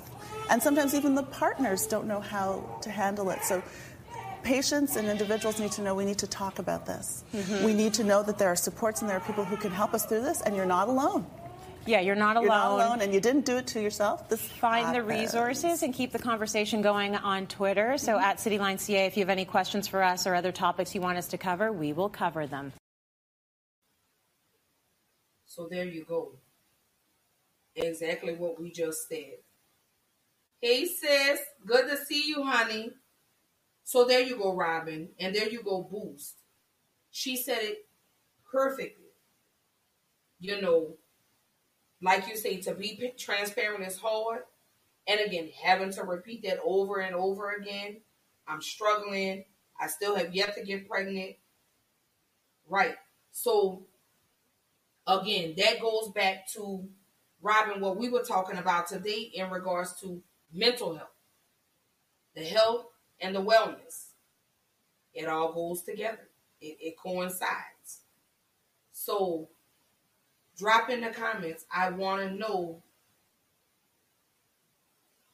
[0.51, 3.45] and sometimes even the partners don't know how to handle it.
[3.45, 3.63] So.
[4.43, 7.25] Patients and individuals need to know we need to talk about this.
[7.33, 7.65] Mhm.
[7.65, 9.95] We need to know that there are supports and there are people who can help
[9.95, 11.27] us through this, and you're not alone.
[11.87, 12.45] Yeah, you're not alone.
[12.45, 14.29] You're not alone, and you didn't do it to yourself.
[14.29, 17.99] This Find the resources and keep the conversation going on Twitter.
[17.99, 21.01] So at Cityline CA, if you have any questions for us or other topics you
[21.01, 22.73] want us to cover, we will cover them.
[25.47, 26.39] So there you go.
[27.75, 29.39] Exactly what we just said.
[30.61, 32.93] Hey sis, good to see you, honey.
[33.93, 36.37] So there you go, Robin, and there you go, Boost.
[37.11, 37.87] She said it
[38.51, 39.11] perfectly.
[40.41, 40.97] You know,
[42.01, 44.45] like you say, to be transparent is hard.
[45.07, 47.99] And again, having to repeat that over and over again,
[48.49, 49.45] I'm struggling.
[49.79, 51.37] I still have yet to get pregnant.
[52.67, 52.95] Right.
[53.31, 53.83] So,
[55.07, 56.89] again, that goes back to
[57.43, 61.11] Robin, what we were talking about today in regards to mental health,
[62.35, 62.87] the health
[63.23, 64.09] and the wellness.
[65.15, 66.29] It all goes together,
[66.61, 68.01] it, it coincides.
[68.93, 69.49] So,
[70.59, 71.65] drop in the comments.
[71.75, 72.83] I want to know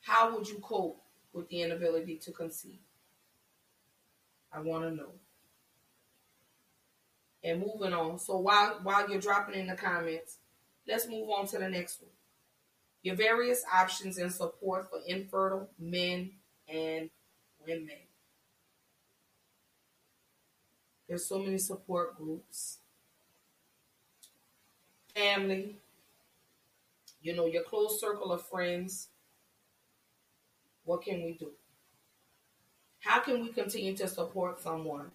[0.03, 1.03] how would you cope
[1.33, 2.79] with the inability to conceive?
[4.53, 5.11] I want to know.
[7.45, 8.19] And moving on.
[8.19, 10.39] So while while you're dropping in the comments,
[10.87, 12.11] let's move on to the next one.
[13.03, 16.33] Your various options and support for infertile men
[16.67, 17.11] and
[17.69, 17.91] women.
[21.09, 22.79] There's so many support groups.
[25.15, 25.77] Family,
[27.23, 29.09] you know, your close circle of friends.
[30.85, 31.51] What can we do?
[33.01, 35.11] How can we continue to support someone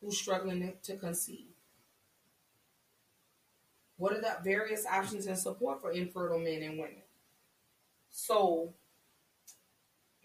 [0.00, 1.46] who's struggling to conceive?
[3.96, 7.02] What are the various options and support for infertile men and women?
[8.10, 8.74] So,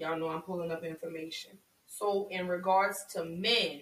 [0.04, 1.52] y'all know I'm pulling up information.
[1.88, 3.82] So, in regards to men,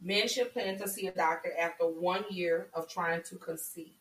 [0.00, 3.94] men should plan to see a doctor after one year of trying to conceive,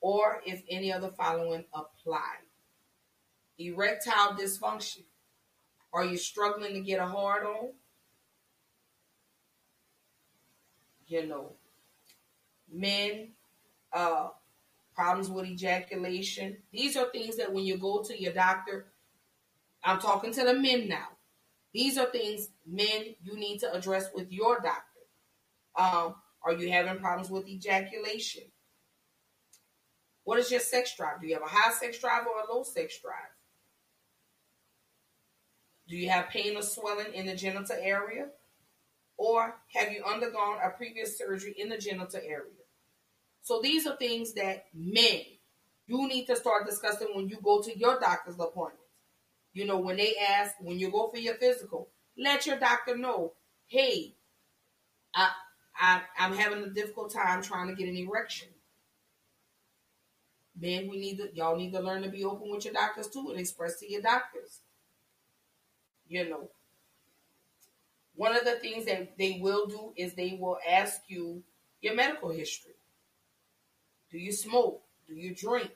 [0.00, 2.36] or if any of the following apply
[3.60, 5.02] erectile dysfunction.
[5.92, 7.70] Are you struggling to get a hard on?
[11.06, 11.52] You know,
[12.72, 13.30] men,
[13.92, 14.28] uh,
[15.00, 16.58] problems with ejaculation.
[16.70, 18.92] These are things that when you go to your doctor,
[19.82, 21.08] I'm talking to the men now.
[21.72, 24.82] These are things, men, you need to address with your doctor.
[25.74, 28.42] Um, are you having problems with ejaculation?
[30.24, 31.22] What is your sex drive?
[31.22, 33.32] Do you have a high sex drive or a low sex drive?
[35.88, 38.26] Do you have pain or swelling in the genital area?
[39.16, 42.59] Or have you undergone a previous surgery in the genital area?
[43.42, 45.22] So these are things that men,
[45.86, 48.78] you need to start discussing when you go to your doctor's appointment.
[49.52, 53.32] You know, when they ask, when you go for your physical, let your doctor know,
[53.66, 54.14] hey,
[55.14, 55.30] I,
[55.76, 58.48] I, I'm having a difficult time trying to get an erection.
[60.60, 63.28] Men, we need to, y'all need to learn to be open with your doctors too
[63.30, 64.60] and express to your doctors.
[66.06, 66.50] You know,
[68.14, 71.42] one of the things that they will do is they will ask you
[71.80, 72.74] your medical history.
[74.10, 74.82] Do you smoke?
[75.06, 75.70] Do you drink?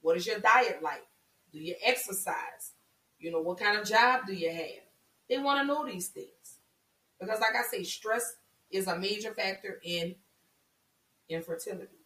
[0.00, 1.06] What is your diet like?
[1.52, 2.72] Do you exercise?
[3.18, 4.84] You know, what kind of job do you have?
[5.28, 6.60] They want to know these things.
[7.20, 8.36] Because, like I say, stress
[8.70, 10.14] is a major factor in
[11.28, 11.98] infertility.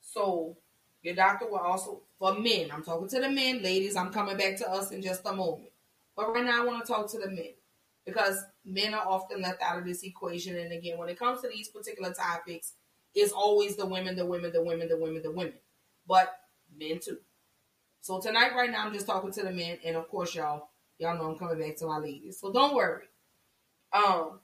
[0.00, 0.56] So,
[1.02, 4.56] your doctor will also, for men, I'm talking to the men, ladies, I'm coming back
[4.58, 5.70] to us in just a moment.
[6.16, 7.54] But right now, I want to talk to the men
[8.04, 10.56] because men are often left out of this equation.
[10.56, 12.74] And again, when it comes to these particular topics,
[13.14, 15.54] it's always the women, the women, the women, the women, the women,
[16.06, 16.32] but
[16.76, 17.18] men too.
[18.00, 21.16] So tonight, right now, I'm just talking to the men, and of course, y'all, y'all
[21.16, 22.40] know I'm coming back to my ladies.
[22.40, 23.04] So don't worry.
[23.92, 24.40] Um.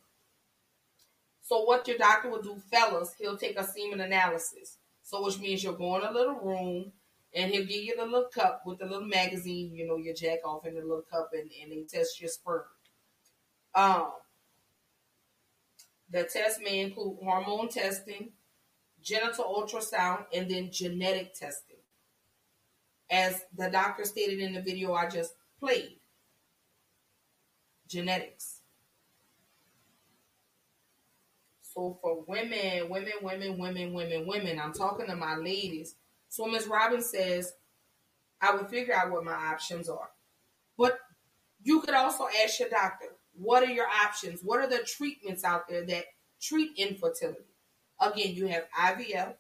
[1.40, 4.76] So what your doctor will do, fellas, he'll take a semen analysis.
[5.02, 6.92] So which means you'll go in a little room,
[7.34, 10.40] and he'll give you the little cup with the little magazine, you know, your jack
[10.44, 12.62] off in the little cup, and, and they test your sperm.
[13.74, 14.10] Um.
[16.10, 18.30] The test may include hormone testing,
[19.02, 21.76] genital ultrasound, and then genetic testing.
[23.10, 25.98] As the doctor stated in the video I just played,
[27.88, 28.60] genetics.
[31.62, 35.94] So for women, women, women, women, women, women, I'm talking to my ladies.
[36.28, 36.66] So Ms.
[36.66, 37.52] Robbins says,
[38.40, 40.10] I would figure out what my options are.
[40.76, 40.98] But
[41.62, 44.42] you could also ask your doctor, what are your options?
[44.42, 46.04] What are the treatments out there that
[46.40, 47.44] treat infertility?
[48.00, 49.34] Again, you have IVF.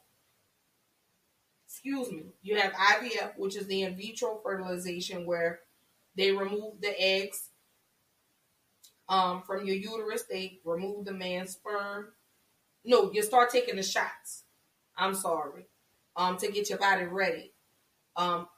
[1.66, 2.24] Excuse me.
[2.42, 5.60] You have IVF, which is the in vitro fertilization where
[6.16, 7.50] they remove the eggs
[9.08, 10.24] um, from your uterus.
[10.28, 12.08] They remove the man's sperm.
[12.84, 14.44] No, you start taking the shots.
[14.96, 15.66] I'm sorry.
[16.16, 17.52] Um, to get your body ready.
[18.16, 18.48] Um,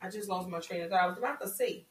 [0.00, 1.00] I just lost my train of thought.
[1.00, 1.86] I was about to say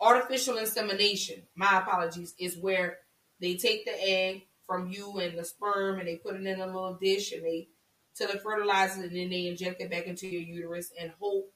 [0.00, 1.42] artificial insemination.
[1.54, 2.34] My apologies.
[2.38, 2.98] Is where
[3.40, 6.66] they take the egg, from you and the sperm and they put it in a
[6.66, 7.66] little dish and they
[8.14, 11.52] till it fertilizes and then they inject it back into your uterus and hope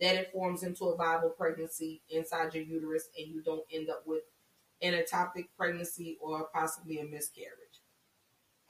[0.00, 4.04] that it forms into a viable pregnancy inside your uterus and you don't end up
[4.06, 4.22] with
[4.80, 7.80] an ectopic pregnancy or possibly a miscarriage.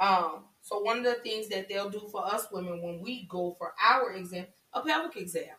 [0.01, 3.55] Um, So one of the things that they'll do for us women when we go
[3.59, 5.57] for our exam, a pelvic exam.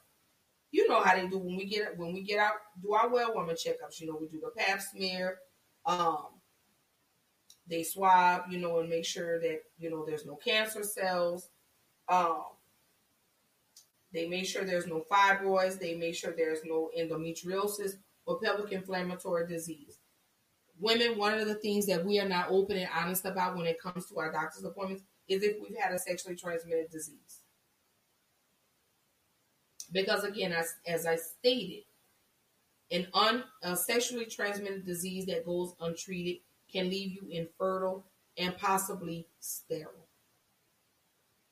[0.71, 3.35] You know how they do when we get when we get out do our well
[3.35, 3.99] woman checkups.
[3.99, 5.37] You know we do the Pap smear.
[5.85, 6.25] Um,
[7.67, 11.49] they swab, you know, and make sure that you know there's no cancer cells.
[12.09, 12.43] Um,
[14.13, 15.79] they make sure there's no fibroids.
[15.79, 17.93] They make sure there's no endometriosis
[18.25, 19.99] or pelvic inflammatory disease.
[20.79, 23.81] Women, one of the things that we are not open and honest about when it
[23.81, 27.39] comes to our doctor's appointments is if we've had a sexually transmitted disease.
[29.91, 31.83] Because again, as, as I stated,
[32.91, 36.41] an un, a sexually transmitted disease that goes untreated
[36.73, 38.05] can leave you infertile
[38.37, 40.07] and possibly sterile.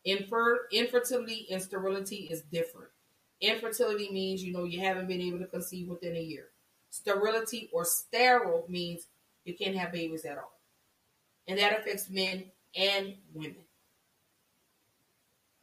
[0.03, 2.89] Infer, infertility and sterility is different.
[3.39, 6.47] Infertility means you know you haven't been able to conceive within a year.
[6.89, 9.07] Sterility or sterile means
[9.45, 10.59] you can't have babies at all.
[11.47, 12.45] And that affects men
[12.75, 13.63] and women.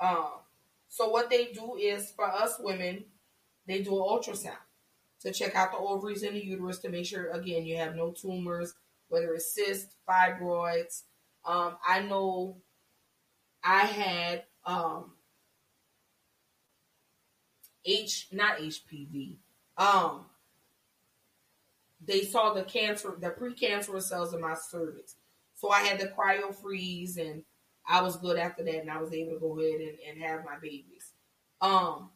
[0.00, 0.30] Um,
[0.88, 3.04] so what they do is for us women,
[3.66, 4.56] they do an ultrasound
[5.20, 8.12] to check out the ovaries and the uterus to make sure again you have no
[8.12, 8.74] tumors,
[9.08, 11.02] whether it's cysts, fibroids.
[11.44, 12.58] Um, I know
[13.64, 15.12] I had um,
[17.84, 19.36] H not HPV.
[19.76, 20.26] Um,
[22.04, 25.16] they saw the cancer, the precancerous cells in my cervix.
[25.54, 27.42] So I had to cryo freeze and
[27.88, 30.44] I was good after that and I was able to go ahead and, and have
[30.44, 31.12] my babies.
[31.60, 32.10] Um,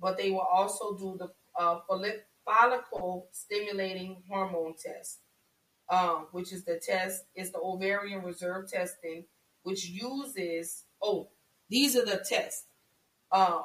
[0.00, 1.28] but they will also do the
[1.58, 1.80] uh,
[2.44, 5.20] follicle stimulating hormone test,
[5.90, 9.24] um, which is the test, is the ovarian reserve testing,
[9.62, 11.28] which uses, oh,
[11.68, 12.64] these are the tests,
[13.32, 13.64] um,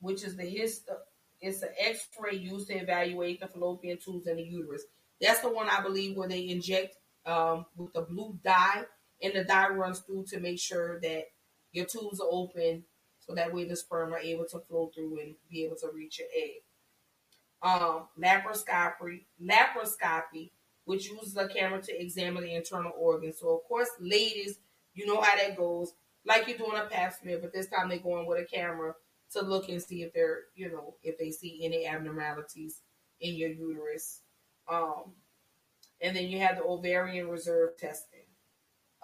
[0.00, 0.96] which is the histo,
[1.40, 4.84] it's an X-ray used to evaluate the fallopian tubes in the uterus.
[5.20, 8.84] That's the one I believe where they inject um, with the blue dye,
[9.22, 11.24] and the dye runs through to make sure that
[11.72, 12.84] your tubes are open,
[13.20, 16.18] so that way the sperm are able to flow through and be able to reach
[16.18, 16.62] your egg.
[17.62, 20.50] Um, laparoscopy, laparoscopy,
[20.90, 23.38] which uses a camera to examine the internal organs.
[23.38, 24.58] So of course, ladies,
[24.92, 25.92] you know how that goes.
[26.26, 28.94] Like you're doing a pap smear, but this time they're going with a camera
[29.34, 32.80] to look and see if they're, you know, if they see any abnormalities
[33.20, 34.22] in your uterus.
[34.68, 35.12] Um,
[36.00, 38.26] and then you have the ovarian reserve testing,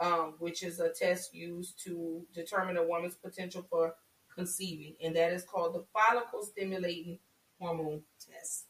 [0.00, 3.94] um, which is a test used to determine a woman's potential for
[4.34, 7.20] conceiving, and that is called the follicle stimulating
[7.60, 8.64] hormone test.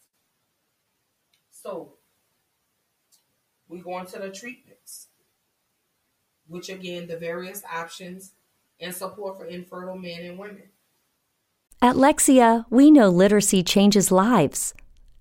[1.51, 1.95] So
[3.69, 5.09] we go into the treatments,
[6.47, 8.33] which again, the various options
[8.81, 10.71] and support for infertile men and women.
[11.83, 14.75] At Lexia, we know literacy changes lives.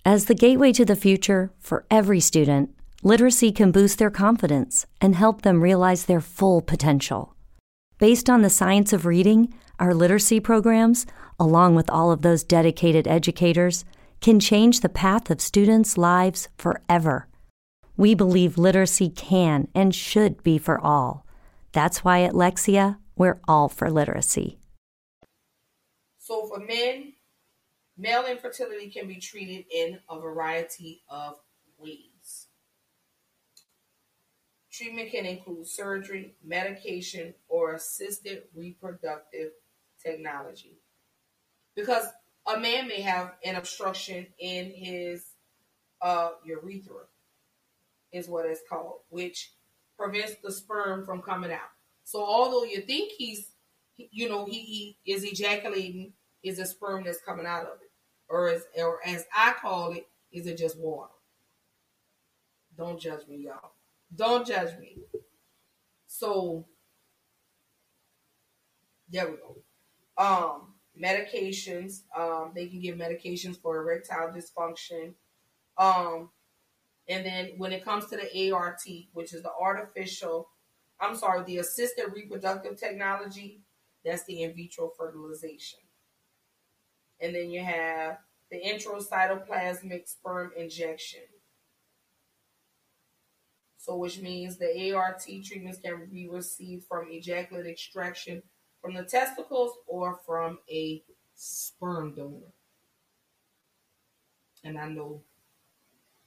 [0.04, 2.70] As the gateway to the future for every student,
[3.02, 7.34] literacy can boost their confidence and help them realize their full potential.
[7.98, 11.06] Based on the science of reading, our literacy programs,
[11.38, 13.84] along with all of those dedicated educators,
[14.20, 17.28] can change the path of students' lives forever.
[17.96, 21.26] We believe literacy can and should be for all.
[21.72, 24.58] That's why at Lexia, we're all for literacy.
[26.18, 27.14] So for men,
[27.96, 31.36] male infertility can be treated in a variety of
[31.78, 32.48] ways.
[34.70, 39.52] Treatment can include surgery, medication, or assisted reproductive
[40.02, 40.78] technology.
[41.74, 42.06] Because
[42.46, 45.24] a man may have an obstruction in his
[46.02, 47.04] uh, urethra,
[48.12, 49.52] is what it's called, which
[49.98, 51.70] prevents the sperm from coming out.
[52.04, 53.52] So although you think he's
[53.96, 56.12] you know, he, he is ejaculating
[56.42, 57.90] is a sperm that's coming out of it.
[58.28, 61.12] Or as or as I call it, is it just water?
[62.76, 63.72] Don't judge me, y'all.
[64.14, 64.98] Don't judge me.
[66.06, 66.66] So
[69.10, 69.56] there we go.
[70.18, 72.02] Um, medications.
[72.16, 75.14] Um, they can give medications for erectile dysfunction.
[75.78, 76.30] Um,
[77.08, 78.80] and then when it comes to the ART,
[79.12, 80.48] which is the artificial,
[81.00, 83.60] I'm sorry, the assisted reproductive technology,
[84.04, 85.80] that's the in vitro fertilization.
[87.20, 88.18] And then you have
[88.50, 91.22] the intracytoplasmic sperm injection.
[93.78, 98.42] So, which means the ART treatments can be received from ejaculate extraction
[98.82, 101.02] from the testicles or from a
[101.34, 102.52] sperm donor.
[104.64, 105.22] And I know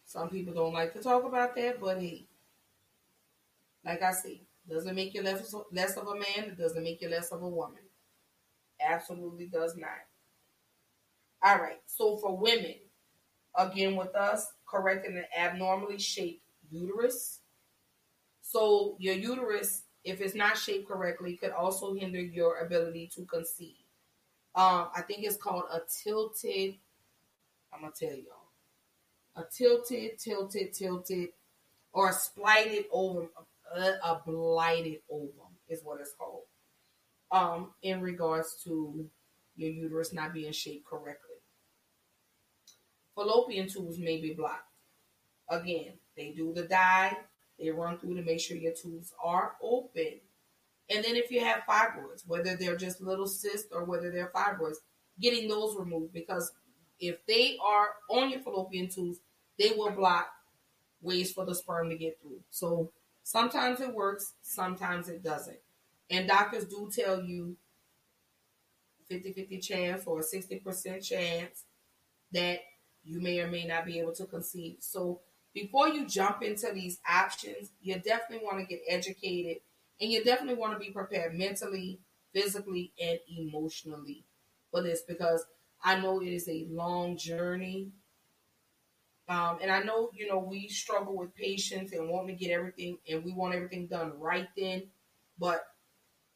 [0.09, 2.27] some people don't like to talk about that, but hey,
[3.85, 6.49] like I say, doesn't make you less, less of a man.
[6.51, 7.81] It doesn't make you less of a woman.
[8.81, 10.07] Absolutely does not.
[11.43, 11.81] All right.
[11.85, 12.75] So for women,
[13.57, 17.41] again with us, correcting an abnormally shaped uterus,
[18.41, 23.75] So your uterus, if it's not shaped correctly, could also hinder your ability to conceive.
[24.55, 26.75] Um, I think it's called a tilted.
[27.73, 28.38] I'm gonna tell y'all,
[29.39, 31.29] a tilted, tilted, tilted,
[31.93, 33.29] or a splited ovum,
[33.75, 36.43] a, blighted ovum is what it's called.
[37.31, 39.07] Um, in regards to
[39.55, 41.35] your uterus not being shaped correctly.
[43.15, 44.63] Fallopian tubes may be blocked.
[45.49, 47.15] Again, they do the dye,
[47.59, 50.19] they run through to make sure your tubes are open.
[50.89, 54.77] And then if you have fibroids, whether they're just little cysts or whether they're fibroids,
[55.19, 56.51] getting those removed because
[56.99, 59.19] if they are on your fallopian tubes,
[59.59, 60.29] they will block
[61.01, 62.41] ways for the sperm to get through.
[62.49, 62.91] So
[63.23, 65.59] sometimes it works, sometimes it doesn't.
[66.09, 67.57] And doctors do tell you
[69.09, 71.65] 50 50 chance or a 60% chance
[72.31, 72.59] that
[73.03, 74.77] you may or may not be able to conceive.
[74.79, 75.21] So
[75.53, 79.57] before you jump into these options, you definitely want to get educated
[79.99, 81.99] and you definitely want to be prepared mentally,
[82.33, 84.23] physically, and emotionally
[84.71, 85.45] for this because
[85.83, 87.91] I know it is a long journey.
[89.29, 92.97] Um, and I know, you know, we struggle with patience and wanting to get everything,
[93.07, 94.83] and we want everything done right then.
[95.37, 95.61] But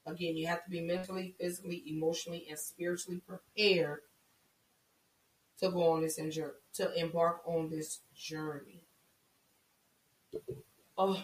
[0.05, 4.01] again, you have to be mentally, physically, emotionally, and spiritually prepared
[5.59, 8.83] to go on this journey, to embark on this journey.
[10.95, 11.19] Oh,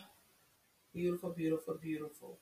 [0.93, 2.39] beautiful, beautiful, beautiful.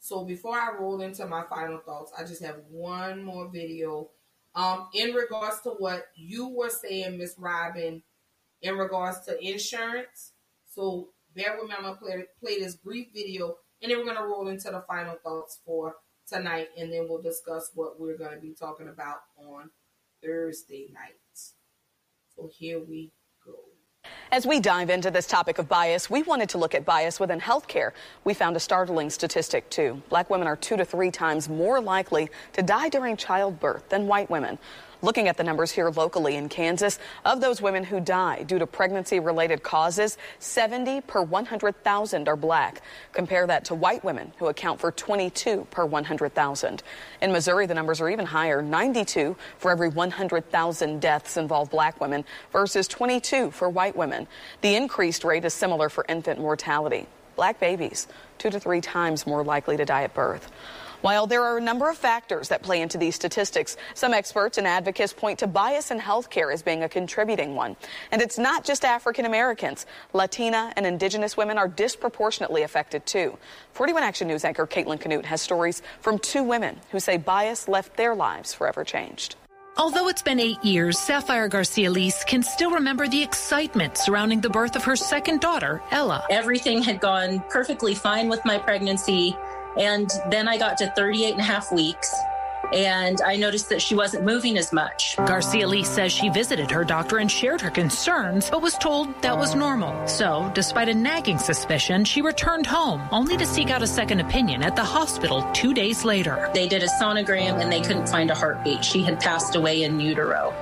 [0.00, 4.10] So before I roll into my final thoughts, I just have one more video.
[4.54, 8.02] Um, in regards to what you were saying, Miss Robin,
[8.62, 10.32] in regards to insurance.
[10.66, 14.26] So bear with me, I'm gonna play, play this brief video, and then we're gonna
[14.26, 15.94] roll into the final thoughts for
[16.26, 19.70] tonight, and then we'll discuss what we're gonna be talking about on
[20.22, 21.14] Thursday night.
[22.36, 23.12] So here we.
[24.32, 27.40] As we dive into this topic of bias, we wanted to look at bias within
[27.40, 27.90] healthcare.
[28.22, 30.00] We found a startling statistic, too.
[30.08, 34.30] Black women are two to three times more likely to die during childbirth than white
[34.30, 34.56] women.
[35.02, 38.66] Looking at the numbers here locally in Kansas, of those women who die due to
[38.66, 42.82] pregnancy related causes, 70 per 100,000 are black.
[43.12, 46.82] Compare that to white women who account for 22 per 100,000.
[47.22, 52.22] In Missouri, the numbers are even higher 92 for every 100,000 deaths involve black women
[52.52, 54.26] versus 22 for white women.
[54.60, 57.06] The increased rate is similar for infant mortality.
[57.36, 58.06] Black babies,
[58.36, 60.50] two to three times more likely to die at birth.
[61.02, 64.66] While there are a number of factors that play into these statistics, some experts and
[64.66, 67.74] advocates point to bias in healthcare as being a contributing one.
[68.12, 69.86] And it's not just African Americans.
[70.12, 73.38] Latina and indigenous women are disproportionately affected too.
[73.72, 77.96] 41 Action News anchor Caitlin Knute has stories from two women who say bias left
[77.96, 79.36] their lives forever changed.
[79.76, 84.50] Although it's been eight years, Sapphire Garcia Lies can still remember the excitement surrounding the
[84.50, 86.26] birth of her second daughter, Ella.
[86.28, 89.34] Everything had gone perfectly fine with my pregnancy.
[89.78, 92.14] And then I got to 38 and a half weeks
[92.72, 95.16] and I noticed that she wasn't moving as much.
[95.16, 99.36] Garcia Lee says she visited her doctor and shared her concerns, but was told that
[99.36, 100.06] was normal.
[100.06, 104.62] So, despite a nagging suspicion, she returned home, only to seek out a second opinion
[104.62, 106.50] at the hospital two days later.
[106.54, 108.84] They did a sonogram and they couldn't find a heartbeat.
[108.84, 110.52] She had passed away in utero.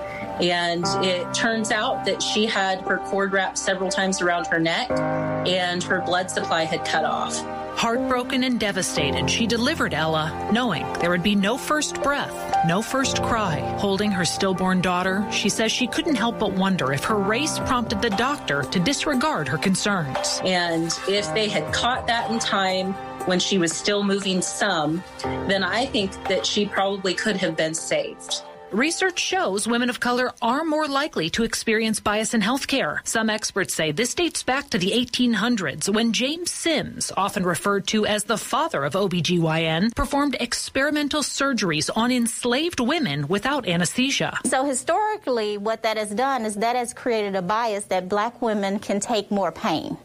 [0.40, 4.88] And it turns out that she had her cord wrapped several times around her neck
[4.90, 7.36] and her blood supply had cut off.
[7.78, 12.34] Heartbroken and devastated, she delivered Ella, knowing there would be no first breath,
[12.66, 13.60] no first cry.
[13.78, 18.02] Holding her stillborn daughter, she says she couldn't help but wonder if her race prompted
[18.02, 20.40] the doctor to disregard her concerns.
[20.44, 22.94] And if they had caught that in time,
[23.26, 27.74] when she was still moving some, then I think that she probably could have been
[27.74, 28.42] saved.
[28.72, 32.98] Research shows women of color are more likely to experience bias in healthcare.
[33.08, 38.04] Some experts say this dates back to the 1800s when James Sims, often referred to
[38.04, 44.38] as the father of OBGYN, performed experimental surgeries on enslaved women without anesthesia.
[44.44, 48.80] So historically, what that has done is that has created a bias that black women
[48.80, 49.96] can take more pain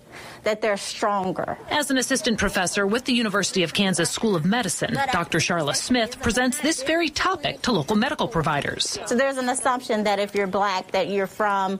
[0.44, 1.58] that they're stronger.
[1.70, 5.40] As an assistant professor with the University of Kansas School of Medicine, Dr.
[5.40, 8.98] Sharla Smith presents this very topic to local medical providers.
[9.06, 11.80] So there's an assumption that if you're black, that you're from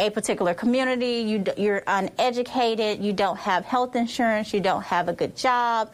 [0.00, 5.12] a particular community, you, you're uneducated, you don't have health insurance, you don't have a
[5.12, 5.90] good job.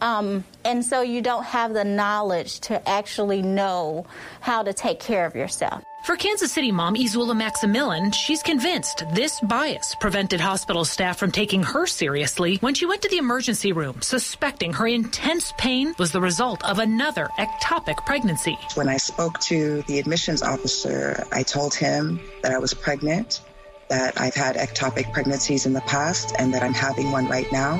[0.00, 4.06] Um, and so you don't have the knowledge to actually know
[4.40, 5.84] how to take care of yourself.
[6.02, 11.62] For Kansas City mom Izula Maximilian, she's convinced this bias prevented hospital staff from taking
[11.62, 16.20] her seriously when she went to the emergency room, suspecting her intense pain was the
[16.20, 18.58] result of another ectopic pregnancy.
[18.74, 23.40] When I spoke to the admissions officer, I told him that I was pregnant
[23.88, 27.78] that I've had ectopic pregnancies in the past and that I'm having one right now.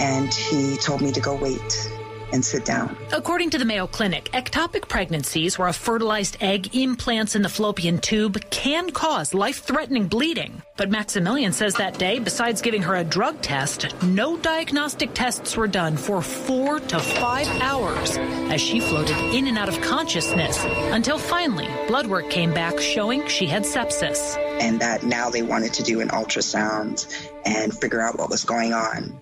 [0.00, 1.91] And he told me to go wait
[2.32, 2.96] and sit down.
[3.12, 7.98] According to the Mayo Clinic, ectopic pregnancies where a fertilized egg implants in the fallopian
[7.98, 10.62] tube can cause life threatening bleeding.
[10.76, 15.68] But Maximilian says that day, besides giving her a drug test, no diagnostic tests were
[15.68, 18.16] done for four to five hours
[18.50, 23.26] as she floated in and out of consciousness until finally blood work came back showing
[23.28, 24.36] she had sepsis.
[24.60, 28.72] And that now they wanted to do an ultrasound and figure out what was going
[28.72, 29.20] on.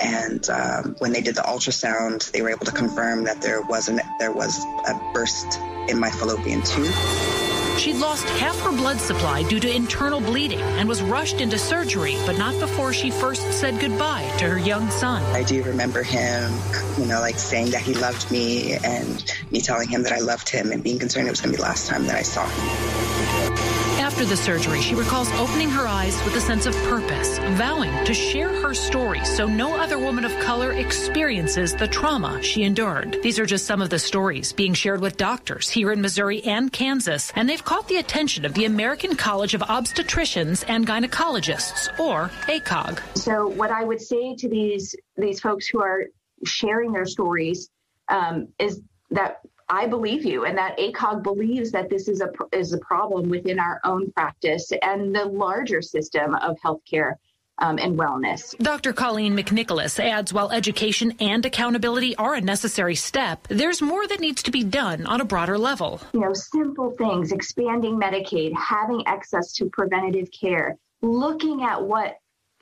[0.00, 4.00] And um, when they did the ultrasound, they were able to confirm that there wasn't
[4.18, 5.58] there was a burst
[5.88, 6.94] in my fallopian tube.
[7.78, 12.16] She'd lost half her blood supply due to internal bleeding and was rushed into surgery,
[12.26, 15.22] but not before she first said goodbye to her young son.
[15.34, 16.52] I do remember him,
[16.98, 20.48] you know, like saying that he loved me and me telling him that I loved
[20.48, 22.46] him and being concerned it was going to be the last time that I saw
[22.48, 23.87] him.
[24.08, 28.14] After the surgery, she recalls opening her eyes with a sense of purpose, vowing to
[28.14, 33.18] share her story so no other woman of color experiences the trauma she endured.
[33.22, 36.72] These are just some of the stories being shared with doctors here in Missouri and
[36.72, 42.30] Kansas, and they've caught the attention of the American College of Obstetricians and Gynecologists, or
[42.46, 43.02] ACOG.
[43.14, 46.04] So, what I would say to these these folks who are
[46.46, 47.68] sharing their stories
[48.08, 48.80] um, is
[49.10, 53.28] that I believe you, and that ACOG believes that this is a is a problem
[53.28, 57.14] within our own practice and the larger system of healthcare.
[57.60, 58.56] Um, and wellness.
[58.58, 58.92] Dr.
[58.92, 64.44] Colleen McNicholas adds while education and accountability are a necessary step, there's more that needs
[64.44, 66.00] to be done on a broader level.
[66.12, 72.18] You know, simple things, expanding Medicaid, having access to preventative care, looking at what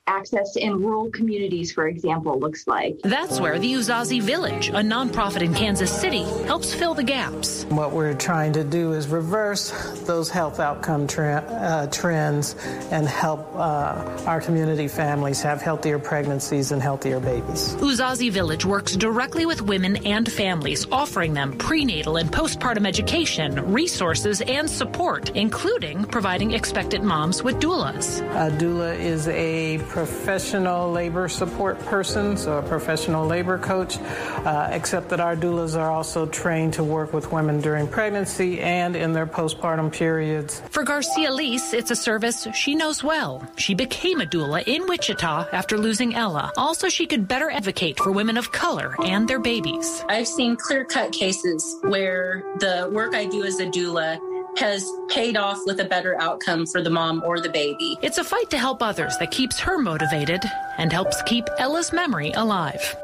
[0.06, 2.98] access in rural communities, for example, looks like.
[3.02, 7.64] That's where the Uzazi Village, a nonprofit in Kansas City, helps fill the gaps.
[7.64, 9.70] What we're trying to do is reverse
[10.06, 12.54] those health outcome tre- uh, trends
[12.90, 17.74] and help uh, our community families have healthier pregnancies and healthier babies.
[17.76, 24.40] Uzazi Village works directly with women and families, offering them prenatal and postpartum education, resources,
[24.42, 28.20] and support, including providing expectant moms with doulas.
[28.36, 33.96] A doula is a professional labor support person, so a professional labor coach,
[34.44, 38.94] uh, except that our doulas are also trained to work with women during pregnancy and
[38.94, 40.60] in their postpartum periods.
[40.68, 43.42] For Garcia Lies, it's a service she knows well.
[43.56, 46.52] She became a doula in Wichita after losing Ella.
[46.58, 50.04] Also, she could better advocate for women of color and their babies.
[50.10, 54.18] I've seen clear cut cases where the work I do as a doula
[54.58, 57.98] has paid off with a better outcome for the mom or the baby.
[58.02, 60.42] It's a fight to help others that keeps her motivated
[60.78, 62.96] and helps keep Ella's memory alive.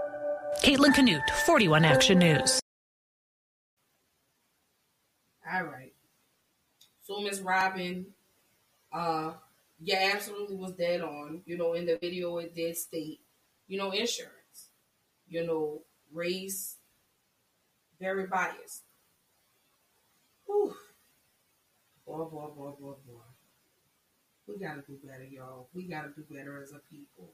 [0.62, 2.60] Caitlin Knute, 41 Action News.
[5.52, 5.92] All right.
[7.02, 8.06] So Miss Robin,
[8.92, 9.32] uh,
[9.80, 11.42] yeah, absolutely was dead on.
[11.44, 13.20] You know, in the video it did state,
[13.66, 14.70] you know, insurance,
[15.28, 16.76] you know, race,
[18.00, 18.82] very biased.
[22.06, 23.22] Boy, boy, boy, boy, boy.
[24.46, 25.68] We gotta do better, y'all.
[25.72, 27.32] We gotta do better as a people.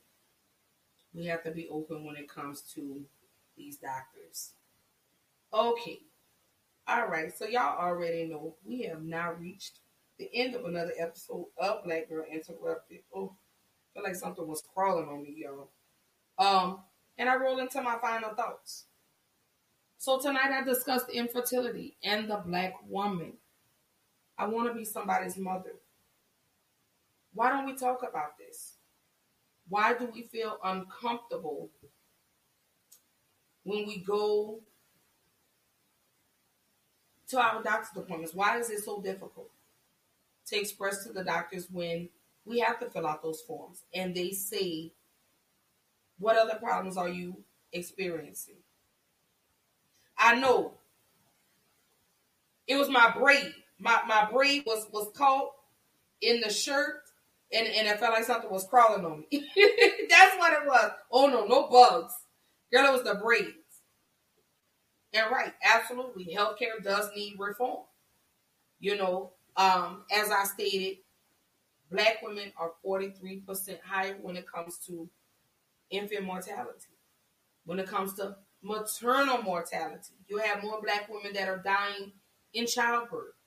[1.15, 3.03] We have to be open when it comes to
[3.57, 4.53] these doctors.
[5.53, 6.01] Okay.
[6.87, 7.37] All right.
[7.37, 9.81] So y'all already know we have now reached
[10.19, 13.01] the end of another episode of Black Girl Interrupted.
[13.15, 15.71] Oh, I feel like something was crawling on me, y'all.
[16.39, 16.81] Um,
[17.17, 18.85] and I roll into my final thoughts.
[19.97, 23.33] So tonight I discussed infertility and the black woman.
[24.39, 25.73] I want to be somebody's mother.
[27.35, 28.75] Why don't we talk about this?
[29.69, 31.71] Why do we feel uncomfortable
[33.65, 34.61] when we go
[37.29, 38.35] to our doctor's appointments?
[38.35, 39.51] Why is it so difficult
[40.47, 42.09] to express to the doctors when
[42.47, 44.93] we have to fill out those forms and they say,
[46.19, 48.57] What other problems are you experiencing?
[50.17, 50.73] I know
[52.67, 53.53] it was my braid.
[53.79, 55.51] My my braid was was caught
[56.21, 57.03] in the shirt
[57.53, 59.49] and, and it felt like something was crawling on me.
[60.11, 60.91] That's what it was.
[61.11, 62.13] Oh no, no bugs.
[62.73, 63.55] Girl, it was the braids.
[65.15, 67.85] And right, absolutely, healthcare does need reform.
[68.79, 70.99] You know, um, as I stated,
[71.91, 75.09] black women are 43% higher when it comes to
[75.91, 76.89] infant mortality.
[77.65, 82.13] When it comes to maternal mortality, you have more black women that are dying
[82.53, 83.38] in childbirth.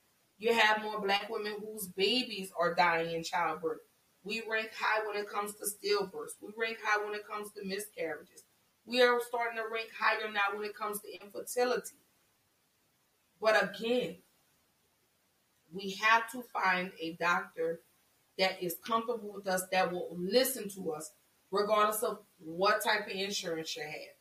[0.42, 3.78] You have more black women whose babies are dying in childbirth.
[4.24, 6.32] We rank high when it comes to stillbirths.
[6.42, 8.42] We rank high when it comes to miscarriages.
[8.84, 11.94] We are starting to rank higher now when it comes to infertility.
[13.40, 14.16] But again,
[15.72, 17.82] we have to find a doctor
[18.36, 21.12] that is comfortable with us, that will listen to us,
[21.52, 24.16] regardless of what type of insurance you have.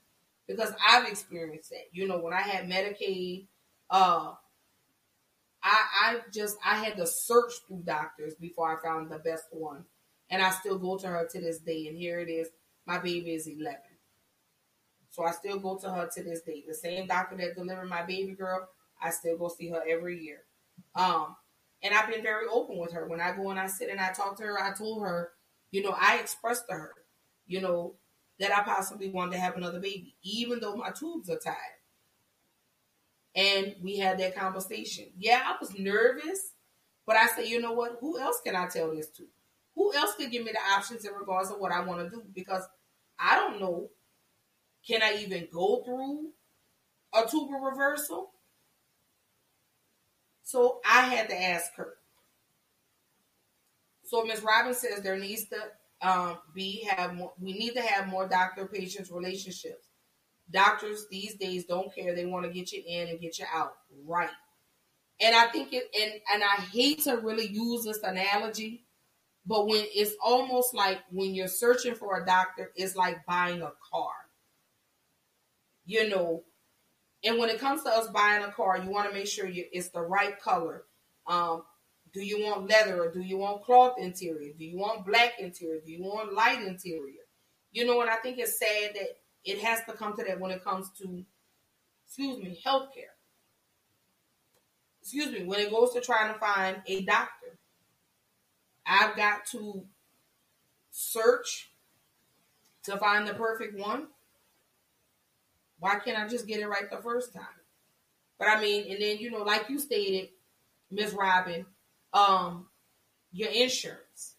[0.47, 1.85] Because I've experienced that.
[1.91, 3.47] You know, when I had Medicaid,
[3.89, 4.33] uh,
[5.63, 9.85] I I just I had to search through doctors before I found the best one.
[10.29, 11.87] And I still go to her to this day.
[11.87, 12.47] And here it is.
[12.85, 13.81] My baby is eleven.
[15.09, 16.63] So I still go to her to this day.
[16.65, 18.67] The same doctor that delivered my baby girl,
[19.01, 20.43] I still go see her every year.
[20.95, 21.35] Um,
[21.83, 23.07] and I've been very open with her.
[23.07, 25.31] When I go and I sit and I talk to her, I told her,
[25.71, 26.93] you know, I expressed to her,
[27.45, 27.95] you know,
[28.39, 31.55] that I possibly wanted to have another baby, even though my tubes are tied.
[33.35, 35.05] And we had that conversation.
[35.17, 36.53] Yeah, I was nervous,
[37.05, 37.97] but I said, you know what?
[38.01, 39.23] Who else can I tell this to?
[39.75, 42.23] Who else could give me the options in regards to what I want to do?
[42.33, 42.63] Because
[43.17, 43.89] I don't know.
[44.85, 46.31] Can I even go through
[47.13, 48.31] a tubal reversal?
[50.43, 51.93] So I had to ask her.
[54.03, 54.41] So Ms.
[54.41, 55.57] Robin says there needs to
[56.01, 59.87] um, be have more, we need to have more doctor patients relationships.
[60.51, 63.73] Doctors these days don't care; they want to get you in and get you out,
[64.05, 64.29] right?
[65.21, 68.83] And I think it, and and I hate to really use this analogy,
[69.45, 73.71] but when it's almost like when you're searching for a doctor, it's like buying a
[73.91, 74.13] car.
[75.85, 76.43] You know,
[77.23, 79.65] and when it comes to us buying a car, you want to make sure you,
[79.71, 80.83] it's the right color.
[81.27, 81.63] Um,
[82.13, 84.51] do you want leather or do you want cloth interior?
[84.57, 85.81] Do you want black interior?
[85.85, 87.21] Do you want light interior?
[87.71, 90.51] You know, and I think it's sad that it has to come to that when
[90.51, 91.23] it comes to,
[92.05, 93.15] excuse me, healthcare.
[95.01, 97.57] Excuse me, when it goes to trying to find a doctor,
[98.85, 99.83] I've got to
[100.91, 101.71] search
[102.83, 104.07] to find the perfect one.
[105.79, 107.43] Why can't I just get it right the first time?
[108.37, 110.29] But I mean, and then you know, like you stated,
[110.91, 111.65] Miss Robin,
[112.13, 112.67] um,
[113.31, 114.35] your insurance.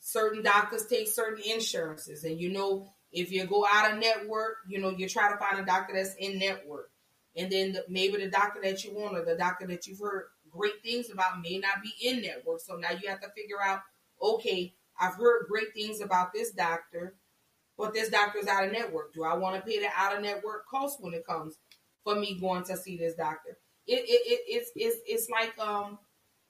[0.00, 4.80] Certain doctors take certain insurances, and you know, if you go out of network, you
[4.80, 6.90] know, you try to find a doctor that's in network,
[7.36, 10.26] and then the, maybe the doctor that you want or the doctor that you've heard
[10.50, 12.60] great things about may not be in network.
[12.60, 13.80] So now you have to figure out,
[14.20, 17.14] okay, I've heard great things about this doctor,
[17.76, 19.14] but this doctor's out of network.
[19.14, 21.58] Do I want to pay the out of network cost when it comes
[22.02, 23.58] for me going to see this doctor?
[23.86, 25.98] It, it, it it's, it's it's like um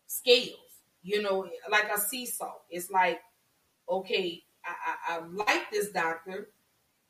[0.07, 0.55] scales,
[1.03, 2.55] you know, like a seesaw.
[2.71, 3.21] It's like,
[3.89, 6.51] okay, I, I, I like this doctor.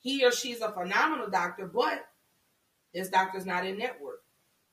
[0.01, 2.07] He or she's a phenomenal doctor, but
[2.95, 4.23] this doctor's not in network.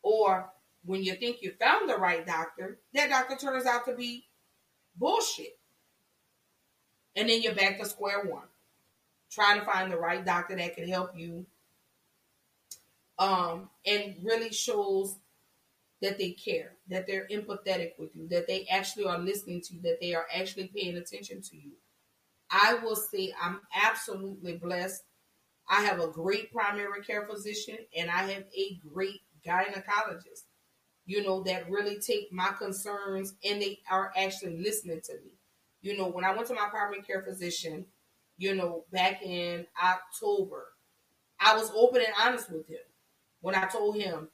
[0.01, 0.49] Or
[0.83, 4.25] when you think you found the right doctor, that doctor turns out to be
[4.95, 5.57] bullshit.
[7.15, 8.47] And then you're back to square one,
[9.31, 11.45] trying to find the right doctor that can help you.
[13.17, 15.15] Um, and really shows
[16.01, 19.81] that they care, that they're empathetic with you, that they actually are listening to you,
[19.83, 21.71] that they are actually paying attention to you.
[22.51, 25.03] I will say I'm absolutely blessed.
[25.69, 30.43] I have a great primary care physician and I have a great gynecologist,
[31.05, 35.31] you know, that really take my concerns and they are actually listening to me.
[35.81, 37.85] You know, when I went to my primary care physician,
[38.37, 40.67] you know, back in October,
[41.39, 42.79] I was open and honest with him.
[43.41, 44.29] When I told him,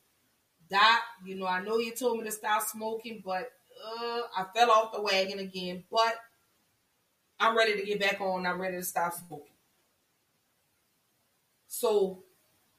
[0.69, 3.49] Doc, you know, I know you told me to stop smoking, but
[3.85, 5.83] uh, I fell off the wagon again.
[5.91, 6.15] But
[7.41, 8.45] I'm ready to get back on.
[8.45, 9.47] I'm ready to stop smoking.
[11.67, 12.23] So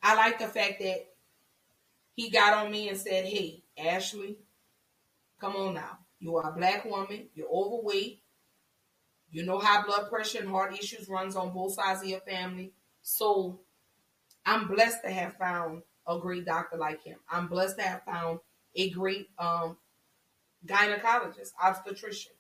[0.01, 1.05] I like the fact that
[2.15, 4.39] he got on me and said, Hey, Ashley,
[5.41, 5.99] come on now.
[6.21, 7.27] You are a black woman.
[7.35, 8.23] You're overweight.
[9.33, 12.73] You know high blood pressure and heart issues runs on both sides of your family.
[13.01, 13.61] So
[14.47, 17.19] I'm blessed to have found a great doctor like him.
[17.29, 18.39] I'm blessed to have found
[18.77, 19.77] a great um,
[20.67, 22.33] gynecologist, obstetrician,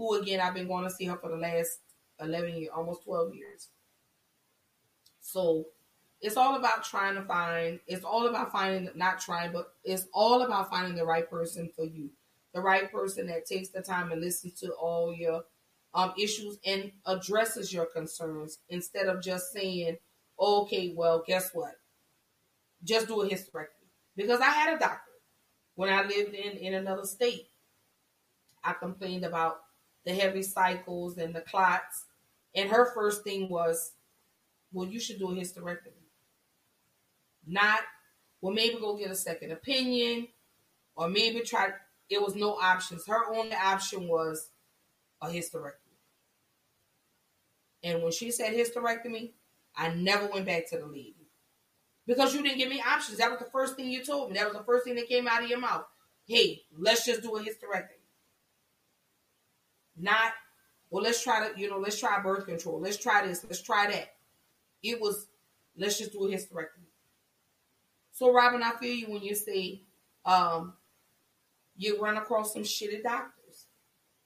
[0.00, 1.78] who again I've been going to see her for the last
[2.20, 3.68] 11 years, almost 12 years.
[5.20, 5.66] So
[6.20, 10.42] it's all about trying to find, it's all about finding, not trying, but it's all
[10.42, 12.10] about finding the right person for you.
[12.54, 15.44] The right person that takes the time and listens to all your
[15.94, 19.98] um, issues and addresses your concerns instead of just saying,
[20.38, 21.74] okay, well, guess what?
[22.84, 23.88] just do a hysterectomy.
[24.16, 25.10] Because I had a doctor
[25.74, 27.48] when I lived in, in another state.
[28.62, 29.60] I complained about
[30.04, 32.06] the heavy cycles and the clots.
[32.54, 33.92] And her first thing was,
[34.72, 35.92] well, you should do a hysterectomy.
[37.46, 37.80] Not,
[38.40, 40.28] well, maybe go get a second opinion
[40.96, 41.70] or maybe try.
[42.08, 43.06] It was no options.
[43.06, 44.50] Her only option was
[45.22, 45.74] a hysterectomy.
[47.82, 49.32] And when she said hysterectomy,
[49.76, 51.14] I never went back to the lady
[52.06, 53.18] because you didn't give me options.
[53.18, 54.36] That was the first thing you told me.
[54.36, 55.84] That was the first thing that came out of your mouth.
[56.26, 57.99] Hey, let's just do a hysterectomy.
[59.96, 60.32] Not,
[60.90, 62.80] well, let's try to, you know, let's try birth control.
[62.80, 63.44] Let's try this.
[63.44, 64.14] Let's try that.
[64.82, 65.26] It was,
[65.76, 66.88] let's just do a hysterectomy.
[68.12, 69.82] So, Robin, I feel you when you say
[70.24, 70.74] um,
[71.76, 73.66] you run across some shitty doctors.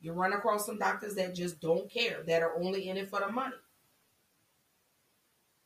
[0.00, 3.20] You run across some doctors that just don't care, that are only in it for
[3.20, 3.54] the money.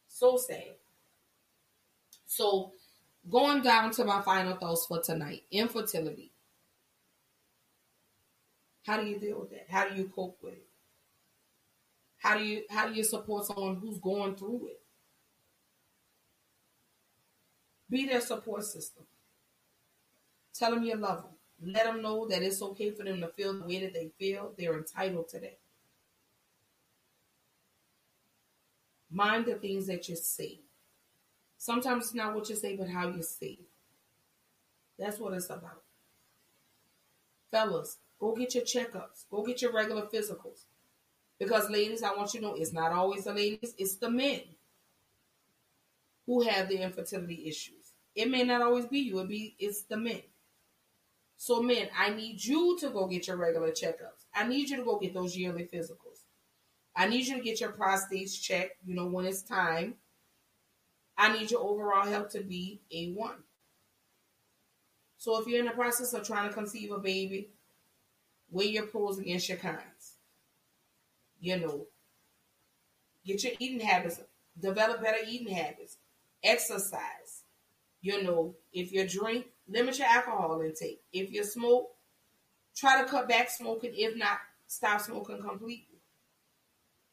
[0.06, 0.74] So sad.
[2.26, 2.72] So,
[3.28, 6.27] going down to my final thoughts for tonight infertility.
[8.84, 9.66] How do you deal with that?
[9.68, 10.66] How do you cope with it?
[12.18, 14.80] How do you how do you support someone who's going through it?
[17.90, 19.04] Be their support system.
[20.54, 21.72] Tell them you love them.
[21.74, 24.52] Let them know that it's okay for them to feel the way that they feel.
[24.56, 25.58] They're entitled to that.
[29.10, 30.60] Mind the things that you say.
[31.56, 33.58] Sometimes it's not what you say, but how you say.
[34.98, 35.82] That's what it's about.
[37.50, 39.24] Fellas, go get your checkups.
[39.30, 40.64] Go get your regular physicals.
[41.38, 44.40] Because, ladies, I want you to know it's not always the ladies, it's the men
[46.26, 47.92] who have the infertility issues.
[48.14, 50.22] It may not always be you, it be it's the men.
[51.36, 54.26] So, men, I need you to go get your regular checkups.
[54.34, 56.24] I need you to go get those yearly physicals.
[56.96, 59.94] I need you to get your prostates checked, you know, when it's time.
[61.16, 63.34] I need your overall health to be A1.
[65.16, 67.50] So if you're in the process of trying to conceive a baby,
[68.50, 70.16] weigh your pros against your cons.
[71.40, 71.86] You know,
[73.24, 74.20] get your eating habits,
[74.58, 75.98] develop better eating habits,
[76.42, 77.44] exercise.
[78.00, 81.02] You know, if you drink, limit your alcohol intake.
[81.12, 81.90] If you smoke,
[82.76, 83.92] try to cut back smoking.
[83.94, 86.00] If not, stop smoking completely.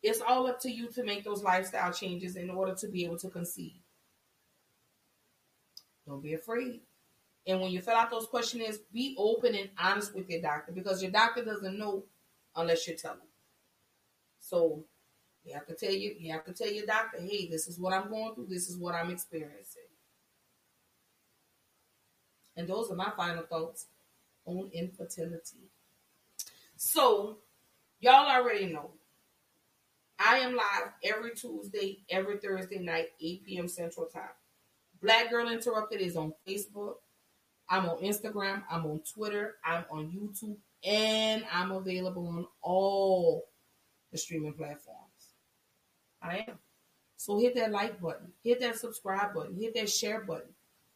[0.03, 3.17] It's all up to you to make those lifestyle changes in order to be able
[3.17, 3.81] to conceive.
[6.05, 6.81] Don't be afraid.
[7.47, 11.01] And when you fill out those questionnaires, be open and honest with your doctor because
[11.01, 12.03] your doctor doesn't know
[12.55, 13.19] unless you tell him.
[14.39, 14.83] So
[15.43, 17.93] you have to tell you, you have to tell your doctor, hey, this is what
[17.93, 19.83] I'm going through, this is what I'm experiencing.
[22.57, 23.87] And those are my final thoughts
[24.45, 25.69] on infertility.
[26.77, 27.37] So,
[27.99, 28.91] y'all already know.
[30.17, 33.67] I am live every Tuesday, every Thursday night, 8 p.m.
[33.67, 34.29] Central Time.
[35.01, 36.95] Black Girl Interrupted is on Facebook.
[37.69, 38.63] I'm on Instagram.
[38.69, 39.55] I'm on Twitter.
[39.63, 40.57] I'm on YouTube.
[40.83, 43.47] And I'm available on all
[44.11, 45.33] the streaming platforms.
[46.21, 46.59] I am.
[47.17, 50.49] So hit that like button, hit that subscribe button, hit that share button,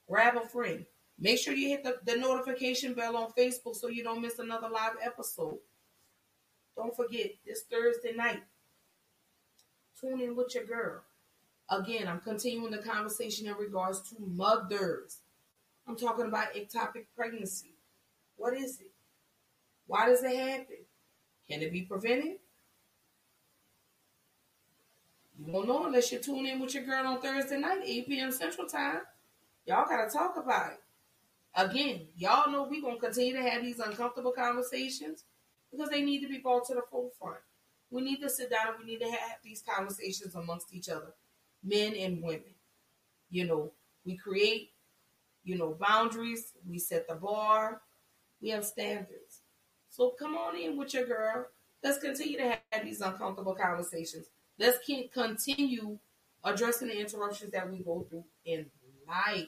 [0.07, 0.85] grab a friend.
[1.17, 4.69] Make sure you hit the, the notification bell on Facebook so you don't miss another
[4.69, 5.57] live episode.
[6.75, 8.41] Don't forget, this Thursday night,
[9.99, 11.01] tune in with your girl.
[11.69, 15.17] Again, I'm continuing the conversation in regards to mothers.
[15.89, 17.73] I'm talking about ectopic pregnancy.
[18.37, 18.91] What is it?
[19.87, 20.85] Why does it happen?
[21.49, 22.37] Can it be prevented?
[25.39, 28.31] You won't know unless you tune in with your girl on Thursday night, 8 p.m.
[28.31, 29.01] Central Time.
[29.65, 30.79] Y'all gotta talk about it.
[31.55, 35.23] Again, y'all know we're gonna continue to have these uncomfortable conversations
[35.71, 37.39] because they need to be brought to the forefront.
[37.89, 41.13] We need to sit down and we need to have these conversations amongst each other,
[41.63, 42.53] men and women.
[43.31, 43.71] You know,
[44.05, 44.69] we create,
[45.49, 47.81] you know, boundaries, we set the bar,
[48.39, 49.41] we have standards.
[49.89, 51.47] So come on in with your girl.
[51.83, 54.27] Let's continue to have these uncomfortable conversations.
[54.59, 55.97] Let's continue
[56.43, 58.67] addressing the interruptions that we go through in
[59.07, 59.47] life.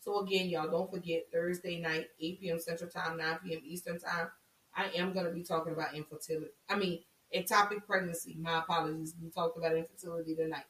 [0.00, 2.58] So again, y'all don't forget Thursday night, 8 p.m.
[2.58, 3.60] Central Time, 9 p.m.
[3.66, 4.28] Eastern Time.
[4.74, 6.52] I am gonna be talking about infertility.
[6.70, 7.00] I mean,
[7.36, 8.38] ectopic pregnancy.
[8.40, 9.14] My apologies.
[9.22, 10.64] We talked about infertility tonight.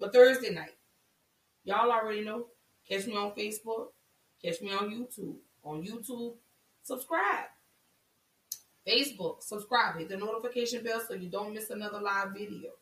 [0.00, 0.76] But Thursday night,
[1.64, 2.46] y'all already know.
[2.92, 3.86] Catch me on Facebook.
[4.44, 5.36] Catch me on YouTube.
[5.64, 6.34] On YouTube,
[6.82, 7.46] subscribe.
[8.86, 9.96] Facebook, subscribe.
[9.96, 12.72] Hit the notification bell so you don't miss another live video.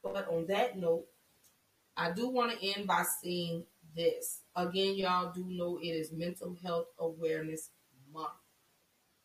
[0.00, 1.06] But on that note,
[1.96, 3.64] I do want to end by saying
[3.96, 4.42] this.
[4.54, 7.70] Again, y'all do know it is Mental Health Awareness
[8.14, 8.28] Month.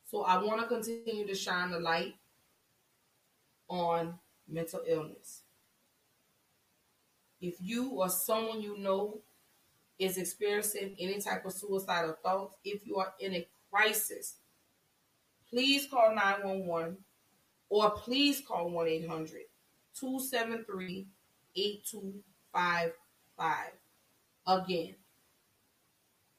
[0.10, 2.16] So I want to continue to shine the light
[3.68, 4.16] on
[4.50, 5.44] mental illness.
[7.40, 9.22] If you or someone you know
[9.98, 14.36] is experiencing any type of suicidal thoughts, if you are in a crisis,
[15.50, 16.98] please call 911
[17.70, 19.42] or please call 1 800
[20.00, 21.08] 273
[21.56, 23.58] 8255.
[24.48, 24.96] Again,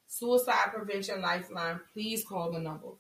[0.07, 2.91] Suicide Prevention Lifeline, please call the number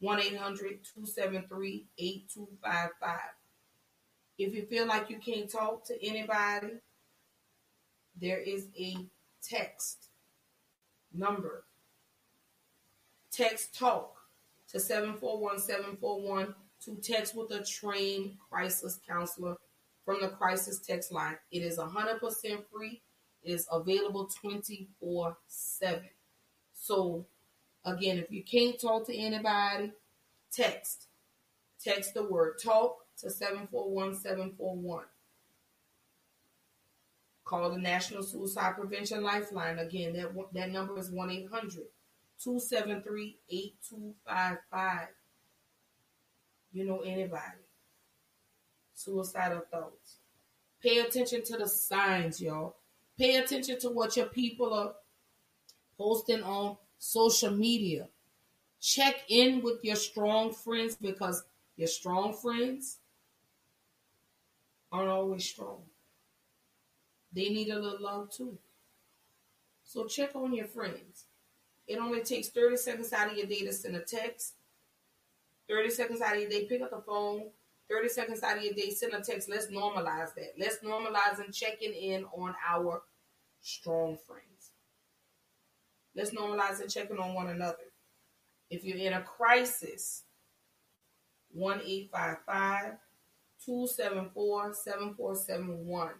[0.00, 3.18] 1 800 273 8255.
[4.36, 6.74] If you feel like you can't talk to anybody,
[8.20, 8.96] there is a
[9.48, 10.08] text
[11.12, 11.64] number.
[13.30, 14.16] Text talk
[14.68, 16.54] to 741 741
[16.84, 19.56] to text with a trained crisis counselor
[20.04, 21.36] from the crisis text line.
[21.50, 22.20] It is 100%
[22.72, 23.02] free.
[23.42, 26.02] It is available 24 7.
[26.74, 27.26] So,
[27.84, 29.92] again, if you can't talk to anybody,
[30.52, 31.06] text.
[31.82, 35.04] Text the word talk to 741 741.
[37.44, 39.78] Call the National Suicide Prevention Lifeline.
[39.78, 41.84] Again, that, that number is 1 800
[42.42, 45.08] 273 8255.
[46.72, 47.64] You know anybody.
[48.94, 50.18] Suicidal thoughts.
[50.82, 52.76] Pay attention to the signs, y'all.
[53.18, 54.94] Pay attention to what your people are
[55.96, 58.08] posting on social media.
[58.80, 61.44] Check in with your strong friends because
[61.76, 62.98] your strong friends
[64.90, 65.82] aren't always strong.
[67.34, 68.58] They need a little love too.
[69.82, 71.26] So check on your friends.
[71.86, 74.54] It only takes 30 seconds out of your day to send a text.
[75.68, 77.50] 30 seconds out of your day, pick up the phone.
[77.90, 79.48] 30 seconds out of your day, send a text.
[79.48, 80.54] Let's normalize that.
[80.58, 83.02] Let's normalize and checking in on our
[83.60, 84.70] strong friends.
[86.14, 87.92] Let's normalize and checking on one another.
[88.70, 90.22] If you're in a crisis,
[91.52, 92.94] 1 855
[93.64, 96.10] 274 7471.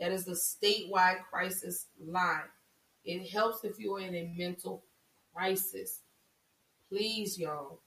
[0.00, 2.42] That is the statewide crisis line.
[3.04, 4.84] It helps if you're in a mental
[5.34, 6.00] crisis.
[6.88, 7.80] Please, y'all.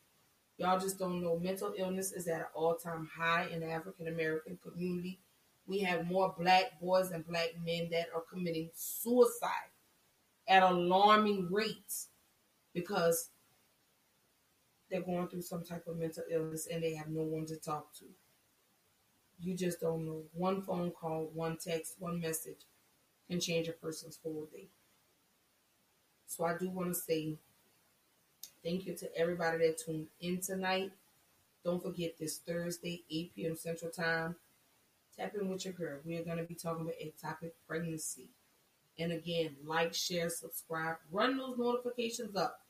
[0.58, 1.40] Y'all just don't know.
[1.40, 5.20] Mental illness is at an all time high in the African American community.
[5.66, 9.72] We have more black boys and black men that are committing suicide
[10.48, 12.10] at alarming rates
[12.74, 13.30] because
[14.90, 17.94] they're going through some type of mental illness and they have no one to talk
[18.00, 18.06] to.
[19.42, 20.22] You just don't know.
[20.34, 22.62] One phone call, one text, one message
[23.30, 24.68] can change a person's whole day.
[26.28, 27.36] So I do want to say
[28.64, 30.92] thank you to everybody that tuned in tonight.
[31.64, 33.56] Don't forget this Thursday, 8 p.m.
[33.56, 34.36] Central Time.
[35.18, 36.00] Tap in with your girl.
[36.06, 38.30] We are going to be talking about ectopic pregnancy.
[38.98, 42.62] And again, like, share, subscribe, run those notifications up.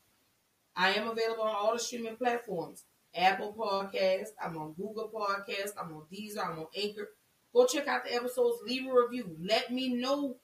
[0.76, 2.84] I am available on all the streaming platforms.
[3.15, 7.09] Apple Podcast, I'm on Google Podcast, I'm on Deezer, I'm on Anchor.
[7.53, 9.35] Go check out the episodes, leave a review.
[9.41, 10.38] Let me know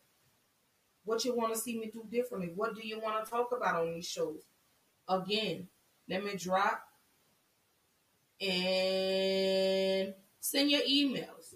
[1.06, 2.52] what you want to see me do differently.
[2.54, 4.42] What do you want to talk about on these shows?
[5.08, 5.68] Again,
[6.10, 6.84] let me drop
[8.42, 11.56] and send your emails.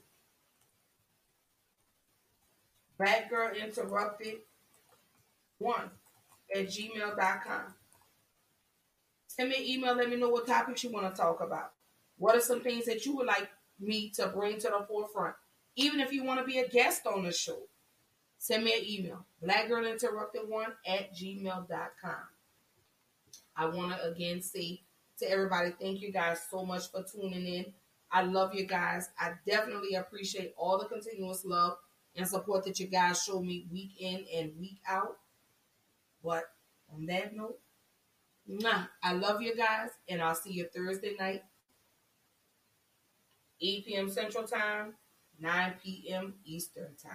[2.98, 4.38] Black Girl Interrupted
[5.58, 5.90] one
[6.56, 7.74] at gmail.com.
[9.42, 9.96] Send me an email.
[9.96, 11.72] Let me know what topics you want to talk about.
[12.20, 13.50] What are some things that you would like
[13.80, 15.34] me to bring to the forefront?
[15.76, 17.58] Even if you want to be a guest on the show,
[18.38, 19.26] send me an email.
[19.44, 22.14] Blackgirlinterrupted1 at gmail.com.
[23.58, 24.82] I want to again say
[25.18, 27.66] to everybody, thank you guys so much for tuning in.
[28.12, 29.10] I love you guys.
[29.20, 31.78] I definitely appreciate all the continuous love
[32.16, 35.18] and support that you guys show me week in and week out.
[36.24, 36.44] But
[36.94, 37.58] on that note.
[39.04, 41.44] I love you guys, and I'll see you Thursday night,
[43.62, 44.10] 8 p.m.
[44.10, 44.94] Central Time,
[45.40, 46.36] 9 p.m.
[46.46, 47.14] Eastern Time.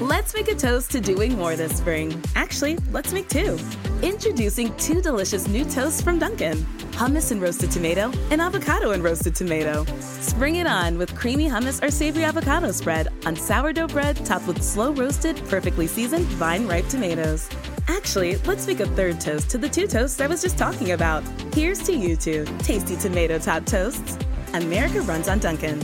[0.00, 2.20] Let's make a toast to doing more this spring.
[2.34, 3.58] Actually, let's make two.
[4.02, 9.34] Introducing two delicious new toasts from Dunkin' hummus and roasted tomato, and avocado and roasted
[9.34, 9.84] tomato.
[10.00, 14.62] Spring it on with creamy hummus or savory avocado spread on sourdough bread topped with
[14.62, 17.48] slow roasted, perfectly seasoned vine ripe tomatoes.
[17.88, 21.22] Actually, let's make a third toast to the two toasts I was just talking about.
[21.54, 24.18] Here's to you two tasty tomato top toasts.
[24.54, 25.80] America runs on Dunkin'.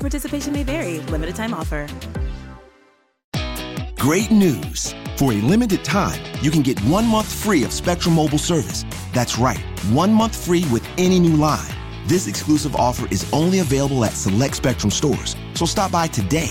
[0.00, 1.86] Participation may vary, limited time offer.
[3.96, 4.94] Great news!
[5.16, 8.84] For a limited time, you can get one month free of Spectrum Mobile service.
[9.12, 9.58] That's right,
[9.90, 11.74] one month free with any new line.
[12.06, 16.50] This exclusive offer is only available at select Spectrum stores, so stop by today.